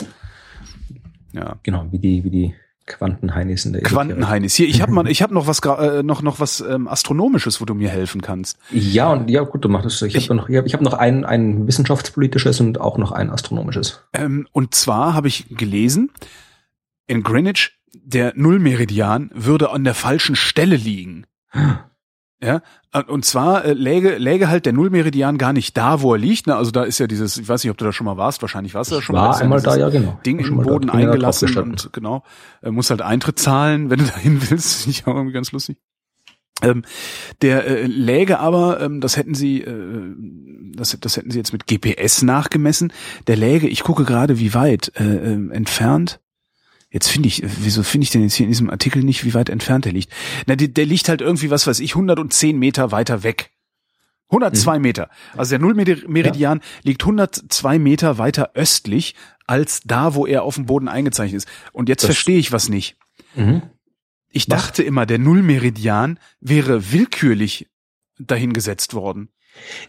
[1.32, 1.56] Ja.
[1.64, 2.54] Genau, wie die, wie die
[2.86, 4.54] Quantenheinis in der Quantenheinis.
[4.54, 7.64] Hier, ich habe mal, ich habe noch was äh, noch noch was ähm, astronomisches, wo
[7.64, 8.58] du mir helfen kannst.
[8.70, 10.02] Ja und ja gut, du machst es.
[10.02, 13.30] Ich, ich habe noch, ich habe hab noch ein ein wissenschaftspolitisches und auch noch ein
[13.30, 14.02] astronomisches.
[14.12, 16.10] Ähm, und zwar habe ich gelesen,
[17.06, 21.26] in Greenwich, der Nullmeridian würde an der falschen Stelle liegen.
[22.42, 22.60] Ja,
[23.06, 26.46] und zwar äh, läge, läge halt der Nullmeridian gar nicht da, wo er liegt.
[26.46, 26.54] Ne?
[26.54, 28.74] Also da ist ja dieses, ich weiß nicht, ob du da schon mal warst, wahrscheinlich
[28.74, 29.40] warst du da schon war mal.
[29.40, 30.20] einmal da, ja genau.
[30.26, 32.22] Ding im Boden eingelassen und genau,
[32.62, 34.86] äh, muss halt Eintritt zahlen, wenn du dahin willst.
[34.86, 35.78] Ich auch irgendwie ganz lustig.
[36.62, 36.82] Ähm,
[37.40, 40.14] der äh, läge aber, ähm, das hätten sie, äh,
[40.74, 42.92] das, das hätten sie jetzt mit GPS nachgemessen.
[43.26, 46.20] Der läge, ich gucke gerade, wie weit äh, äh, entfernt
[46.94, 49.48] Jetzt finde ich, wieso finde ich denn jetzt hier in diesem Artikel nicht, wie weit
[49.48, 50.12] entfernt er liegt?
[50.46, 53.50] Na, der, der liegt halt irgendwie, was weiß ich, 110 Meter weiter weg.
[54.28, 54.82] 102 mhm.
[54.82, 55.10] Meter.
[55.36, 56.64] Also der Nullmeridian ja.
[56.84, 61.48] liegt 102 Meter weiter östlich als da, wo er auf dem Boden eingezeichnet ist.
[61.72, 62.96] Und jetzt verstehe ich was nicht.
[63.34, 63.62] Mhm.
[64.30, 64.62] Ich was?
[64.62, 67.68] dachte immer, der Nullmeridian wäre willkürlich
[68.20, 69.30] dahingesetzt worden.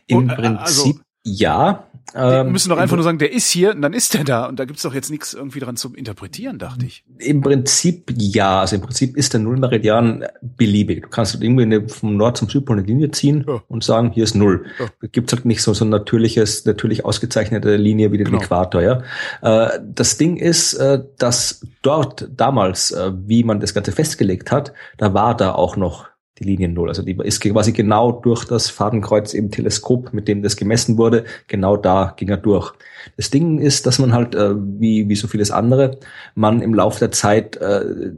[0.07, 1.87] Im Und, äh, Prinzip also, ja.
[2.13, 4.45] Wir ähm, müssen doch einfach nur sagen, der ist hier und dann ist der da.
[4.45, 7.03] Und da gibt's doch jetzt nichts irgendwie dran zu interpretieren, dachte ich.
[7.17, 8.61] Im Prinzip ja.
[8.61, 11.01] Also im Prinzip ist der Nullmeridian beliebig.
[11.01, 13.61] Du kannst irgendwie eine, vom Nord zum Südpol eine Linie ziehen ja.
[13.67, 14.65] und sagen, hier ist Null.
[14.79, 14.85] Ja.
[15.01, 18.41] Da gibt's halt nicht so, so ein natürliches, natürlich ausgezeichnete Linie wie den genau.
[18.41, 18.81] Äquator.
[18.81, 19.01] Ja.
[19.41, 24.73] Äh, das Ding ist, äh, dass dort damals, äh, wie man das Ganze festgelegt hat,
[24.97, 26.07] da war da auch noch
[26.39, 26.89] die Linien Null.
[26.89, 31.23] Also die ist quasi genau durch das Fadenkreuz im Teleskop, mit dem das gemessen wurde,
[31.47, 32.73] genau da ging er durch.
[33.15, 35.99] Das Ding ist, dass man halt, äh, wie, wie so vieles andere,
[36.33, 38.11] man im Laufe der Zeit äh,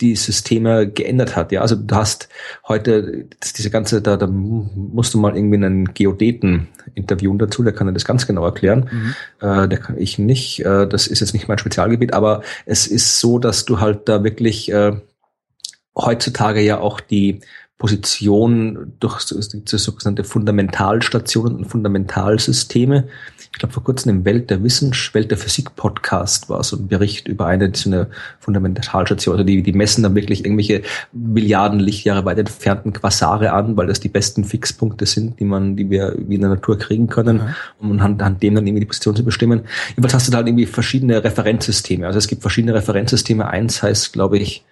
[0.00, 1.52] die Systeme geändert hat.
[1.52, 2.28] Ja, also du hast
[2.66, 7.86] heute diese ganze, da, da musst du mal irgendwie einen Geodeten interviewen dazu, der kann
[7.86, 8.90] dir das ganz genau erklären.
[8.90, 9.14] Mhm.
[9.48, 10.64] Äh, der kann ich nicht.
[10.64, 14.24] Äh, das ist jetzt nicht mein Spezialgebiet, aber es ist so, dass du halt da
[14.24, 14.96] wirklich äh,
[15.96, 17.40] heutzutage ja auch die
[17.76, 23.08] Position durch sogenannte Fundamentalstationen und Fundamentalsysteme.
[23.52, 26.86] Ich glaube, vor kurzem im Welt der Wissenschaft, Welt der Physik Podcast war so ein
[26.86, 29.34] Bericht über eine, so eine Fundamentalstation.
[29.34, 30.82] Also die, die messen dann wirklich irgendwelche
[31.12, 35.90] Milliarden Lichtjahre weit entfernten Quasare an, weil das die besten Fixpunkte sind, die man, die
[35.90, 37.54] wir wie in der Natur kriegen können, mhm.
[37.80, 39.62] um anhand, anhand dem dann irgendwie die Position zu bestimmen.
[39.90, 42.06] Jedenfalls hast du da halt irgendwie verschiedene Referenzsysteme.
[42.06, 43.46] Also es gibt verschiedene Referenzsysteme.
[43.46, 44.64] Eins heißt, glaube ich,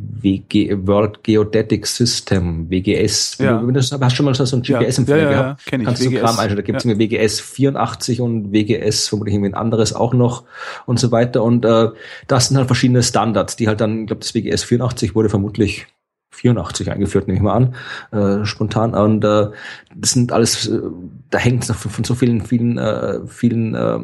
[0.00, 3.38] WG, World Geodetic System, WGS.
[3.38, 3.58] Ja.
[3.60, 5.86] Du, hast schon mal so ein GPS-Empfänger ja, ja, gehabt, kenn ich.
[5.86, 6.12] kannst WGS.
[6.12, 6.56] du Kram einstellen.
[6.56, 6.98] Da gibt es ja.
[6.98, 10.44] WGS 84 und WGS vermutlich irgendwie ein anderes auch noch
[10.86, 11.42] und so weiter.
[11.42, 11.88] Und äh,
[12.26, 15.86] das sind halt verschiedene Standards, die halt dann, ich glaube, das WGS 84 wurde vermutlich
[16.30, 17.74] 84 eingeführt, nehme ich mal an,
[18.12, 18.94] äh, spontan.
[18.94, 19.48] Und äh,
[19.94, 20.80] das sind alles, äh,
[21.30, 23.98] da hängt es von, von so vielen, vielen, äh, vielen äh,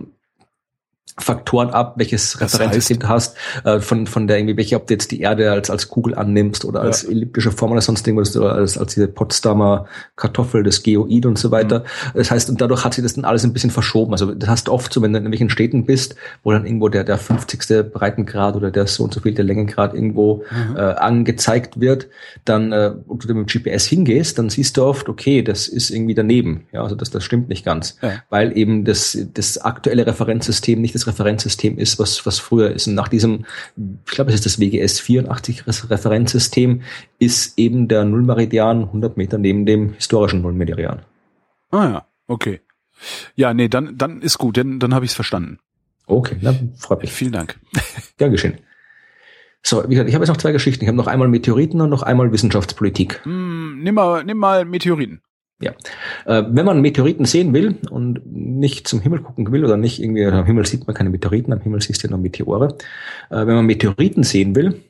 [1.16, 5.12] Faktoren ab, welches Referenzsystem du hast, äh, von, von der irgendwie, welche, ob du jetzt
[5.12, 7.11] die Erde als, als Kugel annimmst oder als ja.
[7.11, 9.86] elliptische Form oder sonst irgendwas oder als, als diese Potsdamer
[10.16, 11.80] Kartoffel, das Geoid und so weiter.
[11.80, 12.18] Mhm.
[12.18, 14.11] Das heißt, und dadurch hat sich das dann alles ein bisschen verschoben.
[14.11, 16.88] Also das hast du oft so, wenn du in irgendwelchen Städten bist, wo dann irgendwo
[16.88, 17.92] der, der 50.
[17.92, 20.76] Breitengrad oder der so und so viel der Längengrad irgendwo mhm.
[20.76, 22.09] äh, angezeigt wird,
[22.44, 25.90] dann, äh, und du mit dem GPS hingehst, dann siehst du oft, okay, das ist
[25.90, 26.66] irgendwie daneben.
[26.72, 27.98] Ja, also das, das stimmt nicht ganz.
[28.02, 28.14] Ja.
[28.30, 32.86] Weil eben das, das aktuelle Referenzsystem nicht das Referenzsystem ist, was, was früher ist.
[32.86, 33.45] Und nach diesem,
[33.76, 36.82] ich glaube, es ist das WGS 84 Referenzsystem,
[37.18, 41.03] ist eben der Nullmeridian 100 Meter neben dem historischen Nullmeridian.
[41.70, 42.61] Ah ja, okay.
[43.34, 45.59] Ja, nee, dann, dann ist gut, denn, dann habe ich es verstanden.
[46.07, 47.12] Okay, dann freut mich.
[47.12, 47.59] Vielen Dank.
[48.18, 48.59] Gern geschehen.
[49.62, 50.84] So, wie gesagt, ich habe jetzt noch zwei Geschichten.
[50.84, 53.24] Ich habe noch einmal Meteoriten und noch einmal Wissenschaftspolitik.
[53.24, 55.22] Hm, nimm mal, nimm mal Meteoriten.
[55.61, 55.72] Ja.
[56.26, 60.24] Äh, wenn man Meteoriten sehen will und nicht zum Himmel gucken will oder nicht irgendwie,
[60.26, 62.76] am Himmel sieht man keine Meteoriten, am Himmel siehst du ja nur Meteore.
[63.30, 64.82] Äh, wenn man Meteoriten sehen will,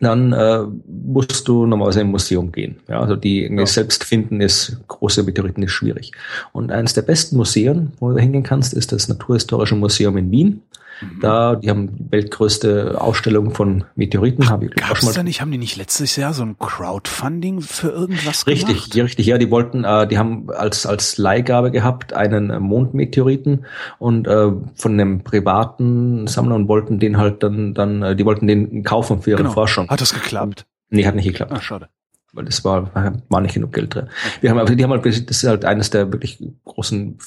[0.00, 2.80] dann äh, musst du normalerweise im Museum gehen.
[2.88, 3.66] Ja, also die irgendwie ja.
[3.66, 6.12] selbst finden ist, große Meteoriten ist schwierig.
[6.52, 10.62] Und eines der besten Museen, wo du hingehen kannst, ist das Naturhistorische Museum in Wien.
[11.04, 11.20] Mhm.
[11.20, 14.48] Da, die haben die weltgrößte Ausstellung von Meteoriten.
[14.48, 18.46] Hab ich Gab's da nicht, haben die nicht letztes Jahr so ein Crowdfunding für irgendwas
[18.46, 18.84] richtig, gemacht?
[18.84, 23.66] Richtig, richtig, ja, die wollten, äh, die haben als, als Leihgabe gehabt einen äh, Mondmeteoriten
[23.98, 28.46] und äh, von einem privaten Sammler und wollten den halt dann, dann, äh, die wollten
[28.46, 29.52] den kaufen für ihre genau.
[29.52, 29.88] Forschung.
[29.88, 30.66] Hat das geklappt?
[30.90, 31.52] Nee, hat nicht geklappt.
[31.54, 31.88] Ach, schade
[32.34, 32.90] weil das war,
[33.28, 34.08] war nicht genug Geld drin.
[34.40, 37.18] Wir haben, also die haben halt, das ist halt eines der wirklich großen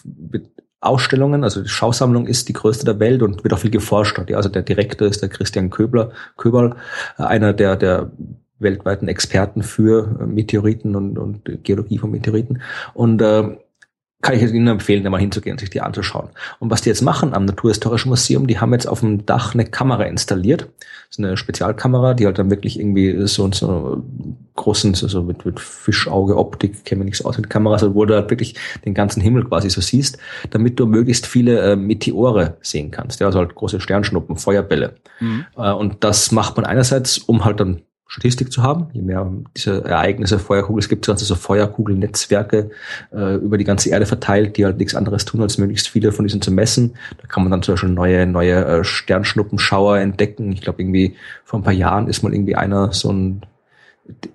[0.80, 4.20] Ausstellungen, also die Schausammlung ist die größte der Welt und wird auch viel geforscht.
[4.32, 6.76] Also der Direktor ist der Christian Köbler, Köberl,
[7.18, 8.12] einer der, der
[8.60, 12.62] weltweiten Experten für Meteoriten und, und Geologie von Meteoriten.
[12.94, 13.58] Und äh,
[14.22, 16.30] kann ich Ihnen empfehlen, da mal hinzugehen und sich die anzuschauen.
[16.60, 19.66] Und was die jetzt machen am Naturhistorischen Museum, die haben jetzt auf dem Dach eine
[19.66, 20.70] Kamera installiert.
[20.82, 24.04] Das ist eine Spezialkamera, die halt dann wirklich irgendwie so, so
[24.56, 28.16] großen, so, so mit, mit Fischauge, Optik, kenne mir nichts aus mit Kameras, wo du
[28.16, 28.56] halt wirklich
[28.86, 30.18] den ganzen Himmel quasi so siehst,
[30.50, 33.20] damit du möglichst viele äh, Meteore sehen kannst.
[33.20, 34.96] Ja, also halt große Sternschnuppen, Feuerbälle.
[35.20, 35.46] Mhm.
[35.56, 38.88] Äh, und das macht man einerseits, um halt dann Statistik zu haben.
[38.94, 42.72] Je mehr diese Ereignisse, Feuerkugel, es gibt so also Feuerkugelnetzwerke
[43.14, 46.26] äh, über die ganze Erde verteilt, die halt nichts anderes tun, als möglichst viele von
[46.26, 46.96] diesen zu messen.
[47.22, 50.52] Da kann man dann zum Beispiel neue, neue äh, Sternschnuppenschauer entdecken.
[50.52, 53.42] Ich glaube, irgendwie vor ein paar Jahren ist mal irgendwie einer so ein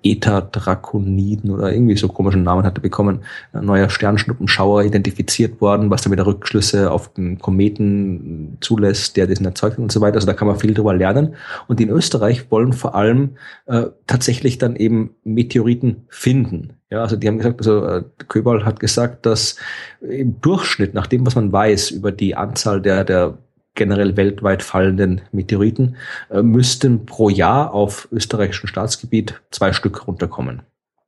[0.03, 6.11] Ether-Drakoniden oder irgendwie so komischen Namen hatte bekommen, ein neuer Sternschnuppenschauer identifiziert worden, was dann
[6.11, 10.15] wieder Rückschlüsse auf den Kometen zulässt, der diesen erzeugt und so weiter.
[10.15, 11.35] Also da kann man viel drüber lernen.
[11.67, 13.31] Und in Österreich wollen vor allem
[13.65, 16.73] äh, tatsächlich dann eben Meteoriten finden.
[16.89, 19.55] Ja, also die haben gesagt, also äh, Köbal hat gesagt, dass
[20.01, 23.37] im Durchschnitt, nach dem, was man weiß über die Anzahl der, der
[23.75, 25.95] generell weltweit fallenden Meteoriten,
[26.29, 30.61] äh, müssten pro Jahr auf österreichischem Staatsgebiet zwei Stück runterkommen.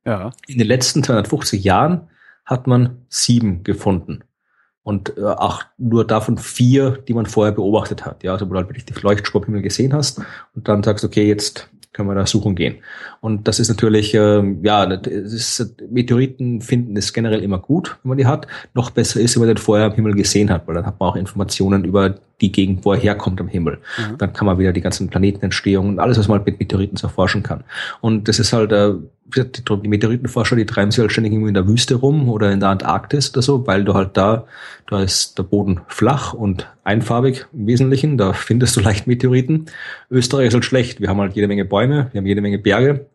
[0.04, 0.30] Ja.
[0.46, 2.08] In den letzten 250 Jahren
[2.44, 4.22] hat man sieben gefunden.
[4.82, 8.22] Und äh, auch nur davon vier, die man vorher beobachtet hat.
[8.22, 10.20] Ja, also wo du halt wirklich die Leuchtspur im Himmel gesehen hast
[10.54, 12.76] und dann sagst, okay, jetzt können wir da suchen gehen.
[13.20, 18.18] Und das ist natürlich, äh, ja, ist, Meteoriten finden ist generell immer gut, wenn man
[18.18, 18.46] die hat.
[18.74, 21.08] Noch besser ist, wenn man den vorher am Himmel gesehen hat, weil dann hat man
[21.08, 23.78] auch Informationen über die Gegend, wo er herkommt am Himmel.
[23.98, 24.18] Mhm.
[24.18, 27.64] Dann kann man wieder die ganzen Planetenentstehungen und alles, was man mit Meteoriten erforschen kann.
[28.00, 28.94] Und das ist halt, äh,
[29.34, 32.68] die Meteoritenforscher, die treiben sich halt ständig irgendwie in der Wüste rum oder in der
[32.68, 34.46] Antarktis oder so, weil du halt da,
[34.88, 39.66] da ist der Boden flach und einfarbig im Wesentlichen, da findest du leicht Meteoriten.
[40.10, 43.06] Österreich ist halt schlecht, wir haben halt jede Menge Bäume, wir haben jede Menge Berge,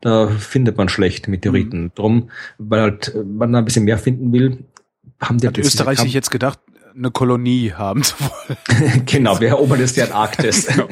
[0.00, 1.84] da findet man schlecht Meteoriten.
[1.84, 1.92] Mhm.
[1.94, 4.58] Drum, weil halt man da ein bisschen mehr finden will,
[5.20, 6.58] haben die Hat Österreich sich jetzt gedacht,
[6.94, 9.04] eine Kolonie haben zu wollen.
[9.06, 10.66] genau, wir erobern jetzt die Antarktis.
[10.66, 10.88] genau.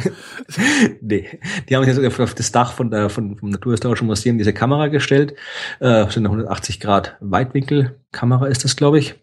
[1.01, 1.29] nee,
[1.69, 5.35] die haben jetzt auf das Dach von der, von, vom Naturhistorischen Museum diese Kamera gestellt.
[5.81, 9.15] Äh, so eine 180 Grad Weitwinkelkamera ist das, glaube ich.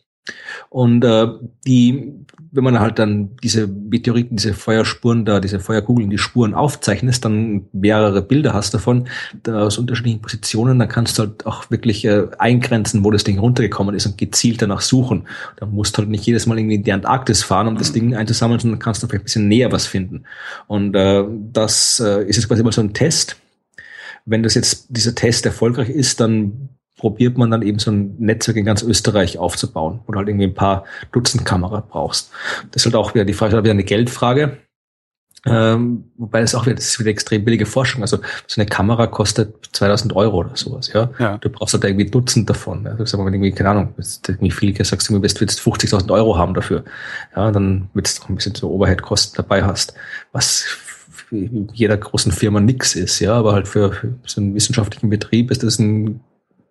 [0.70, 1.28] Und äh,
[1.66, 7.26] die, wenn man halt dann diese Meteoriten, diese Feuerspuren da, diese Feuerkugeln, die Spuren aufzeichnest,
[7.26, 9.08] dann mehrere Bilder hast davon,
[9.44, 13.40] da aus unterschiedlichen Positionen, dann kannst du halt auch wirklich äh, eingrenzen, wo das Ding
[13.40, 15.28] runtergekommen ist und gezielt danach suchen.
[15.58, 18.16] Da musst du halt nicht jedes Mal irgendwie in die Antarktis fahren, um das Ding
[18.16, 20.24] einzusammeln, sondern kannst du vielleicht ein bisschen näher was finden.
[20.68, 23.36] Und äh, das äh, ist jetzt quasi mal so ein Test.
[24.26, 26.70] Wenn das jetzt dieser Test erfolgreich ist, dann
[27.06, 30.48] probiert man dann eben so ein Netzwerk in ganz Österreich aufzubauen, wo du halt irgendwie
[30.48, 32.32] ein paar Dutzend Kamera brauchst.
[32.72, 34.58] Das ist halt auch wieder die Frage, wieder eine Geldfrage.
[35.46, 38.02] Ähm, wobei das auch wieder, das ist wieder extrem billige Forschung.
[38.02, 38.18] Also
[38.48, 41.12] so eine Kamera kostet 2000 Euro oder sowas, ja.
[41.20, 41.38] Ja.
[41.38, 42.84] Du brauchst halt irgendwie Dutzend davon.
[42.86, 42.94] Ja.
[42.94, 43.94] Du sagst mal, wenn irgendwie, keine Ahnung,
[44.28, 46.84] irgendwie viel sagst, du willst jetzt 50.000 Euro haben dafür.
[47.36, 49.94] Ja, dann willst du auch ein bisschen so Overhead-Kosten dabei hast,
[50.32, 50.66] was
[51.30, 53.36] jeder großen Firma nix ist, ja.
[53.36, 56.22] Aber halt für, für so einen wissenschaftlichen Betrieb ist das ein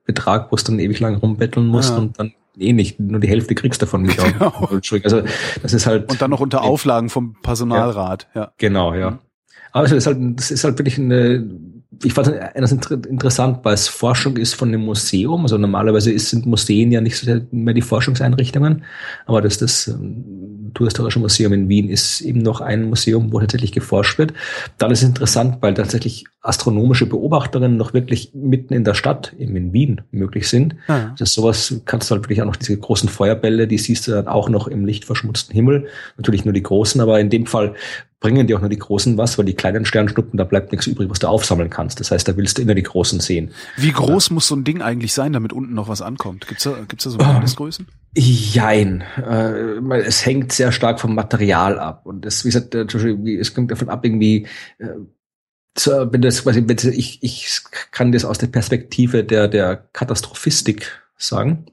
[0.04, 1.96] Betrag, wo du dann ewig lang rumbetteln musst Ja.
[1.96, 4.18] und dann eh nicht, nur die Hälfte kriegst davon nicht.
[4.18, 4.68] Genau.
[5.02, 5.22] Also
[5.62, 6.10] das ist halt.
[6.10, 8.52] Und dann noch unter Auflagen vom Personalrat, ja.
[8.58, 9.18] Genau, ja.
[9.72, 11.44] Aber es ist halt, das ist halt wirklich eine,
[12.02, 15.42] ich fand inter- interessant, weil es Forschung ist von einem Museum.
[15.42, 18.82] Also normalerweise sind Museen ja nicht so sehr mehr die Forschungseinrichtungen,
[19.26, 20.24] aber das, das ähm,
[20.74, 24.32] Naturhistorische Museum in Wien ist eben noch ein Museum, wo tatsächlich geforscht wird.
[24.76, 29.54] Dann ist es interessant, weil tatsächlich astronomische Beobachterinnen noch wirklich mitten in der Stadt, eben
[29.54, 30.74] in Wien, möglich sind.
[30.88, 31.14] Ja.
[31.16, 34.10] Das ist sowas, kannst du halt wirklich auch noch diese großen Feuerbälle, die siehst du
[34.10, 35.86] dann auch noch im lichtverschmutzten Himmel.
[36.16, 37.74] Natürlich nur die großen, aber in dem Fall
[38.24, 41.10] bringen die auch nur die großen was, weil die kleinen Sternschnuppen, da bleibt nichts übrig,
[41.10, 42.00] was du aufsammeln kannst.
[42.00, 43.50] Das heißt, da willst du immer die großen sehen.
[43.76, 46.48] Wie groß muss so ein Ding eigentlich sein, damit unten noch was ankommt?
[46.48, 47.86] Gibt's da, gibt's da so Mindestgrößen?
[48.16, 49.04] Jein.
[49.18, 52.06] Äh, es hängt sehr stark vom Material ab.
[52.06, 52.86] Und das, wie gesagt, äh,
[53.38, 54.46] es kommt davon ab, irgendwie,
[54.78, 54.86] äh,
[55.76, 57.60] so, wenn das quasi, wenn das, ich, ich
[57.90, 61.66] kann das aus der Perspektive der, der Katastrophistik sagen.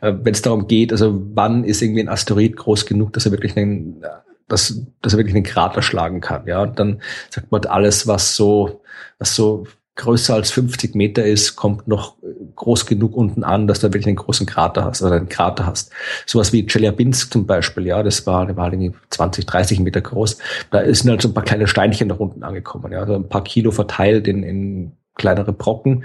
[0.00, 3.30] Äh, wenn es darum geht, also wann ist irgendwie ein Asteroid groß genug, dass er
[3.30, 4.02] wirklich einen,
[4.48, 6.62] dass, dass er wirklich einen Krater schlagen kann, ja.
[6.62, 7.00] Und dann
[7.30, 8.82] sagt man alles, was so,
[9.18, 9.66] was so
[9.96, 12.16] größer als 50 Meter ist, kommt noch
[12.54, 15.90] groß genug unten an, dass du wirklich einen großen Krater hast, oder einen Krater hast.
[16.26, 20.38] Sowas wie Chelyabinsk zum Beispiel, ja, das war, der war irgendwie 20, 30 Meter groß.
[20.70, 23.44] Da sind halt so ein paar kleine Steinchen nach unten angekommen, ja, also ein paar
[23.44, 26.04] Kilo verteilt in, in kleinere Brocken,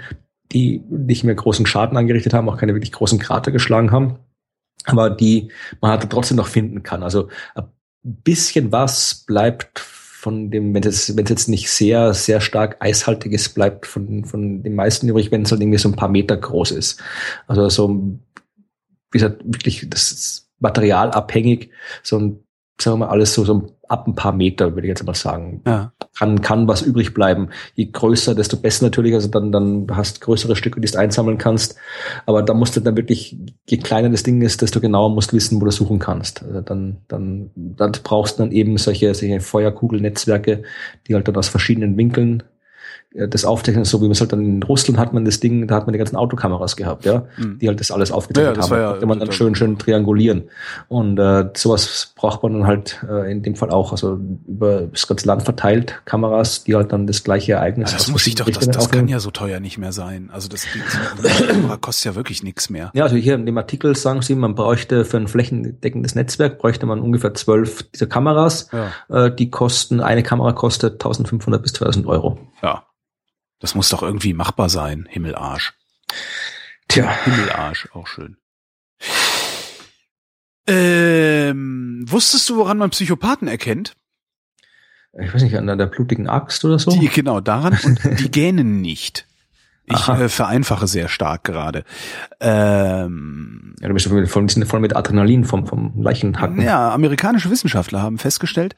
[0.52, 4.16] die nicht mehr großen Schaden angerichtet haben, auch keine wirklich großen Krater geschlagen haben,
[4.86, 5.50] aber die
[5.80, 7.02] man halt trotzdem noch finden kann.
[7.02, 7.28] Also
[8.02, 13.54] bisschen was bleibt von dem, wenn es wenn jetzt nicht sehr sehr stark eishaltig ist,
[13.54, 16.72] bleibt von von den meisten übrig, wenn es halt irgendwie so ein paar Meter groß
[16.72, 17.02] ist.
[17.46, 18.18] Also so
[19.10, 21.70] wie gesagt wirklich das ist materialabhängig,
[22.02, 22.44] so ein
[22.82, 25.60] sagen wir mal alles so so ab ein paar Meter würde ich jetzt mal sagen
[25.66, 25.92] Ja.
[26.18, 27.50] kann, kann was übrig bleiben.
[27.74, 29.14] Je größer, desto besser natürlich.
[29.14, 31.76] Also dann, dann hast größere Stücke, die du einsammeln kannst.
[32.24, 33.36] Aber da musst du dann wirklich,
[33.68, 36.42] je kleiner das Ding ist, desto genauer musst du wissen, wo du suchen kannst.
[36.42, 40.62] Also dann, dann, dann brauchst du dann eben solche, solche Feuerkugelnetzwerke,
[41.06, 42.42] die halt dann aus verschiedenen Winkeln
[43.28, 45.74] das aufzeichnen, so wie man es halt dann in Russland hat man das Ding, da
[45.74, 47.58] hat man die ganzen Autokameras gehabt, ja, Mhm.
[47.58, 48.80] die halt das alles aufgezeichnet Ja, das haben.
[48.80, 50.44] ja konnte man dann schön, schön triangulieren.
[50.88, 55.06] Und äh, sowas braucht man dann halt äh, in dem Fall auch, also über das
[55.06, 58.48] ganze Land verteilt, Kameras, die halt dann das gleiche Ereignis Also das muss ich doch,
[58.48, 60.30] das, das kann ja so teuer nicht mehr sein.
[60.32, 60.66] Also das
[61.48, 62.90] Kamera kostet ja wirklich nichts mehr.
[62.94, 66.86] Ja, also hier in dem Artikel sagen sie, man bräuchte für ein flächendeckendes Netzwerk bräuchte
[66.86, 68.68] man ungefähr zwölf dieser Kameras.
[68.72, 69.26] Ja.
[69.26, 72.38] Äh, die kosten, eine Kamera kostet 1500 bis 2000 Euro.
[72.62, 72.84] Ja.
[73.62, 75.06] Das muss doch irgendwie machbar sein.
[75.08, 75.72] Himmelarsch.
[76.88, 78.36] Tja, Himmelarsch, auch schön.
[80.66, 83.94] Ähm, wusstest du, woran man Psychopathen erkennt?
[85.18, 86.90] ich weiß nicht, an der blutigen Axt oder so?
[86.90, 89.26] Die, genau daran und die gähnen nicht.
[89.84, 91.84] Ich äh, vereinfache sehr stark gerade.
[92.40, 96.62] Ähm, ja, du bist voll, voll, die sind voll mit Adrenalin vom, vom Leichenhacken.
[96.62, 98.74] ja, amerikanische Wissenschaftler haben festgestellt,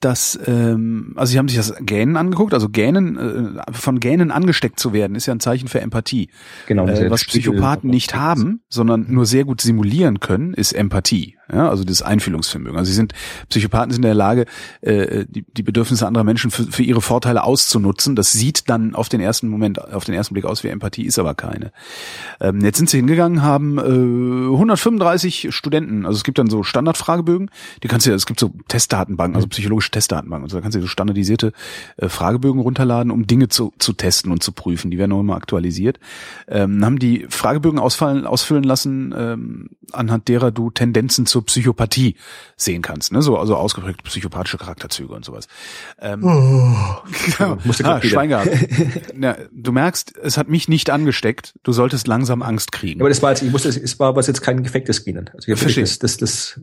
[0.00, 3.16] dass, ähm, also sie haben sich das Gähnen angeguckt, also Gähnen,
[3.56, 6.30] äh, von Gähnen angesteckt zu werden, ist ja ein Zeichen für Empathie.
[6.66, 6.86] genau.
[6.86, 11.36] Äh, was Psychopathen nicht haben, sondern nur sehr gut simulieren können, ist Empathie.
[11.52, 12.76] Ja, also das Einfühlungsvermögen.
[12.76, 13.12] Also sie sind,
[13.48, 14.46] Psychopathen sind in der Lage,
[14.80, 18.16] äh, die, die Bedürfnisse anderer Menschen für, für ihre Vorteile auszunutzen.
[18.16, 21.20] Das sieht dann auf den ersten Moment, auf den ersten Blick aus wie Empathie, ist
[21.20, 21.70] aber keine.
[22.40, 27.50] Ähm, jetzt sind sie hingegangen, haben äh, 135 Studenten, also es gibt dann so Standardfragebögen,
[27.82, 30.76] die kannst du ja, es gibt so Testdatenbanken, also psychologische Testdatenbanken, und so, da kannst
[30.76, 31.52] du so standardisierte
[31.96, 34.90] äh, Fragebögen runterladen, um Dinge zu, zu testen und zu prüfen.
[34.90, 36.00] Die werden auch immer aktualisiert.
[36.48, 42.16] Ähm, haben die Fragebögen ausfallen, ausfüllen lassen, ähm, anhand derer du Tendenzen zur Psychopathie
[42.56, 43.20] sehen kannst, ne?
[43.20, 45.48] So also ausgeprägte psychopathische Charakterzüge und sowas.
[46.00, 46.20] Ähm,
[47.36, 47.58] genau.
[47.64, 48.00] Musste ah.
[48.00, 48.48] Schwein gehabt.
[49.20, 51.54] ja, du merkst, es hat mich nicht angesteckt.
[51.62, 53.00] Du solltest langsam Angst kriegen.
[53.00, 55.28] Aber das war jetzt, ich musste, es war aber jetzt kein gefaktes Genen.
[55.34, 55.84] Also ich Verstehe.
[55.84, 56.60] das, das, das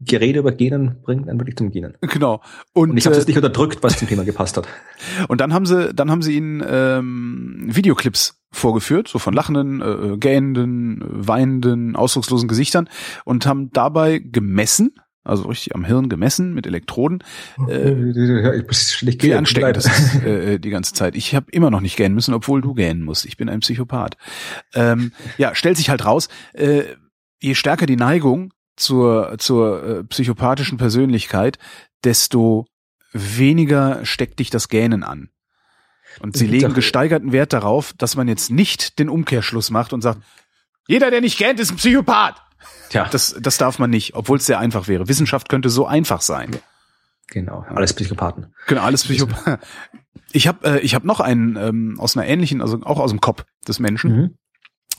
[0.00, 1.94] Gerede über Genen bringt einen wirklich zum Genen.
[2.02, 2.42] genau.
[2.72, 4.68] Und, Und ich habe äh, das nicht unterdrückt, was zum Thema gepasst hat.
[5.28, 10.16] Und dann haben sie, dann haben sie ihnen ähm, Videoclips vorgeführt, so von lachenden, äh,
[10.18, 12.88] gähnenden, weinenden, ausdruckslosen Gesichtern
[13.24, 17.22] und haben dabei gemessen, also richtig am Hirn gemessen mit Elektroden,
[17.68, 17.92] äh,
[18.42, 21.16] Ja, ich muss schlicht wie ansteckend das ist äh, die ganze Zeit.
[21.16, 23.24] Ich habe immer noch nicht gähnen müssen, obwohl du gähnen musst.
[23.24, 24.16] Ich bin ein Psychopath.
[24.74, 26.82] Ähm, ja, stellt sich halt raus, äh,
[27.40, 31.58] je stärker die Neigung zur, zur äh, psychopathischen Persönlichkeit,
[32.04, 32.66] desto
[33.12, 35.28] weniger steckt dich das Gähnen an.
[36.20, 40.20] Und sie legen gesteigerten Wert darauf, dass man jetzt nicht den Umkehrschluss macht und sagt,
[40.86, 42.36] jeder, der nicht gähnt, ist ein Psychopath.
[42.90, 43.08] Tja.
[43.10, 45.08] Das, das darf man nicht, obwohl es sehr einfach wäre.
[45.08, 46.50] Wissenschaft könnte so einfach sein.
[47.28, 48.54] Genau, alles Psychopathen.
[48.66, 49.58] Genau, alles Psychopathen.
[50.32, 53.20] Ich habe äh, ich hab noch einen ähm, aus einer ähnlichen, also auch aus dem
[53.20, 54.16] Kopf des Menschen.
[54.16, 54.34] Mhm.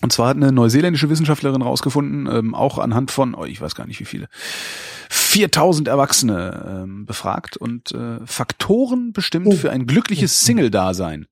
[0.02, 3.88] Und zwar hat eine neuseeländische Wissenschaftlerin rausgefunden, ähm, auch anhand von, oh, ich weiß gar
[3.88, 4.28] nicht wie viele,
[5.10, 9.52] 4000 Erwachsene ähm, befragt und äh, Faktoren bestimmt oh.
[9.52, 11.28] für ein glückliches Single-Dasein.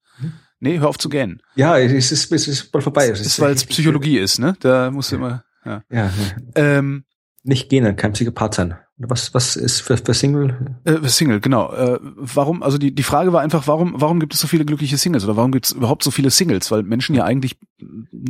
[0.64, 1.41] Nee, hör auf zu gähnen.
[1.56, 3.10] Ja, es ist, es ist bald vorbei.
[3.10, 4.56] Es ist, ist weil es Psychologie ist, ne?
[4.60, 5.84] Da musst du immer, ja.
[5.89, 6.11] ja, ja.
[6.53, 7.03] Ähm,
[7.43, 8.77] Nicht gähnen, kein Psychopath sein.
[9.07, 10.77] Was, was ist für, für Single?
[10.83, 11.73] Äh, Single, genau.
[11.73, 14.97] Äh, warum, also die, die Frage war einfach, warum, warum gibt es so viele glückliche
[14.97, 16.71] Singles oder warum gibt es überhaupt so viele Singles?
[16.71, 17.57] Weil Menschen ja eigentlich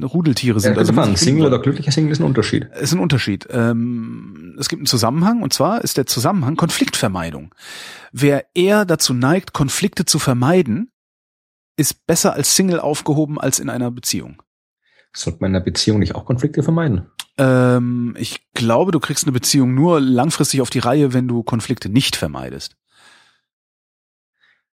[0.02, 0.74] Rudeltiere sind.
[0.74, 2.66] Ja, also man, Single oder glücklicher Single ist ein Unterschied.
[2.80, 3.48] Ist ein Unterschied.
[3.52, 7.54] Ähm, es gibt einen Zusammenhang und zwar ist der Zusammenhang Konfliktvermeidung.
[8.12, 10.92] Wer eher dazu neigt, Konflikte zu vermeiden,
[11.78, 14.42] ist besser als Single aufgehoben als in einer Beziehung.
[15.14, 17.08] Sollte man in einer Beziehung nicht auch Konflikte vermeiden?
[17.38, 21.90] Ähm, ich glaube, du kriegst eine Beziehung nur langfristig auf die Reihe, wenn du Konflikte
[21.90, 22.76] nicht vermeidest.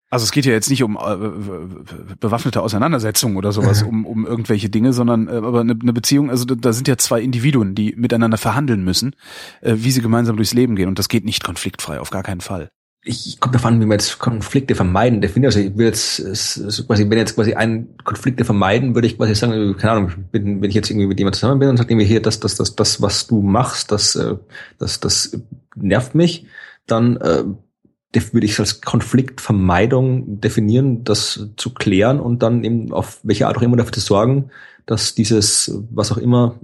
[0.09, 4.69] Also es geht ja jetzt nicht um äh, bewaffnete Auseinandersetzungen oder sowas, um, um irgendwelche
[4.69, 7.93] Dinge, sondern äh, aber eine, eine Beziehung, also da, da sind ja zwei Individuen, die
[7.97, 9.15] miteinander verhandeln müssen,
[9.61, 12.41] äh, wie sie gemeinsam durchs Leben gehen und das geht nicht konfliktfrei, auf gar keinen
[12.41, 12.71] Fall
[13.07, 15.55] ich komme davon, wie man jetzt Konflikte vermeiden definiert.
[15.55, 19.35] Also ich will jetzt so quasi, wenn jetzt quasi einen Konflikte vermeiden, würde ich quasi
[19.35, 22.03] sagen, keine Ahnung, wenn, wenn ich jetzt irgendwie mit jemandem zusammen bin und sagt mir
[22.03, 24.35] hier, das, das, das, das, was du machst, das, äh,
[24.77, 25.39] das, das
[25.75, 26.47] nervt mich,
[26.85, 27.43] dann äh,
[28.31, 33.57] würde ich es als Konfliktvermeidung definieren, das zu klären und dann eben auf welche Art
[33.57, 34.49] auch immer dafür zu sorgen,
[34.85, 36.59] dass dieses, was auch immer,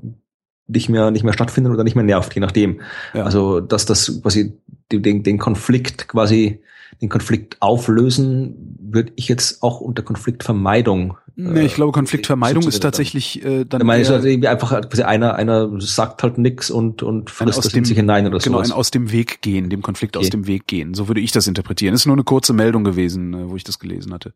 [0.68, 2.82] nicht mehr nicht mehr stattfindet oder nicht mehr nervt, je nachdem.
[3.14, 3.24] Ja.
[3.24, 4.54] Also dass das quasi
[4.92, 6.62] den, den Konflikt quasi
[7.02, 11.18] den Konflikt auflösen, würde ich jetzt auch unter Konfliktvermeidung.
[11.36, 13.82] Nee, ich glaube, Konfliktvermeidung ist tatsächlich äh, dann.
[13.82, 17.70] Ich meine, also irgendwie einfach quasi einer, einer sagt halt nix und, und frisst das
[17.70, 18.46] dem, in sich hinein oder so.
[18.46, 18.72] Genau, sowas.
[18.72, 20.26] ein aus dem Weg gehen, dem Konflikt okay.
[20.26, 20.94] aus dem Weg gehen.
[20.94, 21.96] So würde ich das interpretieren.
[21.96, 24.34] Ist nur eine kurze Meldung gewesen, äh, wo ich das gelesen hatte.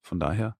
[0.00, 0.54] Von daher.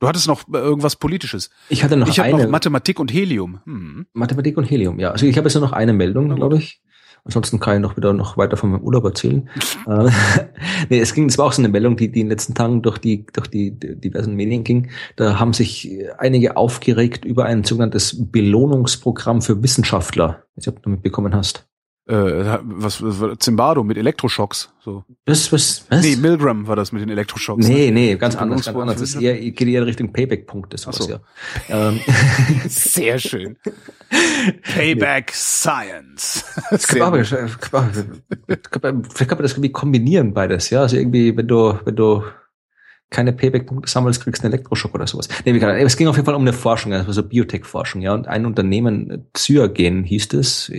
[0.00, 1.50] Du hattest noch äh, irgendwas Politisches.
[1.68, 2.44] Ich hatte noch ich eine.
[2.44, 3.60] Noch Mathematik und Helium.
[3.64, 4.06] Hm.
[4.14, 5.10] Mathematik und Helium, ja.
[5.12, 6.82] Also ich habe jetzt nur noch eine Meldung, glaube ich.
[7.22, 9.48] Ansonsten kann ich noch wieder noch weiter von meinem Urlaub erzählen.
[9.86, 10.10] Äh,
[10.90, 12.82] nee, es ging, es war auch so eine Meldung, die, die in den letzten Tagen
[12.82, 14.90] durch die, durch die diversen Medien ging.
[15.16, 20.44] Da haben sich einige aufgeregt über ein sogenanntes Belohnungsprogramm für Wissenschaftler.
[20.54, 21.69] Ich weiß nicht, ob du mitbekommen hast
[22.10, 24.72] äh, was, was Zimbardo mit Elektroschocks.
[24.80, 25.04] So.
[25.26, 26.02] Was, was, was?
[26.02, 27.68] Nee, Milgram war das mit den Elektroschocks.
[27.68, 27.92] Nee, ne?
[27.92, 28.64] nee, ganz anders.
[28.64, 29.00] Ganz anders.
[29.00, 30.76] Das ist eher, geht eher Richtung Payback-Punkte.
[30.76, 31.08] So.
[31.08, 31.20] Ja.
[31.68, 32.00] Ähm.
[32.68, 33.56] Sehr schön.
[34.74, 35.34] Payback nee.
[35.34, 36.44] Science.
[36.70, 38.02] Sehr aber, vielleicht kann
[38.82, 40.80] man das irgendwie kombinieren beides, ja.
[40.80, 42.24] Also irgendwie, wenn du, wenn du
[43.10, 45.28] keine Payback-Punkte sammelst, kriegst einen Elektroschock oder sowas.
[45.44, 48.14] Nee, es ging auf jeden Fall um eine Forschung, also Biotech-Forschung, ja.
[48.14, 50.72] Und ein Unternehmen, Cyagen hieß es,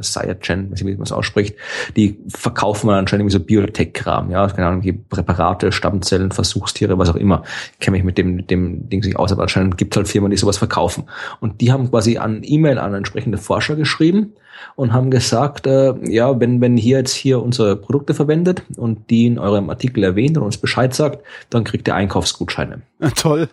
[0.00, 1.56] Cyagen, weiß nicht, wie man es ausspricht,
[1.96, 4.46] die verkaufen anscheinend so Biotech-Kram, ja.
[4.46, 7.42] Keine Ahnung, die Präparate, Stammzellen, Versuchstiere, was auch immer.
[7.72, 10.30] Ich kenne mich mit dem, dem Ding sich aus, aber anscheinend gibt es halt Firmen,
[10.30, 11.04] die sowas verkaufen.
[11.40, 14.34] Und die haben quasi an E-Mail an entsprechende Forscher geschrieben
[14.76, 19.26] und haben gesagt, äh, ja, wenn, wenn hier jetzt hier unsere Produkte verwendet und die
[19.26, 22.82] in eurem Artikel erwähnt und uns Bescheid sagt, dann kriegt ihr Einkaufsgutscheine.
[23.16, 23.48] Toll.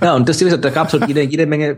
[0.00, 1.76] Ja, und das, da gab es halt jede, jede Menge,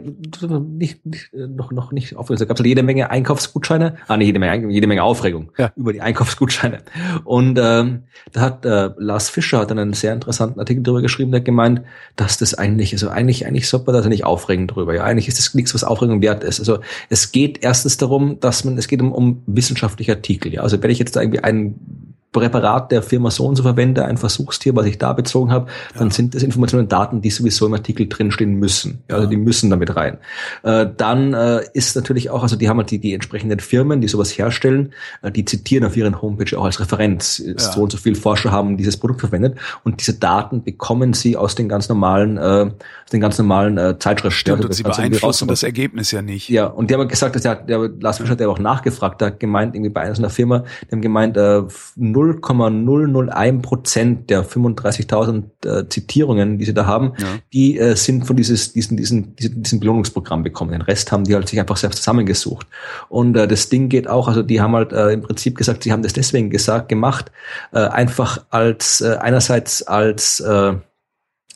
[0.76, 4.26] nicht, nicht, noch, noch nicht aufgelöst, da gab es halt jede Menge Einkaufsgutscheine, ah, nicht
[4.26, 5.72] jede Menge, jede Menge Aufregung ja.
[5.76, 6.78] über die Einkaufsgutscheine.
[7.24, 11.30] Und ähm, da hat äh, Lars Fischer hat dann einen sehr interessanten Artikel darüber geschrieben,
[11.30, 11.82] der gemeint,
[12.16, 14.94] dass das eigentlich, also eigentlich, eigentlich sollte man da nicht aufregen drüber.
[14.94, 16.60] Ja, eigentlich ist das nichts, was Aufregung wert ist.
[16.60, 16.78] Also
[17.08, 20.52] es geht erstens darum, dass man, es geht um, um wissenschaftliche Artikel.
[20.52, 24.04] Ja, also wenn ich jetzt da irgendwie einen Präparat der Firma so und so verwende,
[24.04, 26.00] ein Versuchstier, was ich da bezogen habe, ja.
[26.00, 29.04] dann sind das Informationen und Daten, die sowieso im Artikel drinstehen müssen.
[29.08, 29.16] Ja.
[29.16, 30.18] Also die müssen damit rein.
[30.64, 34.08] Äh, dann äh, ist natürlich auch, also die haben halt die, die entsprechenden Firmen, die
[34.08, 34.92] sowas herstellen,
[35.22, 37.38] äh, die zitieren auf ihren Homepage auch als Referenz.
[37.38, 37.56] Ja.
[37.56, 41.54] So und so viele Forscher haben dieses Produkt verwendet und diese Daten bekommen sie aus
[41.54, 44.38] den ganz normalen, äh, aus den ganz normalen äh, Zeitschriften.
[44.40, 46.48] Stimmt, also, und sie beeinflussen das Ergebnis ja nicht.
[46.48, 49.30] Ja, und die haben gesagt, dass der, der Lars Fischer hat ja auch nachgefragt, da
[49.30, 51.62] gemeint, irgendwie bei einer Firma, die haben gemeint, äh,
[52.24, 57.26] 0,001 Prozent der 35.000 äh, Zitierungen, die sie da haben, ja.
[57.52, 60.72] die äh, sind von dieses, diesen, diesen, diesen, diesen Belohnungsprogramm bekommen.
[60.72, 62.66] Den Rest haben die halt sich einfach selbst zusammengesucht.
[63.08, 65.92] Und äh, das Ding geht auch, also die haben halt äh, im Prinzip gesagt, sie
[65.92, 67.30] haben das deswegen gesagt, gemacht,
[67.72, 70.74] äh, einfach als äh, einerseits als äh,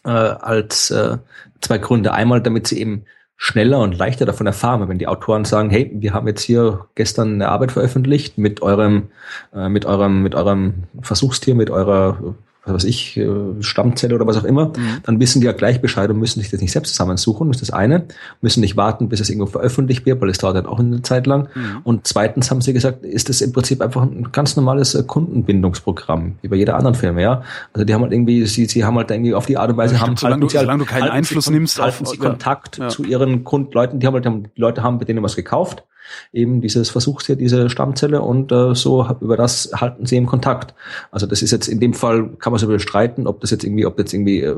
[0.05, 1.19] äh, als äh,
[1.61, 2.13] zwei Gründe.
[2.13, 3.05] Einmal, damit sie eben
[3.41, 7.35] schneller und leichter davon erfahren, wenn die Autoren sagen, hey, wir haben jetzt hier gestern
[7.35, 9.11] eine Arbeit veröffentlicht mit eurem,
[9.55, 12.35] äh, mit eurem, mit eurem Versuchstier, mit eurer
[12.75, 13.29] was ich, äh,
[13.61, 14.99] Stammzelle oder was auch immer, mhm.
[15.05, 17.71] dann wissen die ja gleich Bescheid und müssen sich das nicht selbst zusammensuchen, das ist
[17.71, 18.05] das eine.
[18.41, 21.27] Müssen nicht warten, bis es irgendwo veröffentlicht wird, weil es dauert dann auch eine Zeit
[21.27, 21.49] lang.
[21.55, 21.81] Mhm.
[21.85, 26.37] Und zweitens haben sie gesagt, ist das im Prinzip einfach ein ganz normales äh, Kundenbindungsprogramm,
[26.43, 27.43] wie bei jeder anderen Firma, ja.
[27.73, 29.95] Also die haben halt irgendwie, sie, sie haben halt irgendwie auf die Art und Weise,
[29.95, 32.79] ja, haben solange, halt, du, solange du keinen Einfluss sie, nimmst, halten auf, sie Kontakt
[32.79, 32.89] ja.
[32.89, 35.85] zu ihren Kunden, Leuten, die haben halt, die Leute haben bei denen was gekauft
[36.33, 40.75] eben dieses Versuchstier, diese Stammzelle und äh, so über das halten sie im Kontakt.
[41.11, 43.87] Also das ist jetzt in dem Fall, kann man so bestreiten, ob das jetzt irgendwie,
[43.87, 44.57] ob das jetzt irgendwie äh,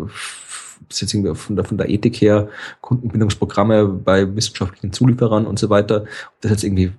[0.88, 2.48] das jetzt irgendwie von der, von der Ethik her,
[2.80, 6.92] Kundenbindungsprogramme bei wissenschaftlichen Zulieferern und so weiter, ob das jetzt irgendwie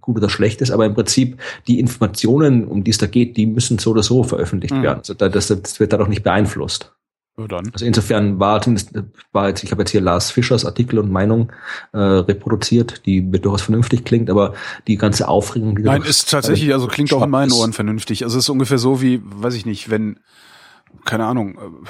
[0.00, 3.46] gut oder schlecht ist, aber im Prinzip die Informationen, um die es da geht, die
[3.46, 4.82] müssen so oder so veröffentlicht mhm.
[4.82, 4.98] werden.
[5.00, 6.92] Also das, das wird dadurch nicht beeinflusst.
[7.46, 7.70] Dann.
[7.72, 8.90] Also insofern war zumindest,
[9.32, 11.52] war jetzt, ich habe jetzt hier Lars Fischers Artikel und Meinung
[11.92, 14.54] äh, reproduziert, die mir durchaus vernünftig klingt, aber
[14.88, 18.24] die ganze Aufregung, die Nein, ist tatsächlich, also klingt auch in meinen Ohren vernünftig.
[18.24, 20.18] Also es ist ungefähr so wie, weiß ich nicht, wenn,
[21.04, 21.88] keine Ahnung, äh,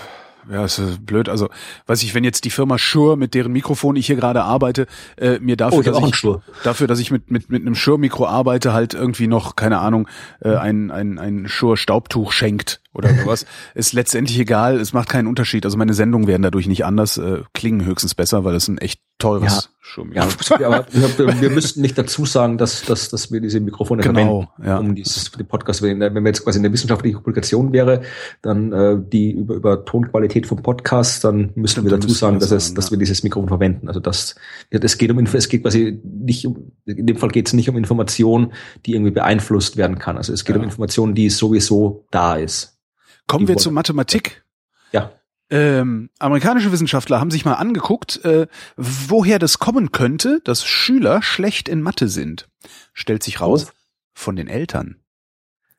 [0.51, 1.29] ja, ist blöd.
[1.29, 1.49] Also,
[1.87, 5.39] weiß ich, wenn jetzt die Firma Shure, mit deren Mikrofon ich hier gerade arbeite, äh,
[5.39, 8.95] mir dafür, oh, dass ich, dafür, dass ich mit mit mit einem Shure-Mikro arbeite, halt
[8.95, 10.09] irgendwie noch keine Ahnung
[10.41, 14.77] äh, ein ein ein Shure Staubtuch schenkt oder sowas, ist letztendlich egal.
[14.77, 15.65] Es macht keinen Unterschied.
[15.65, 19.01] Also meine Sendungen werden dadurch nicht anders, äh, klingen höchstens besser, weil es ein echt
[19.19, 19.70] teures ja.
[19.81, 20.59] Shure-Mikro.
[20.61, 24.43] Ja, aber wir, wir müssten nicht dazu sagen, dass dass dass wir diese Mikrofone genau,
[24.53, 24.78] verwenden, ja.
[24.78, 25.82] um dieses den Podcast.
[25.82, 28.03] Wenn, wenn wir jetzt quasi eine wissenschaftliche Publikation wäre,
[28.43, 32.51] dann äh, die über über Tonqualität Qualität vom Podcast, dann müssen wir dazu sagen, dass,
[32.51, 33.89] es, dass wir dieses Mikrofon verwenden.
[33.89, 34.35] Also das,
[34.70, 37.69] ja, das geht um, es geht quasi nicht um, in dem Fall geht es nicht
[37.69, 38.53] um Information,
[38.86, 40.16] die irgendwie beeinflusst werden kann.
[40.16, 40.61] Also es geht ja.
[40.61, 42.78] um Information, die sowieso da ist.
[43.27, 44.45] Kommen wir zur Mathematik.
[44.93, 45.12] Ja.
[45.51, 48.47] Ähm, amerikanische Wissenschaftler haben sich mal angeguckt, äh,
[48.77, 52.49] woher das kommen könnte, dass Schüler schlecht in Mathe sind.
[52.93, 53.73] Stellt sich raus, oh.
[54.15, 54.97] von den Eltern.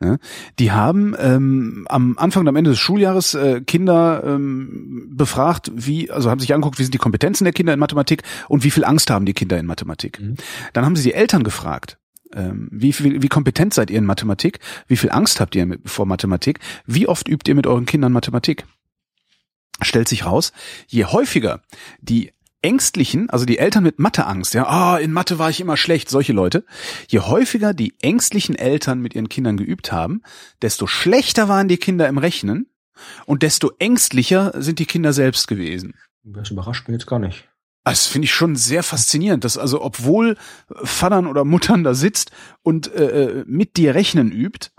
[0.01, 0.17] Ja,
[0.59, 6.09] die haben ähm, am Anfang und am Ende des Schuljahres äh, Kinder ähm, befragt, wie,
[6.09, 8.85] also haben sich angeguckt, wie sind die Kompetenzen der Kinder in Mathematik und wie viel
[8.85, 10.21] Angst haben die Kinder in Mathematik.
[10.21, 10.35] Mhm.
[10.71, 11.97] Dann haben sie die Eltern gefragt,
[12.33, 16.05] ähm, wie, viel, wie kompetent seid ihr in Mathematik, wie viel Angst habt ihr vor
[16.05, 18.63] Mathematik, wie oft übt ihr mit euren Kindern Mathematik.
[19.81, 20.51] Stellt sich raus,
[20.87, 21.61] je häufiger
[22.01, 26.09] die Ängstlichen, also die Eltern mit Matheangst, ja, ah, in Mathe war ich immer schlecht,
[26.09, 26.65] solche Leute,
[27.07, 30.21] je häufiger die ängstlichen Eltern mit ihren Kindern geübt haben,
[30.61, 32.67] desto schlechter waren die Kinder im Rechnen
[33.25, 35.93] und desto ängstlicher sind die Kinder selbst gewesen.
[36.23, 37.47] Das überrascht mich jetzt gar nicht.
[37.85, 40.35] Das finde ich schon sehr faszinierend, dass also obwohl
[40.83, 42.31] Vatern oder Muttern da sitzt
[42.61, 44.69] und äh, äh mit dir rechnen übt,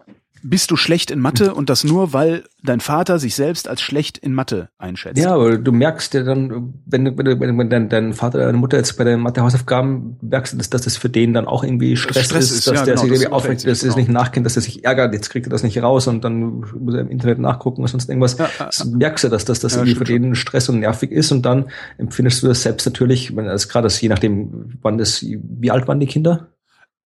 [0.42, 4.18] bist du schlecht in Mathe und das nur, weil dein Vater sich selbst als schlecht
[4.18, 5.18] in Mathe einschätzt.
[5.18, 8.46] Ja, aber du merkst ja dann, wenn, du, wenn, du, wenn dein, dein Vater oder
[8.46, 11.96] deine Mutter jetzt bei den Mathe-Hausaufgaben merkst, dass, dass das für den dann auch irgendwie
[11.96, 14.08] Stress, Stress ist, ist, dass ja, der genau, sich irgendwie aufregt, dass er es nicht
[14.08, 17.00] nachkennt, dass er sich ärgert, jetzt kriegt er das nicht raus und dann muss er
[17.00, 18.38] im Internet nachgucken oder sonst irgendwas.
[18.38, 21.42] Ja, ja, merkst du, dass, dass das irgendwie für den Stress und nervig ist und
[21.42, 25.88] dann empfindest du das selbst natürlich, wenn das gerade je nachdem, wann das, wie alt
[25.88, 26.48] waren die Kinder?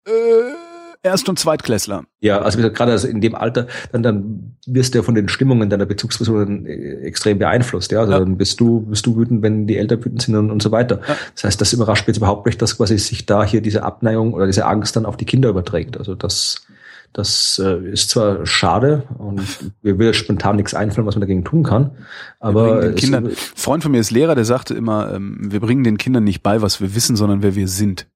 [0.06, 0.61] Äh
[1.04, 2.04] Erst- und Zweitklässler.
[2.20, 5.68] Ja, also gerade also in dem Alter, dann, dann wirst du ja von den Stimmungen
[5.68, 7.90] deiner Bezugspersonen äh, extrem beeinflusst.
[7.90, 8.20] Ja, also ja.
[8.20, 11.00] dann bist du, bist du wütend, wenn die Eltern wütend sind und, und so weiter.
[11.06, 11.16] Ja.
[11.34, 14.32] Das heißt, das überrascht mich jetzt überhaupt nicht, dass quasi sich da hier diese Abneigung
[14.32, 15.98] oder diese Angst dann auf die Kinder überträgt.
[15.98, 16.64] Also das,
[17.12, 19.40] das äh, ist zwar schade und
[19.82, 21.90] mir will spontan nichts einfallen, was man dagegen tun kann,
[22.38, 25.98] aber den Kindern, Freund von mir ist Lehrer, der sagte immer, ähm, wir bringen den
[25.98, 28.06] Kindern nicht bei, was wir wissen, sondern wer wir sind.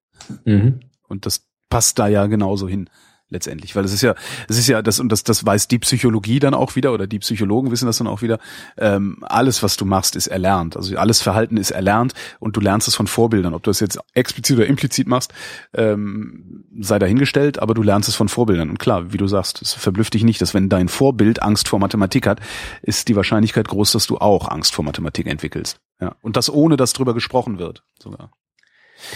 [0.45, 0.79] Mhm.
[1.07, 2.89] Und das passt da ja genauso hin
[3.29, 4.15] letztendlich, weil es ist ja,
[4.47, 7.19] es ist ja das und das, das weiß die Psychologie dann auch wieder oder die
[7.19, 8.39] Psychologen wissen das dann auch wieder.
[8.77, 10.77] Ähm, alles, was du machst, ist erlernt.
[10.77, 13.53] Also alles Verhalten ist erlernt und du lernst es von Vorbildern.
[13.53, 15.33] Ob du es jetzt explizit oder implizit machst,
[15.73, 18.69] ähm, sei dahingestellt, aber du lernst es von Vorbildern.
[18.69, 21.79] Und klar, wie du sagst, es verblüfft dich nicht, dass wenn dein Vorbild Angst vor
[21.79, 22.39] Mathematik hat,
[22.81, 25.79] ist die Wahrscheinlichkeit groß, dass du auch Angst vor Mathematik entwickelst.
[25.99, 28.31] Ja, und das ohne, dass drüber gesprochen wird, sogar.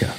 [0.02, 0.10] Ja.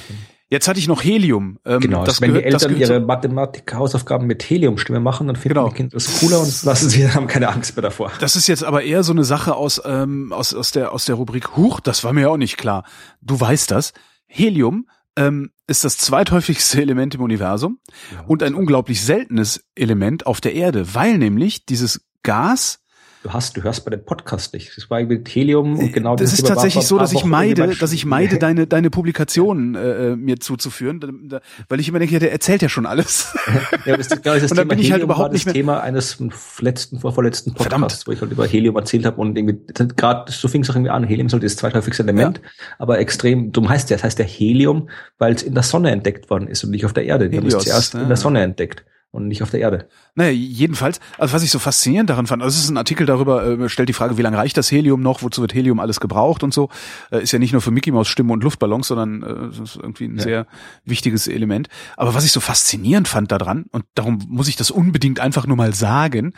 [0.53, 1.57] Jetzt hatte ich noch Helium.
[1.65, 5.69] Ähm, genau, das wenn gehört, die Eltern ihre Mathematik-Hausaufgaben mit Heliumstimme machen, dann finden genau.
[5.69, 8.11] die Kinder das cooler und lassen sie haben keine Angst mehr davor.
[8.19, 11.15] Das ist jetzt aber eher so eine Sache aus, ähm, aus, aus, der, aus der
[11.15, 12.83] Rubrik Huch, das war mir auch nicht klar.
[13.19, 13.93] Du weißt das.
[14.27, 17.79] Helium ähm, ist das zweithäufigste Element im Universum
[18.11, 22.82] ja, und ein unglaublich seltenes Element auf der Erde, weil nämlich dieses Gas
[23.23, 24.75] Du hast, du hörst bei dem Podcast nicht.
[24.75, 27.93] Das war mit Helium und genau das, das ist tatsächlich so, dass ich meide, dass
[27.93, 31.39] ich meide, deine deine Publikationen äh, äh mir zuzuführen,
[31.69, 33.33] weil ich immer denke, ja, der erzählt ja schon alles.
[33.85, 35.53] ja, das, genau, das und dann bin ich halt überhaupt nicht mehr.
[35.53, 36.21] Thema eines
[36.59, 38.07] letzten, vorvorletzten Podcasts, Verdammt.
[38.07, 39.57] wo ich halt über Helium erzählt habe und irgendwie
[39.95, 41.05] gerade so fing es auch irgendwie an.
[41.05, 42.49] Helium ist halt das zweithäufigste Element, ja.
[42.77, 43.53] aber extrem.
[43.53, 46.65] Dumm heißt ja, das heißt ja Helium, weil es in der Sonne entdeckt worden ist
[46.65, 47.29] und nicht auf der Erde.
[47.29, 48.01] Die haben es zuerst ja.
[48.01, 48.83] in der Sonne entdeckt
[49.13, 49.87] und nicht auf der Erde.
[50.15, 53.45] Naja, jedenfalls, also was ich so faszinierend daran fand, also es ist ein Artikel darüber,
[53.45, 56.41] äh, stellt die Frage, wie lange reicht das Helium noch, wozu wird Helium alles gebraucht
[56.41, 56.69] und so.
[57.11, 60.05] Äh, ist ja nicht nur für Mickey Maus Stimme und Luftballons, sondern äh, ist irgendwie
[60.05, 60.23] ein ja.
[60.23, 60.47] sehr
[60.83, 61.69] wichtiges Element.
[61.95, 65.57] Aber was ich so faszinierend fand daran, und darum muss ich das unbedingt einfach nur
[65.57, 66.33] mal sagen,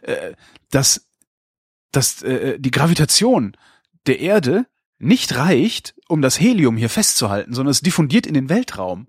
[0.00, 0.32] äh,
[0.70, 1.06] dass,
[1.92, 3.54] dass äh, die Gravitation
[4.06, 4.64] der Erde
[4.98, 9.08] nicht reicht, um das Helium hier festzuhalten, sondern es diffundiert in den Weltraum.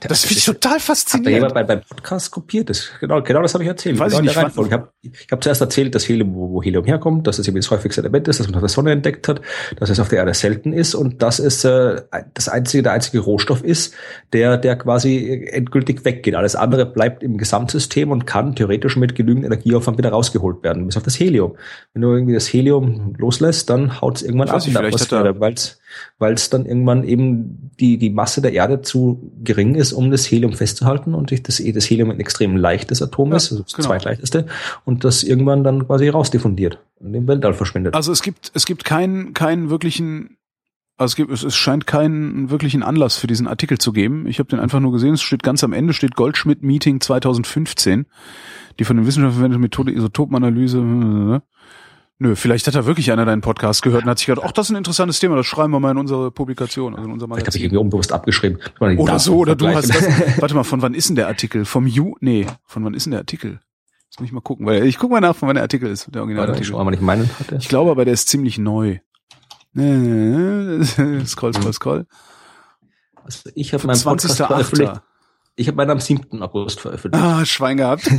[0.00, 1.46] Das finde ich total faszinierend.
[1.46, 2.70] Hat da jemand bei, beim Podcast kopiert?
[2.70, 3.98] Das, genau, genau das habe ich erzählt.
[3.98, 4.56] Weiß genau ich nicht.
[4.66, 7.56] Ich habe ich hab zuerst erzählt, dass Helium, wo, wo Helium herkommt, dass es eben
[7.56, 9.40] das häufigste Element ist, dass man auf der Sonne entdeckt hat,
[9.76, 12.02] dass es auf der Erde selten ist und dass es äh,
[12.34, 13.92] das einzige, der einzige Rohstoff ist,
[14.32, 16.36] der, der quasi endgültig weggeht.
[16.36, 20.96] Alles andere bleibt im Gesamtsystem und kann theoretisch mit genügend Energieaufwand wieder rausgeholt werden, bis
[20.96, 21.56] auf das Helium.
[21.92, 25.54] Wenn du irgendwie das Helium loslässt, dann haut es irgendwann ab in der Atmosphäre, weil
[25.54, 25.80] es
[26.18, 30.30] weil es dann irgendwann eben die, die Masse der Erde zu gering ist, um das
[30.30, 33.88] Helium festzuhalten und das, das Helium ein extrem leichtes Atom ja, ist, also das genau.
[33.88, 34.46] zweitleichteste,
[34.84, 37.94] und das irgendwann dann quasi rausdiffundiert und im Weltall verschwindet.
[37.94, 40.38] Also es gibt, es gibt keinen, keinen wirklichen
[40.98, 44.26] also es, gibt, es scheint keinen wirklichen Anlass für diesen Artikel zu geben.
[44.26, 45.14] Ich habe den einfach nur gesehen.
[45.14, 48.06] Es steht ganz am Ende steht Goldschmidt Meeting 2015,
[48.80, 51.40] die von den Wissenschaftlern verwendete Methode Isotopenanalyse.
[52.20, 54.66] Nö, vielleicht hat er wirklich einer deinen Podcast gehört und hat sich gedacht, ach, das
[54.66, 57.42] ist ein interessantes Thema, das schreiben wir mal in unsere Publikation, also in unser Magazin.
[57.42, 58.58] Ich habe ich irgendwie unbewusst abgeschrieben.
[58.80, 60.02] Oder so, oder du hast das.
[60.40, 61.64] Warte mal, von wann ist denn der Artikel?
[61.64, 62.16] Vom Ju?
[62.20, 63.60] Nee, von wann ist denn der Artikel?
[64.10, 66.12] Jetzt muss ich mal gucken, weil ich guck mal nach, von wann der Artikel ist,
[66.12, 66.62] der Originalartikel.
[66.62, 67.56] Ich, nicht meinen hatte.
[67.56, 68.98] ich glaube aber, der ist ziemlich neu.
[69.76, 72.06] scroll, scroll, scroll.
[73.22, 75.02] Also ich habe meinen Podcast veröffentlicht.
[75.54, 76.42] Ich habe meinen am 7.
[76.42, 77.24] August veröffentlicht.
[77.24, 78.08] Ah, Schwein gehabt.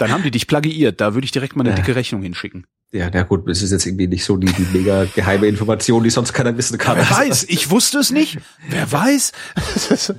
[0.00, 1.00] Dann haben die dich plagiiert.
[1.00, 2.66] Da würde ich direkt mal eine dicke Rechnung hinschicken.
[2.92, 6.10] Ja, na gut, das ist jetzt irgendwie nicht so die, die mega geheime Information, die
[6.10, 6.96] sonst keiner wissen kann.
[6.96, 8.38] Wer weiß, ich wusste es nicht.
[8.68, 9.32] Wer weiß?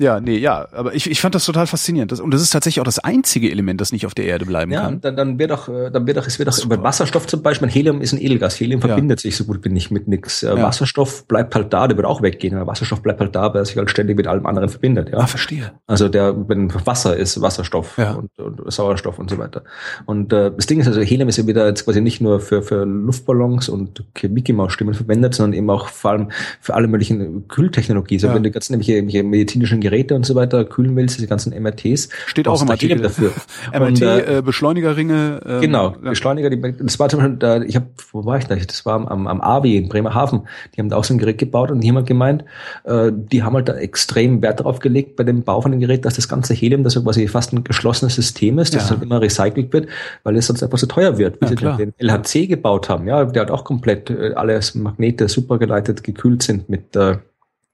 [0.00, 2.12] Ja, nee, ja, aber ich, ich fand das total faszinierend.
[2.12, 4.70] Das, und das ist tatsächlich auch das einzige Element, das nicht auf der Erde bleiben
[4.70, 4.94] ja, kann.
[4.94, 7.42] Ja, dann, dann wird doch, äh, dann wird doch, es wird doch über Wasserstoff zum
[7.42, 8.60] Beispiel, Helium ist ein Edelgas.
[8.60, 9.22] Helium verbindet ja.
[9.22, 10.44] sich so gut wie nicht mit nix.
[10.44, 10.62] Äh, ja.
[10.62, 12.56] Wasserstoff bleibt halt da, der wird auch weggehen.
[12.56, 15.08] Aber Wasserstoff bleibt halt da, weil er sich halt ständig mit allem anderen verbindet.
[15.10, 15.72] Ja, ah, verstehe.
[15.88, 19.64] Also der, wenn Wasser ist, Wasserstoff und, und Sauerstoff und so weiter.
[20.06, 22.62] Und äh, das Ding ist also, Helium ist ja wieder jetzt quasi nicht nur für,
[22.62, 26.30] für Luftballons und Mickey Maus Stimmen verwendet, sondern eben auch vor allem
[26.60, 28.20] für alle möglichen Kühltechnologie.
[28.20, 32.08] So wenn du ganz nämlich medizinischen Geräte und so weiter kühlen willst, diese ganzen MRTs.
[32.26, 33.32] Steht auch im Artikel dafür.
[33.72, 35.40] MRT, äh, Beschleunigerringe.
[35.46, 36.10] Ähm, genau, ja.
[36.10, 36.50] Beschleuniger.
[36.50, 38.56] Die, das war zum Beispiel, da, ich habe, wo war ich da?
[38.56, 40.42] Das war am, am AW in Bremerhaven.
[40.74, 42.44] Die haben da auch so ein Gerät gebaut und jemand gemeint,
[42.84, 46.04] äh, die haben halt da extrem Wert darauf gelegt bei dem Bau von dem Gerät,
[46.04, 48.90] dass das ganze Helium, das so quasi fast ein geschlossenes System ist, das ja.
[48.90, 49.88] halt immer recycelt wird,
[50.24, 51.40] weil es sonst einfach so teuer wird.
[51.40, 51.76] Wie ja, sie klar.
[51.76, 56.68] den LHC gebaut haben, ja, der halt auch komplett äh, alles Magnete supergeleitet gekühlt sind
[56.68, 57.18] mit äh,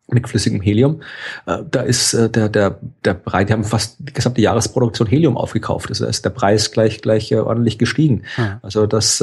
[0.08, 1.00] mit flüssigem Helium.
[1.46, 5.36] Äh, da ist äh, der, der, der Preis, die haben fast die gesamte Jahresproduktion Helium
[5.36, 5.88] aufgekauft.
[5.88, 8.22] Also ist der Preis gleich, gleich äh, ordentlich gestiegen.
[8.36, 8.56] Hm.
[8.62, 9.22] Also das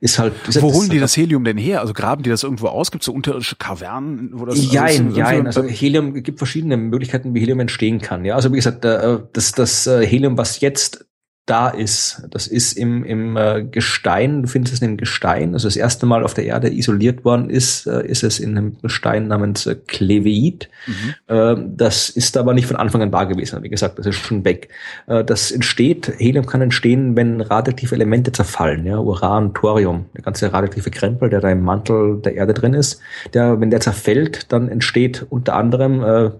[0.00, 0.32] ist halt.
[0.48, 1.80] Ist wo holen die das Helium denn her?
[1.80, 2.90] Also graben die das irgendwo aus?
[2.90, 5.46] Gibt es so unterirdische Kavernen, wo das Jein, jein.
[5.46, 8.24] Also Helium gibt verschiedene Möglichkeiten, wie Helium entstehen kann.
[8.24, 11.07] Ja, also wie gesagt, das, das Helium, was jetzt
[11.48, 12.22] da ist.
[12.30, 15.54] Das ist im, im äh, Gestein, du findest es im Gestein.
[15.54, 18.76] Also das erste Mal auf der Erde isoliert worden ist, äh, ist es in einem
[18.82, 20.68] Gestein namens äh, Kleveit.
[20.86, 21.34] Mhm.
[21.34, 23.62] Äh, das ist aber nicht von Anfang an da gewesen.
[23.62, 24.68] Wie gesagt, das ist schon weg.
[25.06, 28.84] Äh, das entsteht, Helium kann entstehen, wenn radioaktive Elemente zerfallen.
[28.84, 28.98] Ja?
[28.98, 33.00] Uran, Thorium, der ganze radioaktive Krempel, der da im Mantel der Erde drin ist.
[33.32, 36.30] Der, wenn der zerfällt, dann entsteht unter anderem äh,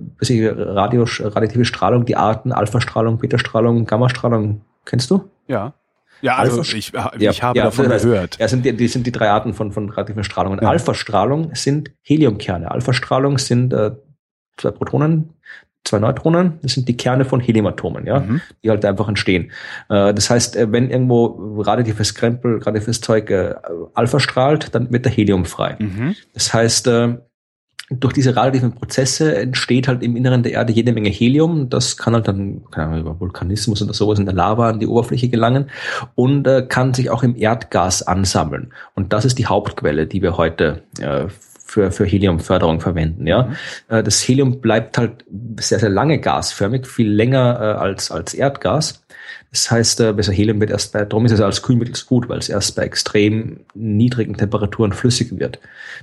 [0.61, 5.29] Radio, radioaktive Strahlung, die Arten Alpha-Strahlung, Beta-Strahlung, Gamma-Strahlung Kennst du?
[5.47, 5.75] Ja.
[6.23, 8.39] Ja, also ich, ich habe ja, davon das gehört.
[8.39, 10.61] Ja, sind die, die sind die drei Arten von, von radioaktiven Strahlungen.
[10.61, 10.71] Ja.
[10.71, 12.71] Alpha-Strahlung sind Heliumkerne.
[12.71, 13.93] Alpha-Strahlung sind äh,
[14.57, 15.35] zwei Protonen,
[15.85, 16.59] zwei Neutronen.
[16.63, 18.41] Das sind die Kerne von Heliumatomen, ja, mhm.
[18.65, 19.53] die halt einfach entstehen.
[19.91, 23.55] Äh, das heißt, äh, wenn irgendwo radioaktives Krempel, radioaktives Zeug äh,
[23.95, 25.77] Alpha strahlt, dann wird der Helium frei.
[25.79, 26.17] Mhm.
[26.33, 27.19] Das heißt, äh,
[27.91, 31.71] durch diese radioaktiven Prozesse entsteht halt im Inneren der Erde jede Menge Helium.
[31.71, 34.87] Das kann halt dann keine Ahnung, über Vulkanismus oder sowas in der Lava an die
[34.87, 35.71] Oberfläche gelangen
[36.15, 38.73] und äh, kann sich auch im Erdgas ansammeln.
[38.95, 41.27] Und das ist die Hauptquelle, die wir heute äh,
[41.69, 43.27] für, für Heliumförderung verwenden.
[43.27, 43.57] Ja, mhm.
[43.89, 45.25] Äh, das Helium bleibt halt
[45.59, 49.03] sehr, sehr lange gasförmig, viel länger äh, als, als Erdgas.
[49.51, 52.39] Das heißt, äh, besser Helium wird erst bei, darum ist es als Kühlmittel gut, weil
[52.39, 55.59] es erst bei extrem niedrigen Temperaturen flüssig wird.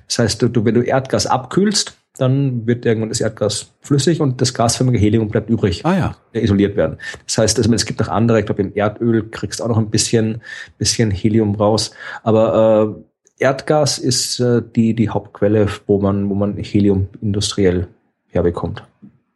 [0.07, 4.53] Das heißt, du, wenn du Erdgas abkühlst, dann wird irgendwann das Erdgas flüssig und das
[4.53, 6.15] gasförmige Helium bleibt übrig, ah, ja.
[6.33, 6.97] isoliert werden.
[7.25, 9.77] Das heißt, also, es gibt noch andere, ich glaube im Erdöl kriegst du auch noch
[9.77, 10.41] ein bisschen,
[10.77, 11.91] bisschen Helium raus,
[12.23, 17.87] aber äh, Erdgas ist äh, die, die Hauptquelle, wo man, wo man Helium industriell
[18.29, 18.83] herbekommt.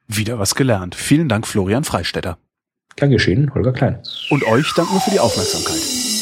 [0.07, 0.95] Wieder was gelernt.
[0.95, 2.38] Vielen Dank, Florian Freistetter.
[3.00, 3.98] Gern geschehen, Holger Klein.
[4.30, 6.19] Und euch danken wir für die Aufmerksamkeit.